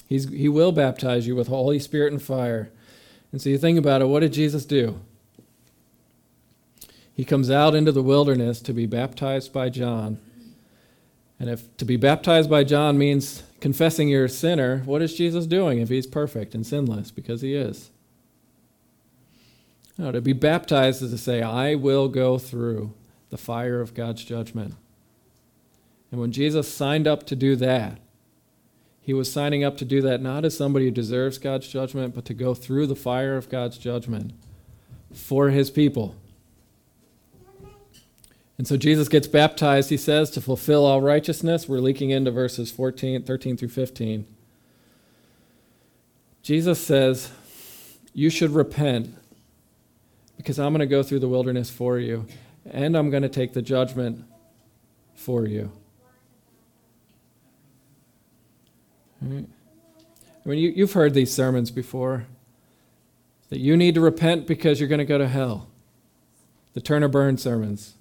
He's, 0.09 0.29
he 0.29 0.49
will 0.49 0.73
baptize 0.73 1.27
you 1.27 1.35
with 1.35 1.49
Holy 1.49 1.79
Spirit 1.79 2.13
and 2.13 2.23
fire. 2.23 2.71
And 3.31 3.41
so 3.41 3.49
you 3.49 3.59
think 3.59 3.79
about 3.79 4.03
it 4.03 4.07
what 4.07 4.21
did 4.21 4.33
Jesus 4.33 4.65
do? 4.65 5.01
He 7.15 7.25
comes 7.25 7.51
out 7.51 7.75
into 7.75 7.93
the 7.93 8.03
wilderness 8.03 8.61
to 8.63 8.73
be 8.73 8.87
baptized 8.87 9.53
by 9.53 9.69
John. 9.69 10.19
And 11.43 11.51
if 11.51 11.77
to 11.79 11.85
be 11.85 11.97
baptized 11.97 12.49
by 12.49 12.63
John 12.63 12.97
means 12.97 13.43
confessing 13.59 14.09
you're 14.09 14.27
a 14.27 14.29
sinner, 14.29 14.79
what 14.85 15.03
is 15.03 15.17
Jesus 15.17 15.45
doing 15.45 15.81
if 15.81 15.89
he's 15.89 16.07
perfect 16.07 16.55
and 16.55 16.65
sinless? 16.65 17.11
Because 17.11 17.41
he 17.41 17.57
is. 17.57 17.91
No, 19.99 20.13
to 20.13 20.21
be 20.21 20.35
baptized 20.35 21.03
is 21.03 21.11
to 21.11 21.19
say, 21.19 21.43
I 21.43 21.75
will 21.75 22.07
go 22.07 22.39
through 22.39 22.95
the 23.31 23.37
fire 23.37 23.81
of 23.81 23.93
God's 23.93 24.23
judgment. 24.23 24.77
And 26.13 26.21
when 26.21 26.31
Jesus 26.31 26.73
signed 26.73 27.09
up 27.09 27.27
to 27.27 27.35
do 27.35 27.57
that, 27.57 27.99
he 29.01 29.13
was 29.13 29.33
signing 29.33 29.65
up 29.65 29.77
to 29.79 29.85
do 29.85 30.01
that 30.01 30.23
not 30.23 30.45
as 30.45 30.57
somebody 30.57 30.85
who 30.85 30.93
deserves 30.93 31.39
God's 31.39 31.67
judgment, 31.67 32.15
but 32.15 32.25
to 32.27 32.35
go 32.35 32.55
through 32.55 32.87
the 32.87 32.95
fire 32.95 33.37
of 33.37 33.49
God's 33.49 33.79
judgment 33.79 34.33
for 35.13 35.49
his 35.49 35.73
people. 35.73 36.15
And 38.63 38.69
so 38.69 38.77
Jesus 38.77 39.09
gets 39.09 39.27
baptized, 39.27 39.91
he 39.91 39.97
says, 39.97 40.31
to 40.31 40.41
fulfill 40.41 40.87
all 40.87 41.01
righteousness. 41.01 41.69
We're 41.69 41.81
leaking 41.81 42.11
into 42.11 42.31
verses 42.31 42.71
14, 42.71 43.25
13 43.25 43.57
through 43.57 43.71
15. 43.71 44.25
Jesus 46.45 46.79
says, 46.81 47.33
You 48.15 48.31
should 48.31 48.51
repent 48.51 49.17
because 50.37 50.61
I'm 50.61 50.73
going 50.73 50.79
to 50.79 50.87
go 50.87 51.03
through 51.03 51.19
the 51.19 51.29
wilderness 51.29 51.71
for 51.71 51.99
you, 51.99 52.25
and 52.65 52.97
I'm 52.97 53.11
going 53.11 53.25
to 53.25 53.29
take 53.29 53.53
the 53.53 53.63
judgment 53.63 54.25
for 55.17 55.45
you. 55.45 55.73
Right? 59.21 59.49
I 60.47 60.49
mean, 60.49 60.59
you, 60.61 60.71
you've 60.71 60.93
heard 60.93 61.15
these 61.15 61.35
sermons 61.35 61.73
before 61.73 62.27
that 63.49 63.59
you 63.59 63.77
need 63.77 63.97
to 63.97 64.01
repent 64.01 64.47
because 64.47 64.79
you're 64.79 64.89
going 64.89 65.01
to 65.01 65.05
go 65.05 65.19
to 65.19 65.27
hell. 65.27 65.67
The 66.75 66.81
turn 66.81 67.03
or 67.03 67.09
burn 67.09 67.39
sermons. 67.39 67.97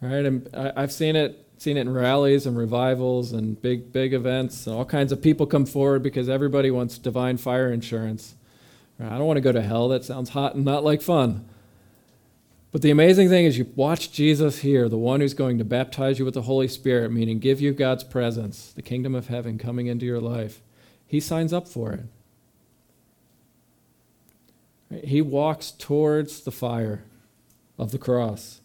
Right? 0.00 0.24
And 0.24 0.48
I've 0.54 0.92
seen 0.92 1.16
it 1.16 1.42
seen 1.58 1.78
it 1.78 1.80
in 1.80 1.92
rallies 1.92 2.44
and 2.44 2.56
revivals 2.56 3.32
and 3.32 3.60
big 3.62 3.90
big 3.90 4.12
events 4.12 4.66
and 4.66 4.76
all 4.76 4.84
kinds 4.84 5.10
of 5.10 5.22
people 5.22 5.46
come 5.46 5.64
forward 5.64 6.02
because 6.02 6.28
everybody 6.28 6.70
wants 6.70 6.98
divine 6.98 7.38
fire 7.38 7.72
insurance 7.72 8.34
I 8.98 9.18
don't 9.18 9.26
want 9.26 9.36
to 9.36 9.42
go 9.42 9.52
to 9.52 9.62
hell. 9.62 9.88
That 9.88 10.04
sounds 10.04 10.30
hot 10.30 10.54
and 10.54 10.64
not 10.64 10.84
like 10.84 11.02
fun. 11.02 11.46
But 12.72 12.82
the 12.82 12.90
amazing 12.90 13.28
thing 13.28 13.44
is, 13.44 13.56
you 13.58 13.70
watch 13.74 14.12
Jesus 14.12 14.58
here, 14.60 14.88
the 14.88 14.98
one 14.98 15.20
who's 15.20 15.34
going 15.34 15.58
to 15.58 15.64
baptize 15.64 16.18
you 16.18 16.24
with 16.24 16.34
the 16.34 16.42
Holy 16.42 16.68
Spirit, 16.68 17.12
meaning 17.12 17.38
give 17.38 17.60
you 17.60 17.72
God's 17.72 18.04
presence, 18.04 18.72
the 18.72 18.82
kingdom 18.82 19.14
of 19.14 19.28
heaven 19.28 19.56
coming 19.58 19.86
into 19.86 20.04
your 20.04 20.20
life. 20.20 20.60
He 21.06 21.20
signs 21.20 21.52
up 21.52 21.68
for 21.68 21.92
it. 21.92 22.04
He 25.04 25.20
walks 25.20 25.70
towards 25.70 26.42
the 26.42 26.50
fire 26.50 27.04
of 27.78 27.92
the 27.92 27.98
cross. 27.98 28.60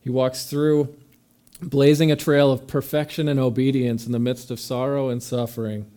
He 0.00 0.10
walks 0.10 0.46
through, 0.46 0.96
blazing 1.60 2.10
a 2.10 2.16
trail 2.16 2.50
of 2.50 2.66
perfection 2.66 3.28
and 3.28 3.38
obedience 3.38 4.06
in 4.06 4.12
the 4.12 4.18
midst 4.18 4.50
of 4.50 4.58
sorrow 4.58 5.08
and 5.08 5.22
suffering, 5.22 5.90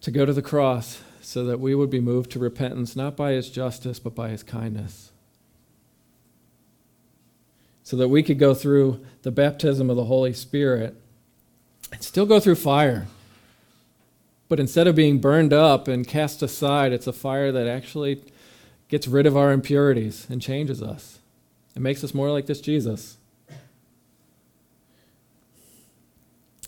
to 0.00 0.10
go 0.10 0.24
to 0.24 0.32
the 0.32 0.42
cross 0.42 1.00
so 1.20 1.44
that 1.44 1.60
we 1.60 1.74
would 1.74 1.90
be 1.90 2.00
moved 2.00 2.30
to 2.32 2.38
repentance 2.38 2.96
not 2.96 3.16
by 3.16 3.32
his 3.32 3.48
justice, 3.48 3.98
but 3.98 4.14
by 4.14 4.28
his 4.28 4.42
kindness. 4.42 5.12
So 7.84 7.96
that 7.96 8.08
we 8.08 8.22
could 8.22 8.38
go 8.38 8.54
through 8.54 9.04
the 9.22 9.30
baptism 9.30 9.90
of 9.90 9.96
the 9.96 10.04
Holy 10.04 10.32
Spirit 10.32 10.96
and 11.92 12.02
still 12.02 12.26
go 12.26 12.40
through 12.40 12.56
fire. 12.56 13.06
But 14.48 14.60
instead 14.60 14.86
of 14.86 14.94
being 14.94 15.18
burned 15.18 15.52
up 15.52 15.88
and 15.88 16.06
cast 16.06 16.42
aside, 16.42 16.92
it's 16.92 17.06
a 17.06 17.12
fire 17.12 17.52
that 17.52 17.66
actually 17.66 18.22
gets 18.88 19.08
rid 19.08 19.26
of 19.26 19.36
our 19.36 19.52
impurities 19.52 20.26
and 20.28 20.42
changes 20.42 20.82
us. 20.82 21.18
It 21.74 21.80
makes 21.80 22.04
us 22.04 22.14
more 22.14 22.30
like 22.30 22.46
this 22.46 22.60
Jesus. 22.60 23.18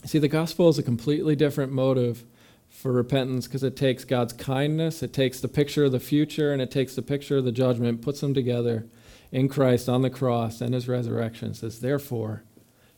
See, 0.04 0.18
the 0.18 0.28
gospel 0.28 0.68
is 0.68 0.78
a 0.78 0.82
completely 0.82 1.34
different 1.34 1.72
motive 1.72 2.24
for 2.68 2.92
repentance 2.92 3.46
because 3.46 3.62
it 3.62 3.76
takes 3.76 4.04
God's 4.04 4.32
kindness, 4.32 5.02
it 5.02 5.12
takes 5.12 5.40
the 5.40 5.48
picture 5.48 5.84
of 5.84 5.92
the 5.92 6.00
future, 6.00 6.52
and 6.52 6.60
it 6.60 6.70
takes 6.70 6.94
the 6.94 7.02
picture 7.02 7.38
of 7.38 7.44
the 7.44 7.52
judgment, 7.52 8.02
puts 8.02 8.20
them 8.20 8.34
together 8.34 8.86
in 9.32 9.48
Christ 9.48 9.88
on 9.88 10.02
the 10.02 10.10
cross 10.10 10.60
and 10.60 10.74
his 10.74 10.88
resurrection. 10.88 11.50
It 11.50 11.56
says, 11.56 11.80
Therefore, 11.80 12.44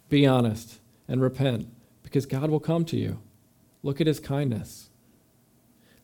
be 0.08 0.26
honest 0.26 0.80
and 1.06 1.20
repent 1.20 1.68
because 2.02 2.26
God 2.26 2.50
will 2.50 2.60
come 2.60 2.84
to 2.86 2.96
you. 2.96 3.20
Look 3.82 4.00
at 4.00 4.06
his 4.06 4.20
kindness. 4.20 4.90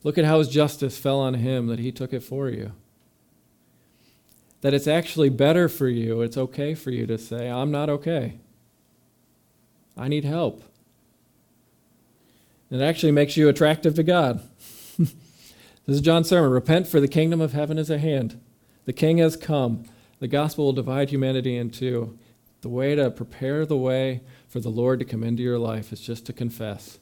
Look 0.03 0.17
at 0.17 0.25
how 0.25 0.39
his 0.39 0.49
justice 0.49 0.97
fell 0.97 1.19
on 1.19 1.35
him 1.35 1.67
that 1.67 1.79
he 1.79 1.91
took 1.91 2.13
it 2.13 2.23
for 2.23 2.49
you. 2.49 2.73
That 4.63 4.73
it's 4.73 4.87
actually 4.87 5.27
better 5.27 5.67
for 5.67 5.89
you, 5.89 6.21
it's 6.21 6.37
okay 6.37 6.73
for 6.73 6.89
you 6.89 7.05
to 7.07 7.17
say, 7.17 7.49
I'm 7.49 7.69
not 7.69 7.89
okay. 7.89 8.39
I 9.97 10.07
need 10.07 10.23
help. 10.23 10.63
It 12.71 12.79
actually 12.79 13.11
makes 13.11 13.35
you 13.35 13.49
attractive 13.49 13.93
to 13.95 14.03
God. 14.03 14.41
this 14.97 15.13
is 15.85 15.99
John's 15.99 16.29
sermon. 16.29 16.49
Repent, 16.49 16.87
for 16.87 17.01
the 17.01 17.09
kingdom 17.09 17.41
of 17.41 17.51
heaven 17.51 17.77
is 17.77 17.91
at 17.91 17.99
hand. 17.99 18.39
The 18.85 18.93
king 18.93 19.17
has 19.17 19.35
come. 19.35 19.83
The 20.19 20.29
gospel 20.29 20.63
will 20.63 20.71
divide 20.71 21.09
humanity 21.09 21.57
in 21.57 21.69
two. 21.69 22.17
The 22.61 22.69
way 22.69 22.95
to 22.95 23.11
prepare 23.11 23.65
the 23.65 23.75
way 23.75 24.21
for 24.47 24.61
the 24.61 24.69
Lord 24.69 24.99
to 24.99 25.05
come 25.05 25.25
into 25.25 25.43
your 25.43 25.59
life 25.59 25.91
is 25.91 25.99
just 25.99 26.25
to 26.27 26.33
confess. 26.33 26.99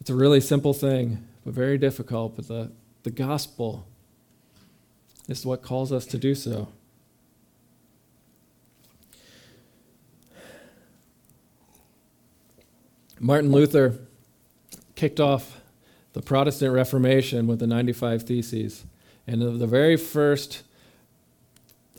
It's 0.00 0.10
a 0.10 0.16
really 0.16 0.40
simple 0.40 0.74
thing, 0.74 1.24
but 1.44 1.54
very 1.54 1.78
difficult. 1.78 2.34
But 2.34 2.48
the, 2.48 2.72
the 3.04 3.12
gospel 3.12 3.86
is 5.38 5.46
what 5.46 5.62
calls 5.62 5.92
us 5.92 6.06
to 6.06 6.18
do 6.18 6.34
so. 6.34 6.68
Martin 13.18 13.52
Luther 13.52 13.98
kicked 14.94 15.20
off 15.20 15.60
the 16.14 16.22
Protestant 16.22 16.74
Reformation 16.74 17.46
with 17.46 17.60
the 17.60 17.66
95 17.66 18.22
Theses. 18.22 18.84
And 19.26 19.60
the 19.60 19.66
very 19.66 19.96
first 19.96 20.62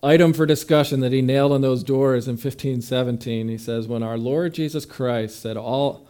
item 0.03 0.33
for 0.33 0.45
discussion 0.45 0.99
that 0.99 1.11
he 1.11 1.21
nailed 1.21 1.51
on 1.51 1.61
those 1.61 1.83
doors 1.83 2.27
in 2.27 2.33
1517. 2.33 3.47
He 3.47 3.57
says, 3.57 3.87
When 3.87 4.03
our 4.03 4.17
Lord 4.17 4.53
Jesus 4.55 4.85
Christ 4.85 5.39
said, 5.39 5.55
All 5.55 6.07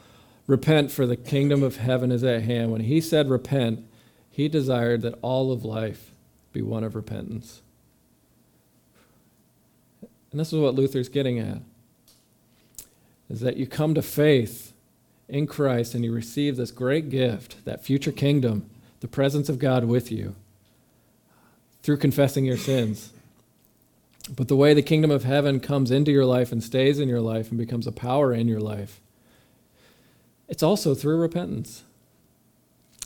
repent, 0.47 0.91
for 0.91 1.05
the 1.05 1.17
kingdom 1.17 1.61
of 1.61 1.78
heaven 1.78 2.11
is 2.11 2.24
at 2.24 2.43
hand, 2.43 2.72
when 2.72 2.82
he 2.82 3.01
said 3.01 3.30
repent, 3.30 3.86
he 4.30 4.47
desired 4.47 5.01
that 5.01 5.19
all 5.22 5.51
of 5.51 5.65
life 5.65 6.11
be 6.52 6.62
one 6.62 6.84
of 6.84 6.95
repentance. 6.95 7.62
And 10.32 10.39
this 10.39 10.54
is 10.54 10.60
what 10.60 10.76
Luther's 10.76 11.10
getting 11.10 11.39
at 11.39 11.62
is 13.30 13.39
that 13.39 13.58
you 13.58 13.66
come 13.66 13.93
to 13.95 14.02
faith 14.02 14.74
in 15.30 15.47
Christ 15.47 15.95
and 15.95 16.04
you 16.04 16.14
receive 16.14 16.58
this 16.58 16.72
great 16.72 17.10
gift, 17.10 17.64
that 17.64 17.84
future 17.84 18.12
kingdom, 18.12 18.70
the 18.99 19.08
presence 19.08 19.47
of 19.47 19.58
God 19.58 19.86
with 19.86 20.12
you 20.12 20.36
through 21.82 21.97
confessing 21.97 22.45
your 22.45 22.58
sins. 22.58 23.14
But 24.36 24.49
the 24.49 24.56
way 24.56 24.74
the 24.74 24.82
kingdom 24.82 25.12
of 25.12 25.24
heaven 25.24 25.60
comes 25.60 25.91
into 25.91 26.12
your 26.12 26.26
life 26.26 26.52
and 26.52 26.64
stays 26.64 26.99
in 26.99 27.10
your 27.10 27.22
life 27.22 27.49
and 27.49 27.58
becomes 27.58 27.88
a 27.88 27.91
power 27.91 28.34
in 28.34 28.47
your 28.47 28.60
life, 28.60 28.99
it's 30.47 30.62
also 30.62 30.93
through 30.93 31.18
repentance 31.18 31.84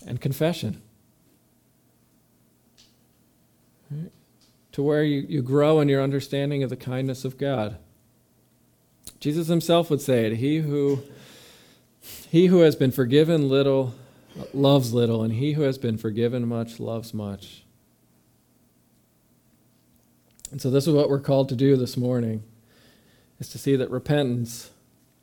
and 0.05 0.19
confession. 0.19 0.81
To 4.75 4.83
where 4.83 5.05
you, 5.05 5.25
you 5.29 5.41
grow 5.41 5.79
in 5.79 5.87
your 5.87 6.03
understanding 6.03 6.61
of 6.61 6.69
the 6.69 6.75
kindness 6.75 7.23
of 7.23 7.37
God. 7.37 7.77
Jesus 9.21 9.47
himself 9.47 9.89
would 9.89 10.01
say 10.01 10.25
it 10.25 10.33
He 10.35 10.57
who, 10.57 11.01
he 12.29 12.47
who 12.47 12.59
has 12.59 12.75
been 12.75 12.91
forgiven 12.91 13.47
little 13.47 13.95
loves 14.53 14.91
little, 14.91 15.23
and 15.23 15.35
he 15.35 15.53
who 15.53 15.61
has 15.61 15.77
been 15.77 15.97
forgiven 15.97 16.45
much 16.45 16.77
loves 16.77 17.13
much. 17.13 17.63
And 20.51 20.61
so 20.61 20.69
this 20.69 20.87
is 20.87 20.93
what 20.93 21.09
we're 21.09 21.21
called 21.21 21.47
to 21.47 21.55
do 21.55 21.77
this 21.77 21.95
morning 21.95 22.43
is 23.39 23.47
to 23.51 23.57
see 23.57 23.77
that 23.77 23.89
repentance 23.89 24.71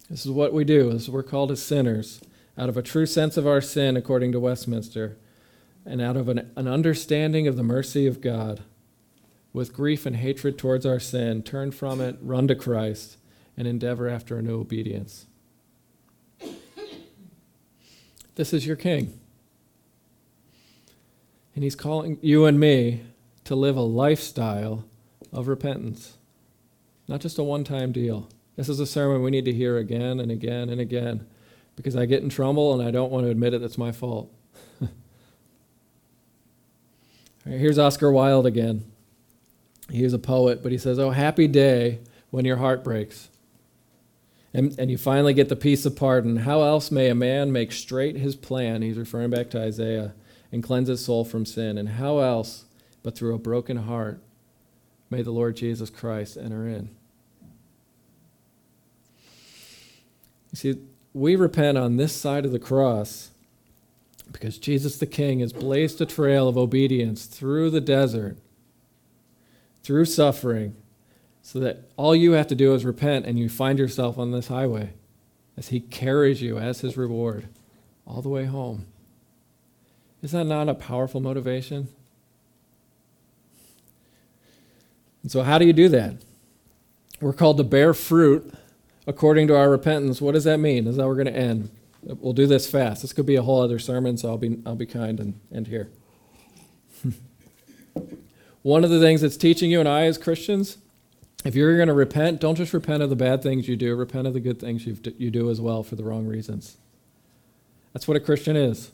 this 0.08 0.24
is 0.24 0.32
what 0.32 0.54
we 0.54 0.64
do 0.64 0.88
is 0.88 1.10
we're 1.10 1.22
called 1.22 1.50
as 1.50 1.62
sinners 1.62 2.22
out 2.56 2.70
of 2.70 2.78
a 2.78 2.82
true 2.82 3.04
sense 3.04 3.36
of 3.36 3.46
our 3.46 3.60
sin 3.60 3.98
according 3.98 4.32
to 4.32 4.40
Westminster 4.40 5.18
and 5.84 6.00
out 6.00 6.16
of 6.16 6.30
an, 6.30 6.50
an 6.56 6.68
understanding 6.68 7.46
of 7.46 7.56
the 7.56 7.62
mercy 7.62 8.06
of 8.06 8.22
God 8.22 8.62
with 9.52 9.72
grief 9.72 10.06
and 10.06 10.16
hatred 10.16 10.58
towards 10.58 10.86
our 10.86 11.00
sin 11.00 11.42
turn 11.42 11.70
from 11.70 12.00
it 12.00 12.16
run 12.20 12.48
to 12.48 12.54
Christ 12.54 13.16
and 13.56 13.66
endeavor 13.66 14.08
after 14.08 14.38
a 14.38 14.42
new 14.42 14.60
obedience 14.60 15.26
this 18.34 18.52
is 18.52 18.66
your 18.66 18.76
king 18.76 19.18
and 21.54 21.62
he's 21.62 21.76
calling 21.76 22.18
you 22.22 22.46
and 22.46 22.58
me 22.58 23.02
to 23.44 23.54
live 23.54 23.76
a 23.76 23.82
lifestyle 23.82 24.84
of 25.32 25.48
repentance, 25.48 26.16
not 27.08 27.20
just 27.20 27.38
a 27.38 27.42
one 27.42 27.64
time 27.64 27.92
deal. 27.92 28.28
This 28.56 28.68
is 28.68 28.80
a 28.80 28.86
sermon 28.86 29.22
we 29.22 29.30
need 29.30 29.44
to 29.46 29.52
hear 29.52 29.78
again 29.78 30.20
and 30.20 30.30
again 30.30 30.68
and 30.68 30.80
again 30.80 31.26
because 31.76 31.96
I 31.96 32.06
get 32.06 32.22
in 32.22 32.28
trouble 32.28 32.78
and 32.78 32.86
I 32.86 32.90
don't 32.90 33.10
want 33.10 33.24
to 33.24 33.30
admit 33.30 33.54
it, 33.54 33.60
that's 33.60 33.78
my 33.78 33.92
fault. 33.92 34.32
here's 37.44 37.78
Oscar 37.78 38.12
Wilde 38.12 38.46
again. 38.46 38.91
He's 39.90 40.12
a 40.12 40.18
poet, 40.18 40.62
but 40.62 40.72
he 40.72 40.78
says, 40.78 40.98
Oh, 40.98 41.10
happy 41.10 41.48
day 41.48 42.00
when 42.30 42.44
your 42.44 42.56
heart 42.56 42.82
breaks. 42.84 43.28
And, 44.54 44.78
and 44.78 44.90
you 44.90 44.98
finally 44.98 45.34
get 45.34 45.48
the 45.48 45.56
peace 45.56 45.86
of 45.86 45.96
pardon. 45.96 46.38
How 46.38 46.62
else 46.62 46.90
may 46.90 47.08
a 47.08 47.14
man 47.14 47.52
make 47.52 47.72
straight 47.72 48.16
his 48.16 48.36
plan? 48.36 48.82
He's 48.82 48.98
referring 48.98 49.30
back 49.30 49.48
to 49.50 49.60
Isaiah 49.62 50.14
and 50.50 50.62
cleanse 50.62 50.88
his 50.88 51.04
soul 51.04 51.24
from 51.24 51.46
sin. 51.46 51.78
And 51.78 51.88
how 51.88 52.18
else 52.18 52.66
but 53.02 53.16
through 53.16 53.34
a 53.34 53.38
broken 53.38 53.78
heart 53.78 54.20
May 55.12 55.20
the 55.20 55.30
Lord 55.30 55.56
Jesus 55.56 55.90
Christ 55.90 56.38
enter 56.38 56.66
in. 56.66 56.88
You 60.50 60.56
see, 60.56 60.78
we 61.12 61.36
repent 61.36 61.76
on 61.76 61.98
this 61.98 62.16
side 62.16 62.46
of 62.46 62.52
the 62.52 62.58
cross 62.58 63.30
because 64.32 64.56
Jesus 64.56 64.96
the 64.96 65.04
King 65.04 65.40
has 65.40 65.52
blazed 65.52 66.00
a 66.00 66.06
trail 66.06 66.48
of 66.48 66.56
obedience 66.56 67.26
through 67.26 67.68
the 67.68 67.80
desert, 67.82 68.38
through 69.82 70.04
suffering, 70.04 70.76
so 71.42 71.58
that 71.60 71.90
all 71.96 72.14
you 72.14 72.32
have 72.32 72.46
to 72.48 72.54
do 72.54 72.74
is 72.74 72.84
repent 72.84 73.26
and 73.26 73.38
you 73.38 73.48
find 73.48 73.78
yourself 73.78 74.18
on 74.18 74.30
this 74.30 74.48
highway 74.48 74.90
as 75.56 75.68
He 75.68 75.80
carries 75.80 76.40
you 76.40 76.58
as 76.58 76.80
His 76.80 76.96
reward 76.96 77.48
all 78.06 78.22
the 78.22 78.28
way 78.28 78.44
home. 78.44 78.86
Is 80.22 80.32
that 80.32 80.44
not 80.44 80.68
a 80.68 80.74
powerful 80.74 81.20
motivation? 81.20 81.88
And 85.22 85.30
so, 85.30 85.42
how 85.42 85.58
do 85.58 85.66
you 85.66 85.72
do 85.72 85.88
that? 85.88 86.14
We're 87.20 87.32
called 87.32 87.56
to 87.58 87.64
bear 87.64 87.94
fruit 87.94 88.52
according 89.06 89.48
to 89.48 89.56
our 89.56 89.70
repentance. 89.70 90.20
What 90.20 90.32
does 90.32 90.44
that 90.44 90.58
mean? 90.58 90.86
Is 90.86 90.96
that 90.96 91.06
we're 91.06 91.14
going 91.14 91.26
to 91.26 91.36
end? 91.36 91.70
We'll 92.02 92.32
do 92.32 92.46
this 92.46 92.68
fast. 92.68 93.02
This 93.02 93.12
could 93.12 93.26
be 93.26 93.36
a 93.36 93.42
whole 93.42 93.60
other 93.60 93.78
sermon, 93.78 94.16
so 94.16 94.28
I'll 94.28 94.38
be, 94.38 94.58
I'll 94.66 94.74
be 94.74 94.86
kind 94.86 95.20
and 95.20 95.38
end 95.52 95.68
here. 95.68 95.88
One 98.62 98.84
of 98.84 98.90
the 98.90 99.00
things 99.00 99.20
that's 99.20 99.36
teaching 99.36 99.70
you 99.70 99.80
and 99.80 99.88
I 99.88 100.04
as 100.04 100.18
Christians, 100.18 100.78
if 101.44 101.54
you're 101.54 101.76
going 101.76 101.88
to 101.88 101.94
repent, 101.94 102.40
don't 102.40 102.54
just 102.54 102.72
repent 102.72 103.02
of 103.02 103.10
the 103.10 103.16
bad 103.16 103.42
things 103.42 103.68
you 103.68 103.76
do, 103.76 103.94
repent 103.96 104.26
of 104.26 104.34
the 104.34 104.40
good 104.40 104.60
things 104.60 104.86
you 104.86 104.96
you 105.18 105.30
do 105.30 105.50
as 105.50 105.60
well 105.60 105.82
for 105.82 105.96
the 105.96 106.04
wrong 106.04 106.26
reasons. 106.26 106.76
That's 107.92 108.06
what 108.06 108.16
a 108.16 108.20
Christian 108.20 108.56
is. 108.56 108.90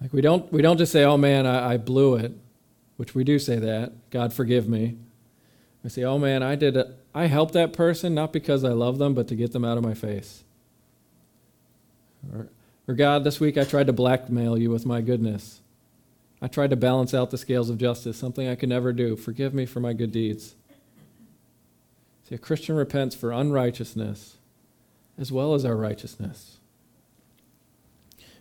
Like 0.00 0.12
we 0.12 0.20
don't 0.20 0.52
we 0.52 0.62
don't 0.62 0.78
just 0.78 0.92
say, 0.92 1.04
"Oh 1.04 1.16
man, 1.16 1.46
I, 1.46 1.74
I 1.74 1.76
blew 1.76 2.14
it," 2.16 2.32
which 2.96 3.14
we 3.14 3.24
do 3.24 3.38
say 3.38 3.56
that, 3.56 4.10
God 4.10 4.32
forgive 4.32 4.68
me. 4.68 4.96
I 5.84 5.88
say, 5.88 6.02
oh 6.04 6.18
man, 6.18 6.42
I 6.42 6.54
did. 6.54 6.78
I 7.14 7.26
helped 7.26 7.52
that 7.54 7.72
person 7.72 8.14
not 8.14 8.32
because 8.32 8.64
I 8.64 8.70
love 8.70 8.98
them, 8.98 9.14
but 9.14 9.28
to 9.28 9.34
get 9.34 9.52
them 9.52 9.64
out 9.64 9.76
of 9.76 9.84
my 9.84 9.94
face. 9.94 10.42
Or, 12.32 12.48
or 12.88 12.94
God, 12.94 13.22
this 13.22 13.38
week 13.38 13.58
I 13.58 13.64
tried 13.64 13.88
to 13.88 13.92
blackmail 13.92 14.56
you 14.56 14.70
with 14.70 14.86
my 14.86 15.02
goodness. 15.02 15.60
I 16.44 16.46
tried 16.46 16.68
to 16.68 16.76
balance 16.76 17.14
out 17.14 17.30
the 17.30 17.38
scales 17.38 17.70
of 17.70 17.78
justice, 17.78 18.18
something 18.18 18.46
I 18.46 18.54
could 18.54 18.68
never 18.68 18.92
do. 18.92 19.16
Forgive 19.16 19.54
me 19.54 19.64
for 19.64 19.80
my 19.80 19.94
good 19.94 20.12
deeds. 20.12 20.54
See, 22.28 22.34
a 22.34 22.38
Christian 22.38 22.76
repents 22.76 23.14
for 23.14 23.32
unrighteousness 23.32 24.36
as 25.16 25.32
well 25.32 25.54
as 25.54 25.64
our 25.64 25.74
righteousness. 25.74 26.58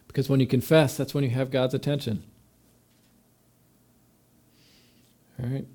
Because 0.06 0.28
when 0.28 0.42
you 0.42 0.48
confess, 0.48 0.98
that's 0.98 1.14
when 1.14 1.24
you 1.24 1.30
have 1.30 1.50
God's 1.50 1.74
attention. 1.74 2.24
All 5.42 5.48
right? 5.48 5.66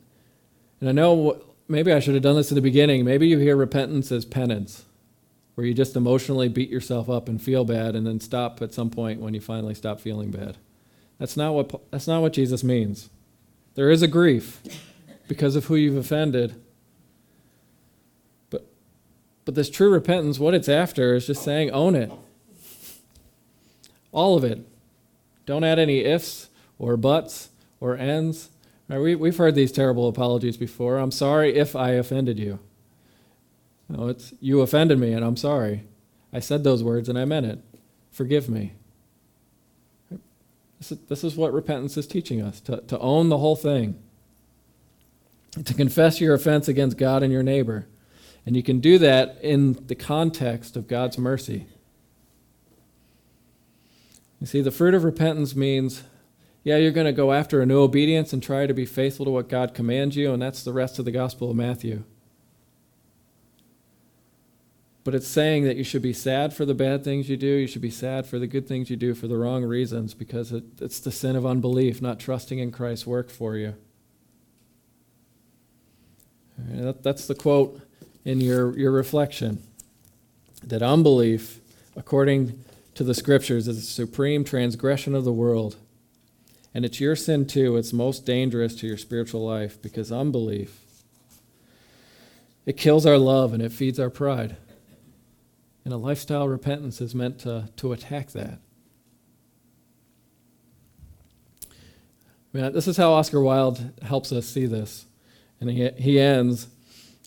And 0.81 0.89
I 0.91 0.93
know 0.93 1.41
maybe 1.66 1.95
I 1.95 1.99
should 1.99 2.12
have 2.12 2.22
done 2.22 2.37
this 2.37 2.51
in 2.51 2.57
the 2.57 2.61
beginning. 2.61 3.07
Maybe 3.07 3.26
you 3.26 3.39
hear 3.39 3.57
repentance 3.57 4.12
as 4.12 4.26
penance, 4.26 4.85
where 5.55 5.66
you 5.66 5.72
just 5.72 5.97
emotionally 5.97 6.51
beat 6.51 6.68
yourself 6.68 7.09
up 7.09 7.26
and 7.26 7.41
feel 7.41 7.64
bad 7.64 7.97
and 7.97 8.07
then 8.07 8.20
stop 8.20 8.61
at 8.61 8.74
some 8.74 8.91
point 8.91 9.22
when 9.22 9.33
you 9.33 9.41
finally 9.41 9.72
stop 9.72 9.99
feeling 9.99 10.31
bad. 10.31 10.59
That's 11.19 11.37
not 11.37 11.55
what, 11.55 11.91
that's 11.91 12.07
not 12.07 12.23
what 12.23 12.33
Jesus 12.33 12.62
means. 12.62 13.11
There 13.75 13.91
is 13.91 14.03
a 14.03 14.09
grief 14.09 14.61
because 15.27 15.57
of 15.57 15.66
who 15.66 15.77
you've 15.77 15.97
offended. 15.97 16.61
But, 18.51 18.66
but 19.45 19.55
this 19.55 19.71
true 19.71 19.91
repentance, 19.91 20.39
what 20.39 20.55
it's 20.55 20.69
after 20.69 21.14
is 21.14 21.27
just 21.27 21.43
saying, 21.43 21.71
own 21.71 21.95
it. 21.95 22.11
All 24.12 24.37
of 24.37 24.45
it. 24.45 24.66
Don't 25.47 25.64
add 25.64 25.79
any 25.79 26.05
ifs 26.05 26.49
or 26.79 26.97
buts 26.97 27.51
or 27.81 27.97
ends. 27.97 28.51
Right, 28.89 28.99
we, 28.99 29.14
we've 29.14 29.37
heard 29.37 29.55
these 29.55 29.73
terrible 29.73 30.09
apologies 30.09 30.57
before. 30.57 30.99
I'm 30.99 31.11
sorry 31.11 31.57
if 31.57 31.77
I 31.77 31.91
offended 31.91 32.39
you. 32.39 32.59
No, 33.89 34.09
it's 34.09 34.35
you 34.41 34.61
offended 34.61 34.99
me 34.99 35.12
and 35.12 35.25
I'm 35.25 35.37
sorry. 35.37 35.85
I 36.33 36.41
said 36.41 36.64
those 36.64 36.83
words 36.83 37.09
and 37.09 37.19
I 37.19 37.25
meant 37.25 37.47
it. 37.47 37.59
Forgive 38.11 38.49
me. 38.49 38.73
This 40.81 41.24
is, 41.24 41.37
what 41.37 41.53
repentance 41.53 41.97
is 41.97 42.07
teaching 42.07 42.41
us 42.41 42.61
to, 42.61 42.81
to 42.83 42.99
own 43.01 43.29
the 43.29 43.39
whole 43.39 43.57
thing, 43.57 44.01
to 45.64 45.74
confess 45.74 46.20
your 46.20 46.35
offense 46.35 46.68
against 46.68 46.97
God 46.97 47.22
and 47.22 47.33
your 47.33 47.43
neighbor. 47.43 47.89
And 48.47 48.57
you 48.57 48.62
can 48.62 48.79
do 48.79 48.99
that 48.99 49.39
in 49.43 49.72
the 49.87 49.97
context 49.97 50.76
of 50.76 50.87
God's 50.87 51.18
mercy. 51.18 51.66
You 54.41 54.47
see, 54.47 54.61
the 54.61 54.70
fruit 54.70 54.95
of 54.95 55.03
repentance 55.03 55.57
means 55.57 56.05
yeah, 56.64 56.76
you're 56.76 56.93
going 56.93 57.07
to 57.07 57.12
go 57.12 57.33
after 57.33 57.62
a 57.62 57.66
new 57.66 57.81
obedience 57.81 58.33
and 58.33 58.43
try 58.43 58.66
to 58.66 58.74
be 58.74 58.85
faithful 58.85 59.24
to 59.24 59.31
what 59.31 59.49
God 59.49 59.74
commands 59.74 60.16
you, 60.16 60.33
and 60.33 60.43
that's 60.43 60.62
the 60.62 60.72
rest 60.72 60.99
of 60.99 61.05
the 61.05 61.11
Gospel 61.11 61.51
of 61.51 61.57
Matthew. 61.57 62.05
But 65.05 65.15
it's 65.15 65.29
saying 65.29 65.65
that 65.65 65.77
you 65.77 65.85
should 65.85 66.03
be 66.03 66.13
sad 66.13 66.53
for 66.53 66.67
the 66.67 66.75
bad 66.75 67.03
things 67.03 67.29
you 67.29 67.37
do, 67.37 67.47
you 67.47 67.67
should 67.67 67.83
be 67.83 67.91
sad 67.91 68.27
for 68.27 68.39
the 68.39 68.47
good 68.47 68.69
things 68.69 68.91
you 68.91 68.97
do 68.97 69.15
for 69.15 69.27
the 69.27 69.37
wrong 69.37 69.65
reasons, 69.65 70.13
because 70.13 70.53
it, 70.53 70.65
it's 70.81 71.01
the 71.01 71.13
sin 71.13 71.37
of 71.37 71.47
unbelief, 71.47 72.03
not 72.03 72.21
trusting 72.21 72.59
in 72.59 72.71
Christ's 72.71 73.07
work 73.07 73.31
for 73.31 73.57
you. 73.57 73.75
That, 76.59 77.03
that's 77.03 77.27
the 77.27 77.35
quote 77.35 77.81
in 78.25 78.41
your, 78.41 78.77
your 78.77 78.91
reflection 78.93 79.63
that 80.63 80.83
unbelief, 80.83 81.61
according 81.97 82.63
to 82.95 83.05
the 83.05 83.15
scriptures, 83.15 83.69
is 83.69 83.79
a 83.79 83.81
supreme 83.81 84.45
transgression 84.45 85.15
of 85.15 85.25
the 85.25 85.33
world 85.33 85.77
And 86.75 86.85
it's 86.85 87.01
your 87.01 87.17
sin 87.17 87.47
too. 87.47 87.77
It's 87.77 87.93
most 87.93 88.25
dangerous 88.25 88.75
to 88.77 88.87
your 88.87 88.99
spiritual 88.99 89.45
life 89.45 89.81
because 89.81 90.13
unbelief 90.13 90.81
it 92.67 92.77
kills 92.77 93.07
our 93.07 93.17
love 93.17 93.55
and 93.55 93.63
it 93.63 93.73
feeds 93.73 93.99
our 93.99 94.11
pride. 94.11 94.57
And 95.89 95.95
a 95.95 95.97
lifestyle 95.97 96.47
repentance 96.47 97.01
is 97.01 97.14
meant 97.14 97.39
to, 97.39 97.70
to 97.76 97.95
attack 97.95 98.32
that. 98.32 98.59
I 101.64 101.68
mean, 102.53 102.72
this 102.74 102.86
is 102.86 102.99
how 102.99 103.14
Oscar 103.14 103.41
Wilde 103.41 103.99
helps 104.03 104.30
us 104.30 104.47
see 104.47 104.66
this. 104.66 105.07
And 105.62 105.70
he, 105.70 105.89
he 105.97 106.20
ends, 106.20 106.66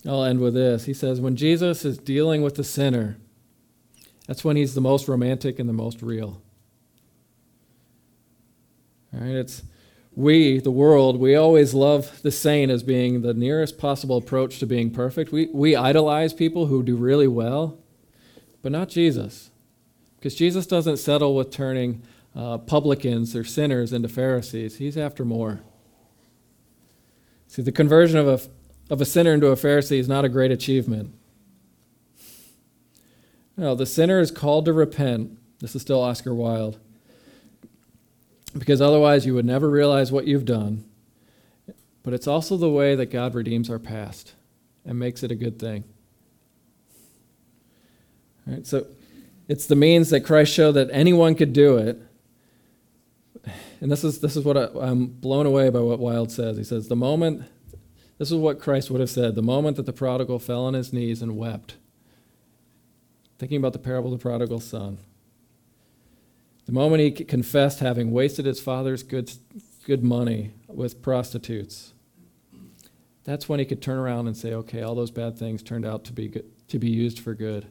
I'll 0.06 0.22
end 0.22 0.38
with 0.38 0.54
this. 0.54 0.84
He 0.84 0.94
says, 0.94 1.20
When 1.20 1.34
Jesus 1.34 1.84
is 1.84 1.98
dealing 1.98 2.42
with 2.42 2.54
the 2.54 2.62
sinner, 2.62 3.16
that's 4.28 4.44
when 4.44 4.54
he's 4.54 4.76
the 4.76 4.80
most 4.80 5.08
romantic 5.08 5.58
and 5.58 5.68
the 5.68 5.72
most 5.72 6.00
real. 6.00 6.40
All 9.12 9.22
right, 9.22 9.34
it's 9.34 9.64
we, 10.14 10.60
the 10.60 10.70
world, 10.70 11.18
we 11.18 11.34
always 11.34 11.74
love 11.74 12.22
the 12.22 12.30
saint 12.30 12.70
as 12.70 12.84
being 12.84 13.22
the 13.22 13.34
nearest 13.34 13.76
possible 13.76 14.18
approach 14.18 14.60
to 14.60 14.66
being 14.66 14.92
perfect. 14.92 15.32
We, 15.32 15.48
we 15.52 15.74
idolize 15.74 16.32
people 16.32 16.66
who 16.66 16.84
do 16.84 16.94
really 16.94 17.26
well, 17.26 17.81
but 18.62 18.72
not 18.72 18.88
Jesus. 18.88 19.50
Because 20.16 20.34
Jesus 20.34 20.66
doesn't 20.66 20.98
settle 20.98 21.34
with 21.34 21.50
turning 21.50 22.02
uh, 22.34 22.58
publicans 22.58 23.36
or 23.36 23.44
sinners 23.44 23.92
into 23.92 24.08
Pharisees, 24.08 24.76
he's 24.76 24.96
after 24.96 25.24
more. 25.24 25.60
See, 27.48 27.62
the 27.62 27.72
conversion 27.72 28.18
of 28.18 28.28
a, 28.28 28.92
of 28.92 29.00
a 29.00 29.04
sinner 29.04 29.34
into 29.34 29.48
a 29.48 29.56
Pharisee 29.56 29.98
is 29.98 30.08
not 30.08 30.24
a 30.24 30.28
great 30.28 30.50
achievement. 30.50 31.12
No, 33.56 33.74
the 33.74 33.84
sinner 33.84 34.20
is 34.20 34.30
called 34.30 34.64
to 34.64 34.72
repent. 34.72 35.38
This 35.58 35.74
is 35.74 35.82
still 35.82 36.00
Oscar 36.00 36.34
Wilde 36.34 36.78
because 38.56 38.80
otherwise 38.80 39.26
you 39.26 39.34
would 39.34 39.44
never 39.44 39.68
realize 39.68 40.12
what 40.12 40.26
you've 40.26 40.44
done. 40.44 40.84
But 42.02 42.14
it's 42.14 42.26
also 42.26 42.56
the 42.56 42.68
way 42.68 42.94
that 42.94 43.06
God 43.06 43.34
redeems 43.34 43.70
our 43.70 43.78
past 43.78 44.34
and 44.84 44.98
makes 44.98 45.22
it 45.22 45.30
a 45.30 45.36
good 45.36 45.58
thing. 45.58 45.84
Right, 48.46 48.66
so 48.66 48.86
it's 49.48 49.66
the 49.66 49.76
means 49.76 50.10
that 50.10 50.20
Christ 50.20 50.52
showed 50.52 50.72
that 50.72 50.88
anyone 50.92 51.34
could 51.34 51.52
do 51.52 51.76
it. 51.76 52.00
And 53.80 53.90
this 53.90 54.04
is, 54.04 54.20
this 54.20 54.36
is 54.36 54.44
what 54.44 54.56
I, 54.56 54.68
I'm 54.80 55.06
blown 55.06 55.46
away 55.46 55.68
by 55.68 55.80
what 55.80 55.98
Wilde 55.98 56.30
says. 56.30 56.56
He 56.56 56.64
says, 56.64 56.88
The 56.88 56.96
moment, 56.96 57.44
this 58.18 58.30
is 58.30 58.38
what 58.38 58.60
Christ 58.60 58.90
would 58.90 59.00
have 59.00 59.10
said, 59.10 59.34
the 59.34 59.42
moment 59.42 59.76
that 59.76 59.86
the 59.86 59.92
prodigal 59.92 60.38
fell 60.38 60.64
on 60.64 60.74
his 60.74 60.92
knees 60.92 61.22
and 61.22 61.36
wept, 61.36 61.76
thinking 63.38 63.58
about 63.58 63.72
the 63.72 63.78
parable 63.80 64.12
of 64.12 64.18
the 64.18 64.22
prodigal 64.22 64.60
son. 64.60 64.98
The 66.66 66.72
moment 66.72 67.02
he 67.02 67.10
confessed 67.10 67.80
having 67.80 68.12
wasted 68.12 68.46
his 68.46 68.60
father's 68.60 69.02
good, 69.02 69.32
good 69.84 70.04
money 70.04 70.52
with 70.68 71.02
prostitutes, 71.02 71.92
that's 73.24 73.48
when 73.48 73.58
he 73.58 73.64
could 73.64 73.82
turn 73.82 73.98
around 73.98 74.28
and 74.28 74.36
say, 74.36 74.52
okay, 74.52 74.82
all 74.82 74.94
those 74.94 75.10
bad 75.10 75.36
things 75.36 75.62
turned 75.62 75.84
out 75.84 76.04
to 76.04 76.12
be, 76.12 76.28
good, 76.28 76.68
to 76.68 76.78
be 76.78 76.90
used 76.90 77.18
for 77.18 77.34
good. 77.34 77.66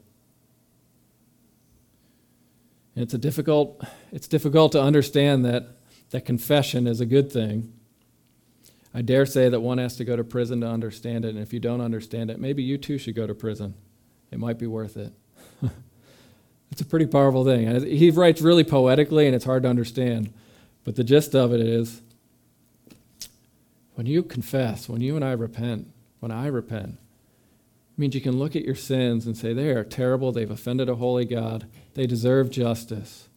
It's, 2.95 3.13
a 3.13 3.17
difficult, 3.17 3.83
it's 4.11 4.27
difficult 4.27 4.73
to 4.73 4.81
understand 4.81 5.45
that, 5.45 5.77
that 6.09 6.25
confession 6.25 6.87
is 6.87 6.99
a 6.99 7.05
good 7.05 7.31
thing. 7.31 7.73
I 8.93 9.01
dare 9.01 9.25
say 9.25 9.47
that 9.47 9.61
one 9.61 9.77
has 9.77 9.95
to 9.97 10.03
go 10.03 10.15
to 10.15 10.23
prison 10.23 10.61
to 10.61 10.67
understand 10.67 11.23
it, 11.23 11.29
and 11.29 11.39
if 11.39 11.53
you 11.53 11.59
don't 11.59 11.79
understand 11.79 12.29
it, 12.29 12.39
maybe 12.39 12.61
you 12.63 12.77
too 12.77 12.97
should 12.97 13.15
go 13.15 13.25
to 13.25 13.33
prison. 13.33 13.75
It 14.31 14.39
might 14.39 14.59
be 14.59 14.67
worth 14.67 14.97
it. 14.97 15.13
It's 16.71 16.81
a 16.81 16.85
pretty 16.85 17.05
powerful 17.05 17.43
thing. 17.43 17.85
He 17.85 18.11
writes 18.11 18.41
really 18.41 18.63
poetically, 18.63 19.25
and 19.25 19.35
it's 19.35 19.45
hard 19.45 19.63
to 19.63 19.69
understand. 19.69 20.33
But 20.83 20.95
the 20.95 21.03
gist 21.03 21.35
of 21.35 21.53
it 21.53 21.59
is 21.59 22.01
when 23.95 24.07
you 24.07 24.23
confess, 24.23 24.87
when 24.87 25.01
you 25.01 25.15
and 25.15 25.25
I 25.25 25.33
repent, 25.33 25.87
when 26.21 26.31
I 26.31 26.47
repent, 26.47 26.97
means 27.97 28.15
you 28.15 28.21
can 28.21 28.37
look 28.37 28.55
at 28.55 28.65
your 28.65 28.75
sins 28.75 29.25
and 29.25 29.37
say, 29.37 29.53
they 29.53 29.69
are 29.69 29.83
terrible, 29.83 30.31
they've 30.31 30.49
offended 30.49 30.89
a 30.89 30.95
holy 30.95 31.25
God, 31.25 31.67
they 31.93 32.07
deserve 32.07 32.49
justice. 32.49 33.29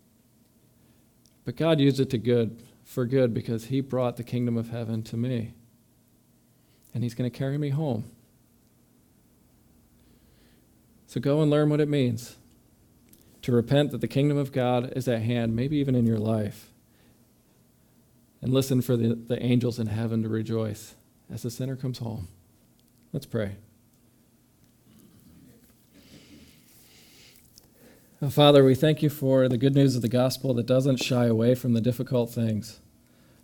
But 1.45 1.57
God 1.57 1.81
used 1.81 2.01
it 2.01 2.11
to 2.11 2.19
good, 2.19 2.63
for 2.85 3.05
good, 3.05 3.35
because 3.35 3.67
He 3.67 3.81
brought 3.81 4.17
the 4.17 4.25
kingdom 4.25 4.57
of 4.57 4.71
heaven 4.71 5.03
to 5.05 5.17
me. 5.17 5.55
And 6.95 7.03
He's 7.03 7.15
going 7.15 7.31
to 7.31 7.37
carry 7.37 7.59
me 7.59 7.71
home. 7.71 8.11
So 11.07 11.21
go 11.21 11.43
and 11.43 11.51
learn 11.51 11.69
what 11.69 11.81
it 11.81 11.89
means 11.89 12.37
to 13.43 13.53
repent 13.53 13.91
that 13.91 14.01
the 14.01 14.09
kingdom 14.09 14.39
of 14.39 14.53
God 14.53 14.93
is 14.97 15.07
at 15.07 15.23
hand, 15.23 15.55
maybe 15.55 15.77
even 15.77 15.95
in 15.95 16.07
your 16.07 16.19
life. 16.19 16.71
And 18.41 18.53
listen 18.53 18.81
for 18.81 18.97
the, 18.97 19.15
the 19.15 19.43
angels 19.43 19.79
in 19.79 19.87
heaven 19.87 20.23
to 20.23 20.29
rejoice 20.29 20.95
as 21.31 21.43
the 21.43 21.51
sinner 21.51 21.77
comes 21.77 21.99
home. 21.99 22.29
Let's 23.13 23.27
pray. 23.27 23.57
Father, 28.31 28.65
we 28.65 28.75
thank 28.75 29.03
you 29.03 29.11
for 29.11 29.49
the 29.49 29.59
good 29.59 29.75
news 29.75 29.97
of 29.97 30.03
the 30.03 30.09
gospel 30.09 30.55
that 30.55 30.67
doesn't 30.67 31.03
shy 31.03 31.27
away 31.27 31.55
from 31.55 31.75
the 31.75 31.81
difficult 31.81 32.31
things 32.31 32.81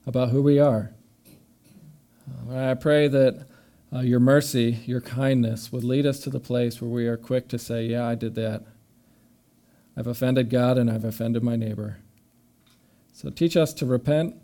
about 0.07 0.31
who 0.31 0.41
we 0.41 0.59
are. 0.59 0.93
Uh, 2.49 2.71
I 2.71 2.75
pray 2.75 3.09
that 3.09 3.47
uh, 3.93 4.01
your 4.01 4.21
mercy, 4.21 4.79
your 4.87 5.01
kindness 5.01 5.73
would 5.73 5.85
lead 5.85 6.07
us 6.07 6.21
to 6.21 6.31
the 6.31 6.41
place 6.41 6.81
where 6.81 6.89
we 6.89 7.09
are 7.09 7.17
quick 7.17 7.49
to 7.49 7.59
say, 7.59 7.87
Yeah, 7.87 8.07
I 8.07 8.15
did 8.15 8.37
that. 8.37 8.63
I've 9.97 10.07
offended 10.07 10.49
God 10.49 10.79
and 10.79 10.89
I've 10.89 11.05
offended 11.05 11.43
my 11.43 11.57
neighbor. 11.57 11.99
So 13.13 13.29
teach 13.29 13.57
us 13.57 13.75
to 13.75 13.87
repent 13.87 14.37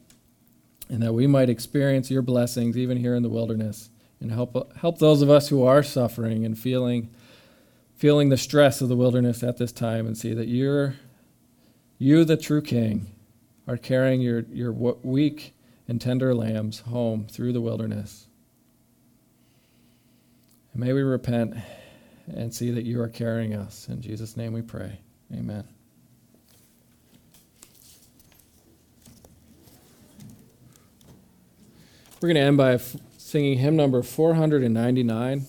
and 0.91 1.03
that 1.03 1.15
we 1.15 1.27
might 1.27 1.49
experience 1.49 2.11
your 2.11 2.23
blessings 2.23 2.77
even 2.77 2.99
here 2.99 3.15
in 3.15 3.23
the 3.23 3.31
wilderness 3.31 3.91
and 4.21 4.33
help, 4.33 4.77
help 4.77 4.99
those 4.99 5.23
of 5.23 5.31
us 5.31 5.49
who 5.49 5.63
are 5.63 5.83
suffering 5.83 6.45
and 6.45 6.59
feeling, 6.59 7.11
feeling 7.97 8.29
the 8.29 8.37
stress 8.37 8.81
of 8.81 8.89
the 8.89 8.97
wilderness 8.97 9.43
at 9.43 9.57
this 9.57 9.73
time 9.73 10.07
and 10.07 10.17
see 10.17 10.35
that 10.35 10.49
you're, 10.49 10.95
you, 11.99 12.25
the 12.25 12.37
true 12.37 12.63
king, 12.63 13.07
are 13.67 13.77
carrying 13.77 14.21
your, 14.21 14.41
your 14.53 14.73
weak 14.73 15.55
and 15.89 16.01
tender 16.01 16.35
lambs 16.35 16.81
home 16.81 17.27
through 17.27 17.53
the 17.53 17.61
wilderness. 17.61 18.27
And 20.73 20.83
may 20.83 20.93
we 20.93 21.03
repent 21.03 21.55
and 22.27 22.55
see 22.55 22.71
that 22.71 22.85
you 22.85 23.01
are 23.01 23.09
carrying 23.09 23.55
us. 23.55 23.89
In 23.89 24.03
Jesus' 24.03 24.37
name 24.37 24.53
we 24.53 24.63
pray. 24.63 25.01
Amen. 25.33 25.67
We're 32.21 32.29
going 32.29 32.37
to 32.37 32.43
end 32.43 32.57
by 32.57 32.79
singing 33.19 33.59
hymn 33.59 33.77
number 33.77 34.03
499. 34.03 35.47